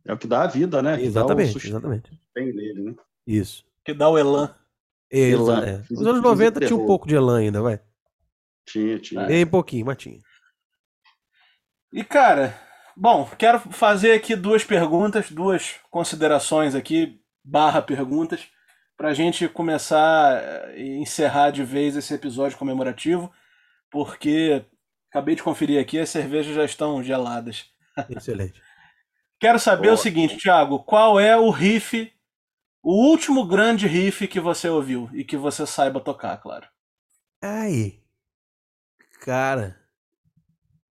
É 0.06 0.14
o 0.14 0.16
que 0.16 0.26
dá 0.26 0.44
a 0.44 0.46
vida, 0.46 0.80
né? 0.80 1.02
Exatamente, 1.02 1.54
o 1.54 1.68
exatamente. 1.68 2.18
nele, 2.34 2.82
né? 2.84 2.94
Isso. 3.26 3.67
Que 3.88 3.94
dá 3.94 4.06
o 4.06 4.18
elan. 4.18 4.54
Elan, 5.10 5.64
é. 5.64 5.82
Fiz- 5.84 5.98
Os 5.98 6.06
anos 6.06 6.20
fiz 6.20 6.30
90 6.30 6.60
tinha 6.66 6.76
um 6.76 6.84
pouco 6.84 7.08
de 7.08 7.14
Elan 7.14 7.38
ainda, 7.38 7.62
vai. 7.62 7.80
Tinha, 8.66 8.98
tinha. 8.98 9.24
Bem 9.24 9.46
pouquinho, 9.46 9.86
mas 9.86 9.96
tinha. 9.96 10.18
E 11.90 12.04
cara, 12.04 12.54
bom, 12.94 13.24
quero 13.38 13.58
fazer 13.72 14.12
aqui 14.12 14.36
duas 14.36 14.62
perguntas, 14.62 15.30
duas 15.30 15.76
considerações 15.90 16.74
aqui, 16.74 17.18
barra 17.42 17.80
perguntas, 17.80 18.46
pra 18.94 19.14
gente 19.14 19.48
começar 19.48 20.34
eh, 20.36 20.74
e 20.82 20.98
encerrar 20.98 21.50
de 21.50 21.64
vez 21.64 21.96
esse 21.96 22.12
episódio 22.12 22.58
comemorativo, 22.58 23.32
porque 23.90 24.66
acabei 25.10 25.34
de 25.34 25.42
conferir 25.42 25.80
aqui, 25.80 25.98
as 25.98 26.10
cervejas 26.10 26.54
já 26.54 26.64
estão 26.66 27.02
geladas. 27.02 27.64
Excelente. 28.10 28.60
Quero 29.40 29.58
saber 29.58 29.88
o 29.88 29.92
Boa. 29.92 29.96
seguinte, 29.96 30.36
Thiago, 30.36 30.80
qual 30.84 31.18
é 31.18 31.34
o 31.38 31.48
riff, 31.48 32.12
o 32.82 32.92
último 33.10 33.46
grande 33.46 33.86
riff 33.86 34.26
que 34.28 34.40
você 34.40 34.68
ouviu 34.68 35.08
e 35.12 35.24
que 35.24 35.36
você 35.36 35.66
saiba 35.66 36.00
tocar, 36.00 36.36
claro. 36.38 36.66
Aí. 37.42 38.02
Cara. 39.20 39.78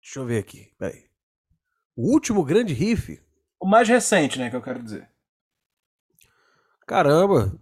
Deixa 0.01 0.19
eu 0.19 0.25
ver 0.25 0.39
aqui. 0.39 0.73
Peraí. 0.77 1.09
O 1.95 2.11
último 2.11 2.43
grande 2.43 2.73
riff. 2.73 3.21
O 3.59 3.65
mais 3.65 3.87
recente, 3.87 4.37
né, 4.37 4.49
que 4.49 4.55
eu 4.55 4.61
quero 4.61 4.81
dizer. 4.83 5.09
Caramba. 6.85 7.57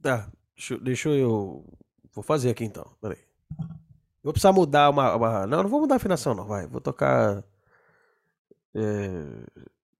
Tá. 0.00 0.30
Deixa, 0.56 0.74
eu- 0.74 0.80
deixa 0.80 1.08
eu. 1.10 1.64
Vou 2.12 2.22
fazer 2.24 2.50
aqui 2.50 2.64
então. 2.64 2.96
Peraí. 3.00 3.18
Vou 4.22 4.32
precisar 4.32 4.52
mudar 4.52 4.88
uma, 4.90 5.14
uma- 5.14 5.46
Não, 5.46 5.62
não 5.62 5.68
vou 5.68 5.80
mudar 5.80 5.94
a 5.94 5.96
afinação, 5.96 6.34
não. 6.34 6.46
Vai. 6.46 6.66
Vou 6.66 6.80
tocar. 6.80 7.44
É... 8.74 8.82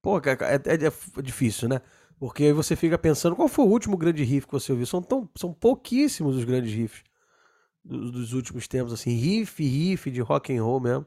Pô, 0.02 0.18
é, 0.18 0.74
é- 0.74 0.86
é 1.18 1.22
difícil, 1.22 1.68
né? 1.68 1.80
Porque 2.18 2.44
aí 2.44 2.52
você 2.52 2.76
fica 2.76 2.96
pensando 2.96 3.36
qual 3.36 3.48
foi 3.48 3.64
o 3.64 3.68
último 3.68 3.96
grande 3.96 4.22
riff 4.22 4.46
que 4.46 4.52
você 4.52 4.72
ouviu. 4.72 4.86
São, 4.86 5.02
tão, 5.02 5.28
são 5.36 5.52
pouquíssimos 5.52 6.36
os 6.36 6.44
grandes 6.44 6.72
riffs 6.72 7.02
dos, 7.84 8.10
dos 8.10 8.32
últimos 8.32 8.68
tempos, 8.68 8.92
assim. 8.92 9.10
Riff, 9.10 9.62
riff 9.62 10.10
de 10.10 10.20
rock 10.20 10.56
and 10.56 10.62
roll 10.62 10.80
mesmo. 10.80 11.06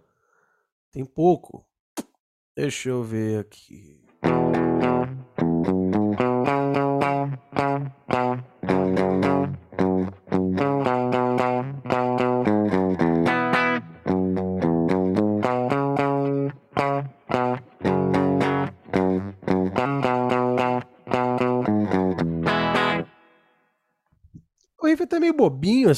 Tem 0.91 1.05
pouco. 1.05 1.65
Deixa 2.55 2.89
eu 2.89 3.03
ver 3.03 3.39
aqui. 3.39 4.03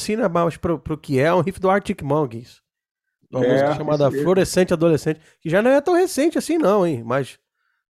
Assim, 0.02 0.16
né? 0.16 0.26
Mas 0.28 0.56
pro, 0.56 0.78
pro 0.78 0.98
que 0.98 1.18
é, 1.18 1.24
é 1.24 1.34
um 1.34 1.40
riff 1.40 1.58
do 1.60 1.70
Arctic 1.70 2.02
Monkeys. 2.02 2.60
Uma 3.30 3.44
É, 3.44 3.52
música 3.52 3.74
chamada. 3.74 4.10
Fluorescente 4.10 4.72
Adolescente, 4.72 5.20
que 5.40 5.48
já 5.48 5.62
não 5.62 5.70
é 5.70 5.80
tão 5.80 5.94
recente 5.94 6.36
assim, 6.36 6.58
não, 6.58 6.86
hein? 6.86 7.02
Mas 7.04 7.38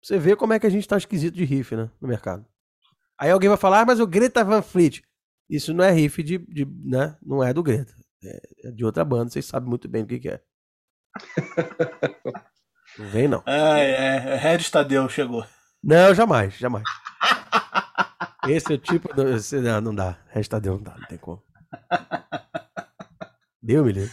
você 0.03 0.19
vê 0.19 0.37
como 0.37 0.53
é 0.53 0.59
que 0.59 0.67
a 0.67 0.71
gente 0.71 0.87
tá 0.87 0.97
esquisito 0.99 1.35
de 1.35 1.45
riff, 1.45 1.75
né? 1.75 1.91
No 2.01 2.07
mercado. 2.09 2.45
Aí 3.19 3.31
alguém 3.31 3.49
vai 3.49 3.59
falar, 3.59 3.81
ah, 3.81 3.87
mas 3.87 4.01
o 4.01 4.07
Greta 4.07 4.45
Van 4.45 4.63
Fleet. 4.63 5.03
Isso 5.49 5.73
não 5.75 5.85
é 5.85 5.91
riff 5.91 6.23
de, 6.23 6.39
de 6.39 6.65
né? 6.85 7.17
Não 7.23 7.43
é 7.43 7.53
do 7.55 7.63
Greta. 7.63 7.93
É, 8.23 8.69
é 8.69 8.71
de 8.71 8.85
outra 8.85 9.05
banda, 9.05 9.31
vocês 9.31 9.47
sabem 9.47 9.69
muito 9.69 9.89
bem 9.89 10.03
o 10.03 10.07
que, 10.07 10.19
que 10.19 10.29
é. 10.29 10.41
Não 12.99 13.07
vem, 13.09 13.29
não. 13.29 13.43
Ah, 13.47 13.79
é, 13.79 14.37
Red 14.37 14.59
Tadeu 14.71 15.09
chegou. 15.09 15.45
Não, 15.83 16.13
jamais, 16.15 16.55
jamais. 16.55 16.85
Esse 18.49 18.73
é 18.73 18.75
o 18.75 18.79
tipo. 18.79 19.13
do- 19.15 19.29
esse- 19.29 19.61
não, 19.61 19.81
não 19.81 19.95
dá. 19.95 20.19
Deu, 20.61 20.75
não 20.75 20.83
dá, 20.83 20.97
não 20.99 21.07
tem 21.07 21.19
como. 21.19 21.43
Deu, 23.63 23.85
me 23.85 23.93
livre. 23.93 24.11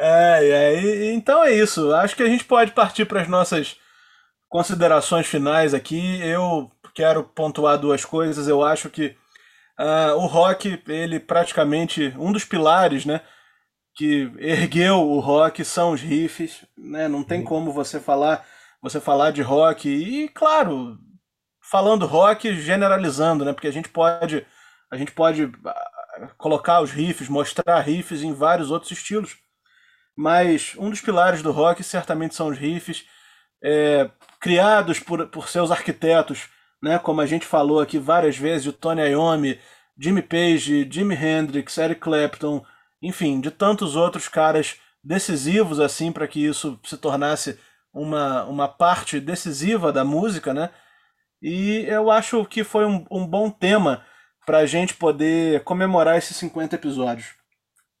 É, 0.00 0.48
é, 0.48 0.82
e- 0.82 1.12
então 1.14 1.44
é 1.44 1.52
isso. 1.52 1.92
Acho 1.94 2.16
que 2.16 2.22
a 2.22 2.28
gente 2.28 2.44
pode 2.44 2.72
partir 2.72 3.04
para 3.06 3.22
as 3.22 3.28
nossas 3.28 3.76
considerações 4.48 5.26
finais 5.26 5.74
aqui. 5.74 6.20
Eu 6.22 6.70
quero 6.94 7.24
pontuar 7.24 7.78
duas 7.78 8.04
coisas. 8.04 8.48
Eu 8.48 8.64
acho 8.64 8.90
que 8.90 9.16
ah, 9.78 10.14
o 10.16 10.26
rock, 10.26 10.82
ele 10.88 11.20
praticamente 11.20 12.14
um 12.18 12.32
dos 12.32 12.44
pilares, 12.44 13.06
né, 13.06 13.22
que 13.96 14.32
ergueu 14.38 14.96
o 15.02 15.20
rock 15.20 15.64
são 15.64 15.92
os 15.92 16.00
riffs, 16.02 16.64
né? 16.78 17.08
Não 17.08 17.24
tem 17.24 17.42
como 17.44 17.72
você 17.72 18.00
falar, 18.00 18.44
você 18.82 19.00
falar 19.00 19.32
de 19.32 19.42
rock 19.42 19.88
e 19.88 20.28
claro, 20.30 20.98
falando 21.70 22.06
rock 22.06 22.54
generalizando, 22.56 23.44
né? 23.44 23.52
Porque 23.52 23.68
a 23.68 23.72
gente 23.72 23.88
pode 23.88 24.46
a 24.90 24.96
gente 24.96 25.12
pode 25.12 25.50
colocar 26.36 26.80
os 26.80 26.90
riffs, 26.90 27.28
mostrar 27.28 27.80
riffs 27.80 28.22
em 28.22 28.32
vários 28.32 28.70
outros 28.70 28.92
estilos. 28.92 29.36
Mas 30.16 30.74
um 30.78 30.90
dos 30.90 31.00
pilares 31.00 31.42
do 31.42 31.52
rock 31.52 31.82
certamente 31.82 32.34
são 32.34 32.48
os 32.48 32.58
riffs, 32.58 33.04
é, 33.62 34.10
criados 34.40 34.98
por, 34.98 35.26
por 35.28 35.48
seus 35.48 35.70
arquitetos, 35.70 36.48
né? 36.82 36.98
como 36.98 37.20
a 37.20 37.26
gente 37.26 37.46
falou 37.46 37.80
aqui 37.80 37.98
várias 37.98 38.36
vezes, 38.36 38.64
de 38.64 38.72
Tony 38.72 39.02
Iommi, 39.02 39.58
Jimmy 39.98 40.22
Page, 40.22 40.88
Jimi 40.90 41.14
Hendrix, 41.14 41.78
Eric 41.78 42.00
Clapton, 42.00 42.64
enfim, 43.00 43.40
de 43.40 43.50
tantos 43.50 43.96
outros 43.96 44.28
caras 44.28 44.76
decisivos 45.02 45.80
assim 45.80 46.12
para 46.12 46.28
que 46.28 46.44
isso 46.44 46.78
se 46.84 46.96
tornasse 46.96 47.58
uma, 47.92 48.44
uma 48.44 48.68
parte 48.68 49.20
decisiva 49.20 49.92
da 49.92 50.04
música, 50.04 50.54
né? 50.54 50.70
E 51.42 51.84
eu 51.88 52.10
acho 52.10 52.44
que 52.46 52.62
foi 52.62 52.86
um, 52.86 53.04
um 53.10 53.26
bom 53.26 53.50
tema 53.50 54.04
para 54.44 54.58
a 54.58 54.66
gente 54.66 54.94
poder 54.94 55.62
comemorar 55.64 56.16
esses 56.18 56.36
50 56.36 56.74
episódios. 56.76 57.34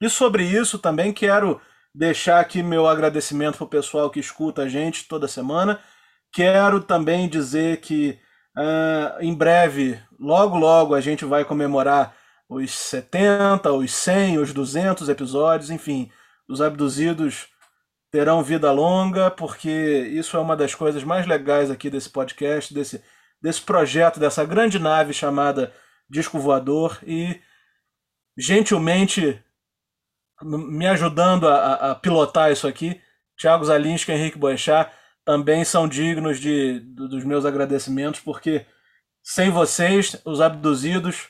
E 0.00 0.08
sobre 0.08 0.44
isso 0.44 0.78
também 0.78 1.12
quero 1.12 1.60
deixar 1.94 2.40
aqui 2.40 2.62
meu 2.62 2.88
agradecimento 2.88 3.56
para 3.56 3.64
o 3.64 3.68
pessoal 3.68 4.10
que 4.10 4.20
escuta 4.20 4.62
a 4.62 4.68
gente 4.68 5.06
toda 5.06 5.28
semana. 5.28 5.78
Quero 6.32 6.80
também 6.80 7.28
dizer 7.28 7.78
que 7.78 8.18
uh, 8.56 9.20
em 9.20 9.34
breve, 9.34 10.00
logo 10.18 10.56
logo, 10.56 10.94
a 10.94 11.00
gente 11.00 11.24
vai 11.24 11.44
comemorar 11.44 12.14
os 12.48 12.70
70, 12.72 13.70
os 13.72 13.92
100, 13.92 14.38
os 14.38 14.52
200 14.52 15.08
episódios, 15.08 15.70
enfim, 15.70 16.10
os 16.48 16.60
abduzidos 16.60 17.46
terão 18.10 18.42
vida 18.42 18.70
longa, 18.70 19.30
porque 19.30 19.70
isso 20.12 20.36
é 20.36 20.40
uma 20.40 20.56
das 20.56 20.74
coisas 20.74 21.02
mais 21.02 21.26
legais 21.26 21.70
aqui 21.70 21.88
desse 21.88 22.10
podcast, 22.10 22.74
desse, 22.74 23.02
desse 23.40 23.62
projeto, 23.62 24.20
dessa 24.20 24.44
grande 24.44 24.78
nave 24.78 25.14
chamada 25.14 25.72
Disco 26.12 26.38
Voador 26.38 26.98
e 27.06 27.40
gentilmente 28.36 29.42
me 30.42 30.86
ajudando 30.86 31.48
a, 31.48 31.92
a 31.92 31.94
pilotar 31.94 32.52
isso 32.52 32.68
aqui, 32.68 33.00
Thiago 33.40 33.64
Zalinski 33.64 34.12
e 34.12 34.14
Henrique 34.14 34.38
Boechat 34.38 34.92
também 35.24 35.64
são 35.64 35.88
dignos 35.88 36.38
de, 36.38 36.80
dos 36.80 37.24
meus 37.24 37.46
agradecimentos, 37.46 38.20
porque 38.20 38.66
sem 39.22 39.50
vocês, 39.50 40.20
os 40.24 40.40
abduzidos 40.40 41.28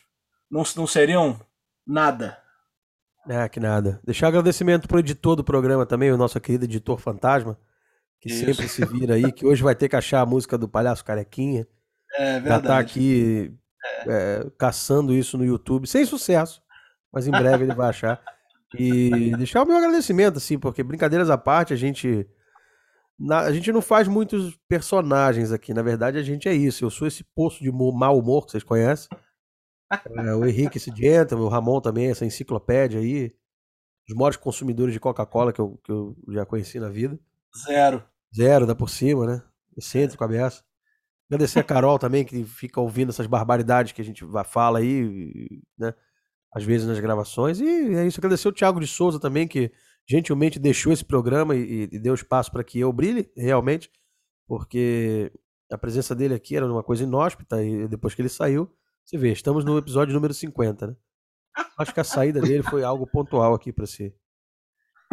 não, 0.50 0.64
não 0.76 0.86
seriam 0.86 1.38
nada. 1.86 2.38
É, 3.28 3.48
que 3.48 3.60
nada. 3.60 4.00
Deixar 4.02 4.28
agradecimento 4.28 4.88
pro 4.88 4.98
editor 4.98 5.36
do 5.36 5.44
programa 5.44 5.86
também, 5.86 6.10
o 6.10 6.16
nosso 6.16 6.40
querido 6.40 6.64
editor 6.64 6.98
fantasma, 6.98 7.56
que 8.20 8.30
Isso. 8.30 8.44
sempre 8.46 8.68
se 8.68 8.84
vira 8.84 9.14
aí, 9.14 9.30
que 9.30 9.46
hoje 9.46 9.62
vai 9.62 9.76
ter 9.76 9.88
que 9.88 9.94
achar 9.94 10.22
a 10.22 10.26
música 10.26 10.58
do 10.58 10.68
Palhaço 10.68 11.04
Carequinha. 11.04 11.68
É 12.14 12.40
verdade. 12.40 12.48
Já 12.48 12.60
tá 12.60 12.78
aqui 12.78 13.56
é. 13.84 14.04
É, 14.08 14.50
caçando 14.56 15.12
isso 15.12 15.36
no 15.36 15.44
YouTube, 15.44 15.86
sem 15.86 16.04
sucesso, 16.04 16.62
mas 17.12 17.26
em 17.26 17.30
breve 17.30 17.64
ele 17.64 17.74
vai 17.74 17.88
achar. 17.88 18.22
E 18.78 19.36
deixar 19.36 19.62
o 19.62 19.66
meu 19.66 19.76
agradecimento, 19.76 20.38
assim, 20.38 20.58
porque 20.58 20.82
brincadeiras 20.82 21.28
à 21.28 21.36
parte, 21.36 21.72
a 21.72 21.76
gente. 21.76 22.26
Na, 23.18 23.40
a 23.40 23.52
gente 23.52 23.70
não 23.70 23.82
faz 23.82 24.08
muitos 24.08 24.58
personagens 24.66 25.52
aqui, 25.52 25.74
na 25.74 25.82
verdade 25.82 26.18
a 26.18 26.22
gente 26.22 26.48
é 26.48 26.54
isso. 26.54 26.84
Eu 26.84 26.90
sou 26.90 27.06
esse 27.06 27.22
poço 27.22 27.62
de 27.62 27.70
mau 27.70 28.18
humor 28.18 28.46
que 28.46 28.52
vocês 28.52 28.64
conhecem. 28.64 29.08
É, 29.90 30.34
o 30.34 30.46
Henrique, 30.46 30.78
esse 30.78 30.90
gentleman, 30.90 31.44
o 31.44 31.48
Ramon 31.48 31.80
também, 31.80 32.10
essa 32.10 32.24
enciclopédia 32.24 33.00
aí. 33.00 33.34
Os 34.08 34.16
maiores 34.16 34.36
consumidores 34.36 34.92
de 34.92 34.98
Coca-Cola 34.98 35.52
que 35.52 35.60
eu, 35.60 35.78
que 35.84 35.92
eu 35.92 36.16
já 36.30 36.44
conheci 36.44 36.80
na 36.80 36.88
vida. 36.88 37.18
Zero. 37.66 38.02
Zero, 38.34 38.66
dá 38.66 38.74
por 38.74 38.88
cima, 38.88 39.26
né? 39.26 39.42
Excêntrico, 39.76 40.24
ameaça. 40.24 40.64
Agradecer 41.32 41.60
a 41.60 41.64
Carol 41.64 41.98
também, 41.98 42.26
que 42.26 42.44
fica 42.44 42.78
ouvindo 42.78 43.08
essas 43.08 43.26
barbaridades 43.26 43.92
que 43.92 44.02
a 44.02 44.04
gente 44.04 44.22
fala 44.44 44.80
aí, 44.80 45.62
né? 45.78 45.94
Às 46.54 46.62
vezes 46.62 46.86
nas 46.86 47.00
gravações. 47.00 47.58
E 47.58 47.64
é 47.64 48.06
isso. 48.06 48.20
Agradecer 48.20 48.46
o 48.48 48.52
Thiago 48.52 48.78
de 48.78 48.86
Souza 48.86 49.18
também, 49.18 49.48
que 49.48 49.72
gentilmente 50.06 50.58
deixou 50.58 50.92
esse 50.92 51.02
programa 51.02 51.56
e, 51.56 51.88
e 51.90 51.98
deu 51.98 52.12
espaço 52.12 52.52
para 52.52 52.62
que 52.62 52.78
eu 52.78 52.92
brilhe, 52.92 53.32
realmente, 53.34 53.90
porque 54.46 55.32
a 55.70 55.78
presença 55.78 56.14
dele 56.14 56.34
aqui 56.34 56.54
era 56.54 56.70
uma 56.70 56.82
coisa 56.82 57.04
inóspita 57.04 57.64
e 57.64 57.88
depois 57.88 58.14
que 58.14 58.20
ele 58.20 58.28
saiu, 58.28 58.70
você 59.02 59.16
vê, 59.16 59.32
estamos 59.32 59.64
no 59.64 59.78
episódio 59.78 60.12
número 60.12 60.34
50, 60.34 60.88
né? 60.88 60.96
Acho 61.78 61.94
que 61.94 62.00
a 62.00 62.04
saída 62.04 62.42
dele 62.42 62.62
foi 62.62 62.84
algo 62.84 63.06
pontual 63.06 63.54
aqui 63.54 63.72
para 63.72 63.86
si. 63.86 64.14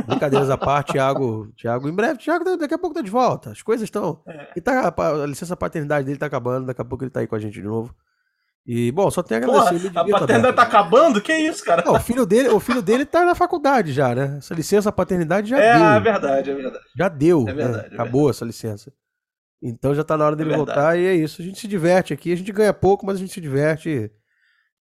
Brincadeiras 0.06 0.50
à 0.50 0.58
parte, 0.58 0.94
Thiago, 0.94 1.52
Thiago, 1.56 1.90
em 1.90 1.94
breve, 1.94 2.20
Thiago 2.20 2.58
daqui 2.58 2.74
a 2.74 2.78
pouco 2.78 2.96
tá 2.96 3.02
de 3.02 3.10
volta. 3.10 3.52
As 3.52 3.62
coisas 3.62 3.84
estão. 3.84 4.22
É. 4.28 4.60
Tá, 4.62 4.94
a 5.24 5.26
licença 5.26 5.56
paternidade 5.56 6.06
dele 6.06 6.18
tá 6.18 6.26
acabando, 6.26 6.68
daqui 6.68 6.82
a 6.82 6.86
pouco 6.86 7.04
ele 7.04 7.12
tá 7.12 7.20
aí 7.20 7.28
com 7.28 7.36
a 7.36 7.40
gente 7.40 7.54
de 7.54 7.64
novo. 7.64 7.94
E, 8.66 8.92
bom, 8.92 9.10
só 9.10 9.24
tem 9.24 9.38
a 9.38 9.42
agradecer. 9.42 9.90
Porra, 9.90 10.02
a 10.02 10.20
paternidade 10.20 10.56
tá 10.56 10.62
acabando? 10.62 11.22
Que 11.22 11.34
isso, 11.34 11.64
cara? 11.66 11.84
Não, 11.84 11.94
o, 11.94 12.00
filho 12.00 12.26
dele, 12.26 12.50
o 12.50 12.60
filho 12.60 12.82
dele 12.82 13.06
tá 13.06 13.26
na 13.26 13.34
faculdade 13.34 13.92
já, 13.92 14.14
né? 14.14 14.36
Essa 14.38 14.54
licença 14.54 14.92
paternidade 14.92 15.50
já 15.50 15.58
é, 15.58 15.74
deu. 15.74 15.86
É 15.86 16.00
verdade, 16.00 16.52
é 16.52 16.54
verdade. 16.54 16.86
Já 16.96 17.10
deu. 17.10 17.48
É 17.48 17.54
verdade. 17.54 17.90
Né? 17.90 17.96
Acabou 17.96 18.22
é 18.22 18.24
verdade. 18.26 18.30
essa 18.30 18.46
licença. 18.46 18.94
Então 19.62 19.94
já 19.94 20.04
tá 20.04 20.16
na 20.16 20.26
hora 20.26 20.36
dele 20.36 20.54
é 20.54 20.58
voltar 20.58 20.98
e 20.98 21.06
é 21.06 21.16
isso. 21.16 21.42
A 21.42 21.46
gente 21.46 21.60
se 21.60 21.68
diverte 21.68 22.14
aqui, 22.14 22.32
a 22.32 22.36
gente 22.36 22.52
ganha 22.52 22.74
pouco, 22.74 23.06
mas 23.06 23.16
a 23.16 23.20
gente 23.20 23.34
se 23.34 23.42
diverte. 23.42 24.12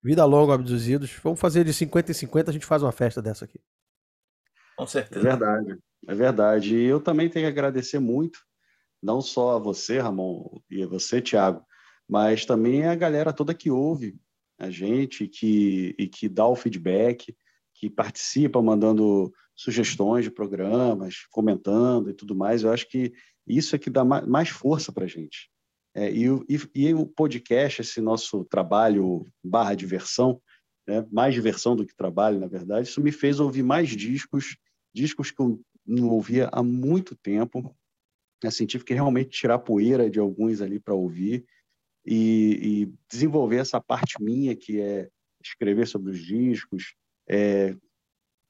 Vida 0.04 0.24
longa, 0.26 0.54
abduzidos. 0.54 1.12
Vamos 1.24 1.40
fazer 1.40 1.64
de 1.64 1.74
50 1.74 2.12
em 2.12 2.14
50, 2.14 2.52
a 2.52 2.54
gente 2.54 2.66
faz 2.66 2.84
uma 2.84 2.92
festa 2.92 3.22
dessa 3.22 3.46
aqui. 3.46 3.60
Com 4.78 4.86
certeza. 4.86 5.28
É 5.28 5.32
verdade, 5.32 5.80
é 6.08 6.16
verdade. 6.16 6.76
E 6.76 6.86
eu 6.86 7.02
também 7.02 7.30
tenho 7.30 7.46
que 7.46 7.52
agradecer 7.52 8.00
muito, 8.00 8.40
não 9.02 9.22
só 9.22 9.56
a 9.56 9.60
você, 9.60 10.00
Ramon, 10.00 10.60
e 10.70 10.84
a 10.84 10.88
você, 10.88 11.22
Thiago, 11.22 11.66
mas 12.08 12.46
também 12.46 12.86
a 12.86 12.96
galera 12.96 13.34
toda 13.34 13.54
que 13.54 13.72
ouve 13.72 14.16
a 14.60 14.70
gente 14.70 15.28
que, 15.28 15.96
e 15.98 16.08
que 16.08 16.30
dá 16.30 16.48
o 16.48 16.56
feedback, 16.56 17.36
que 17.74 17.90
participa 17.90 18.62
mandando 18.62 19.32
sugestões 19.56 20.26
de 20.26 20.32
programas, 20.32 21.26
comentando 21.32 22.10
e 22.10 22.14
tudo 22.14 22.36
mais. 22.36 22.64
Eu 22.64 22.72
acho 22.72 22.88
que 22.88 23.14
isso 23.46 23.76
é 23.76 23.80
que 23.80 23.90
dá 23.90 24.04
mais 24.04 24.50
força 24.50 24.92
para 24.92 25.06
a 25.06 25.08
gente. 25.08 25.50
É, 25.96 26.12
e, 26.12 26.26
e, 26.48 26.60
e, 26.76 26.94
o 26.94 27.08
podcast, 27.08 27.82
esse 27.82 28.00
nosso 28.00 28.46
trabalho 28.46 29.26
barra 29.44 29.74
diversão, 29.74 30.40
né, 30.88 31.06
mais 31.12 31.34
diversão 31.34 31.76
do 31.76 31.86
que 31.86 31.96
trabalho, 31.96 32.40
na 32.40 32.48
verdade, 32.48 32.88
isso 32.88 33.02
me 33.02 33.12
fez 33.12 33.40
ouvir 33.40 33.64
mais 33.64 33.90
discos, 33.90 34.58
discos 34.98 35.32
que 35.32 35.40
eu 35.42 35.62
não 35.86 36.10
ouvia 36.10 36.50
há 36.52 36.62
muito 36.62 37.16
tempo. 37.16 37.76
Assim, 38.44 38.66
tive 38.66 38.84
que 38.84 38.94
realmente 38.94 39.30
tirar 39.30 39.60
poeira 39.60 40.10
de 40.10 40.20
alguns 40.20 40.62
ali 40.62 40.80
para 40.80 40.94
ouvir 40.94 41.46
e, 42.06 42.60
e, 42.62 42.94
desenvolver 43.10 43.58
essa 43.58 43.82
parte 43.82 44.22
minha, 44.22 44.56
que 44.56 44.80
é 44.80 45.10
escrever 45.44 45.88
sobre 45.88 46.12
os 46.12 46.20
discos, 46.20 46.96
é, 47.28 47.76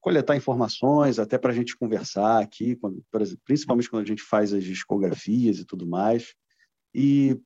coletar 0.01 0.35
informações, 0.35 1.19
até 1.19 1.37
para 1.37 1.51
a 1.51 1.55
gente 1.55 1.77
conversar 1.77 2.41
aqui, 2.41 2.75
quando, 2.75 3.03
principalmente 3.45 3.89
quando 3.89 4.03
a 4.03 4.07
gente 4.07 4.21
faz 4.21 4.53
as 4.53 4.63
discografias 4.63 5.59
e 5.59 5.65
tudo 5.65 5.87
mais. 5.87 6.33
E 6.93 7.39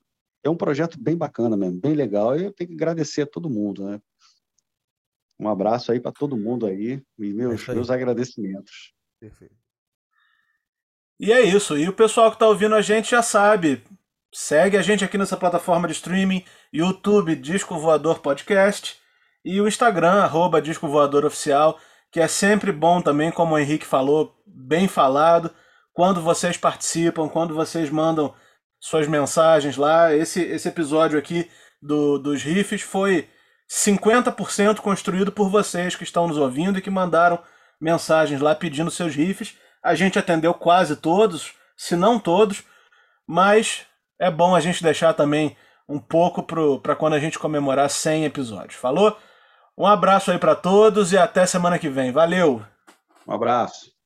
é 0.43 0.49
um 0.49 0.57
projeto 0.57 0.99
bem 0.99 1.15
bacana 1.15 1.55
mesmo, 1.55 1.79
bem 1.79 1.93
legal. 1.93 2.37
E 2.37 2.43
eu 2.45 2.53
tenho 2.53 2.69
que 2.69 2.75
agradecer 2.75 3.23
a 3.23 3.27
todo 3.27 3.49
mundo, 3.49 3.85
né? 3.85 4.01
Um 5.41 5.49
abraço 5.49 5.91
aí 5.91 5.99
para 5.99 6.11
todo 6.11 6.37
mundo 6.37 6.65
aí 6.65 7.01
e 7.17 7.33
meus, 7.33 7.67
é 7.67 7.73
meus 7.73 7.89
agradecimentos. 7.89 8.93
Perfeito. 9.19 9.55
E 11.19 11.31
é 11.31 11.41
isso. 11.41 11.77
E 11.77 11.89
o 11.89 11.93
pessoal 11.93 12.29
que 12.29 12.35
está 12.35 12.47
ouvindo 12.47 12.75
a 12.75 12.81
gente 12.81 13.11
já 13.11 13.21
sabe. 13.21 13.83
Segue 14.33 14.77
a 14.77 14.81
gente 14.81 15.03
aqui 15.03 15.17
nessa 15.17 15.35
plataforma 15.35 15.87
de 15.87 15.93
streaming, 15.93 16.45
YouTube 16.71 17.35
Disco 17.35 17.77
Voador 17.77 18.19
Podcast 18.19 18.97
e 19.43 19.59
o 19.59 19.67
Instagram, 19.67 20.21
arroba 20.21 20.61
Disco 20.61 20.87
Voador 20.87 21.25
Oficial 21.25 21.77
que 22.11 22.19
é 22.19 22.27
sempre 22.27 22.71
bom 22.71 23.01
também, 23.01 23.31
como 23.31 23.55
o 23.55 23.57
Henrique 23.59 23.85
falou, 23.85 24.35
bem 24.45 24.87
falado, 24.87 25.49
quando 25.93 26.21
vocês 26.21 26.57
participam, 26.57 27.29
quando 27.29 27.55
vocês 27.55 27.89
mandam 27.89 28.33
suas 28.79 29.07
mensagens 29.07 29.77
lá. 29.77 30.13
Esse, 30.13 30.41
esse 30.41 30.67
episódio 30.67 31.17
aqui 31.17 31.49
do, 31.81 32.19
dos 32.19 32.43
riffs 32.43 32.81
foi 32.81 33.29
50% 33.71 34.79
construído 34.79 35.31
por 35.31 35.49
vocês 35.49 35.95
que 35.95 36.03
estão 36.03 36.27
nos 36.27 36.37
ouvindo 36.37 36.77
e 36.77 36.81
que 36.81 36.89
mandaram 36.89 37.39
mensagens 37.79 38.41
lá 38.41 38.53
pedindo 38.53 38.91
seus 38.91 39.15
riffs. 39.15 39.55
A 39.81 39.95
gente 39.95 40.19
atendeu 40.19 40.53
quase 40.53 40.97
todos, 40.97 41.53
se 41.77 41.95
não 41.95 42.19
todos, 42.19 42.63
mas 43.25 43.85
é 44.19 44.29
bom 44.29 44.53
a 44.53 44.59
gente 44.59 44.83
deixar 44.83 45.13
também 45.13 45.55
um 45.87 45.99
pouco 45.99 46.43
para 46.43 46.95
quando 46.95 47.13
a 47.13 47.19
gente 47.19 47.39
comemorar 47.39 47.89
100 47.89 48.25
episódios. 48.25 48.75
Falou? 48.75 49.17
Um 49.77 49.87
abraço 49.87 50.31
aí 50.31 50.37
para 50.37 50.53
todos 50.53 51.13
e 51.13 51.17
até 51.17 51.45
semana 51.45 51.79
que 51.79 51.89
vem. 51.89 52.11
Valeu! 52.11 52.61
Um 53.25 53.33
abraço. 53.33 54.00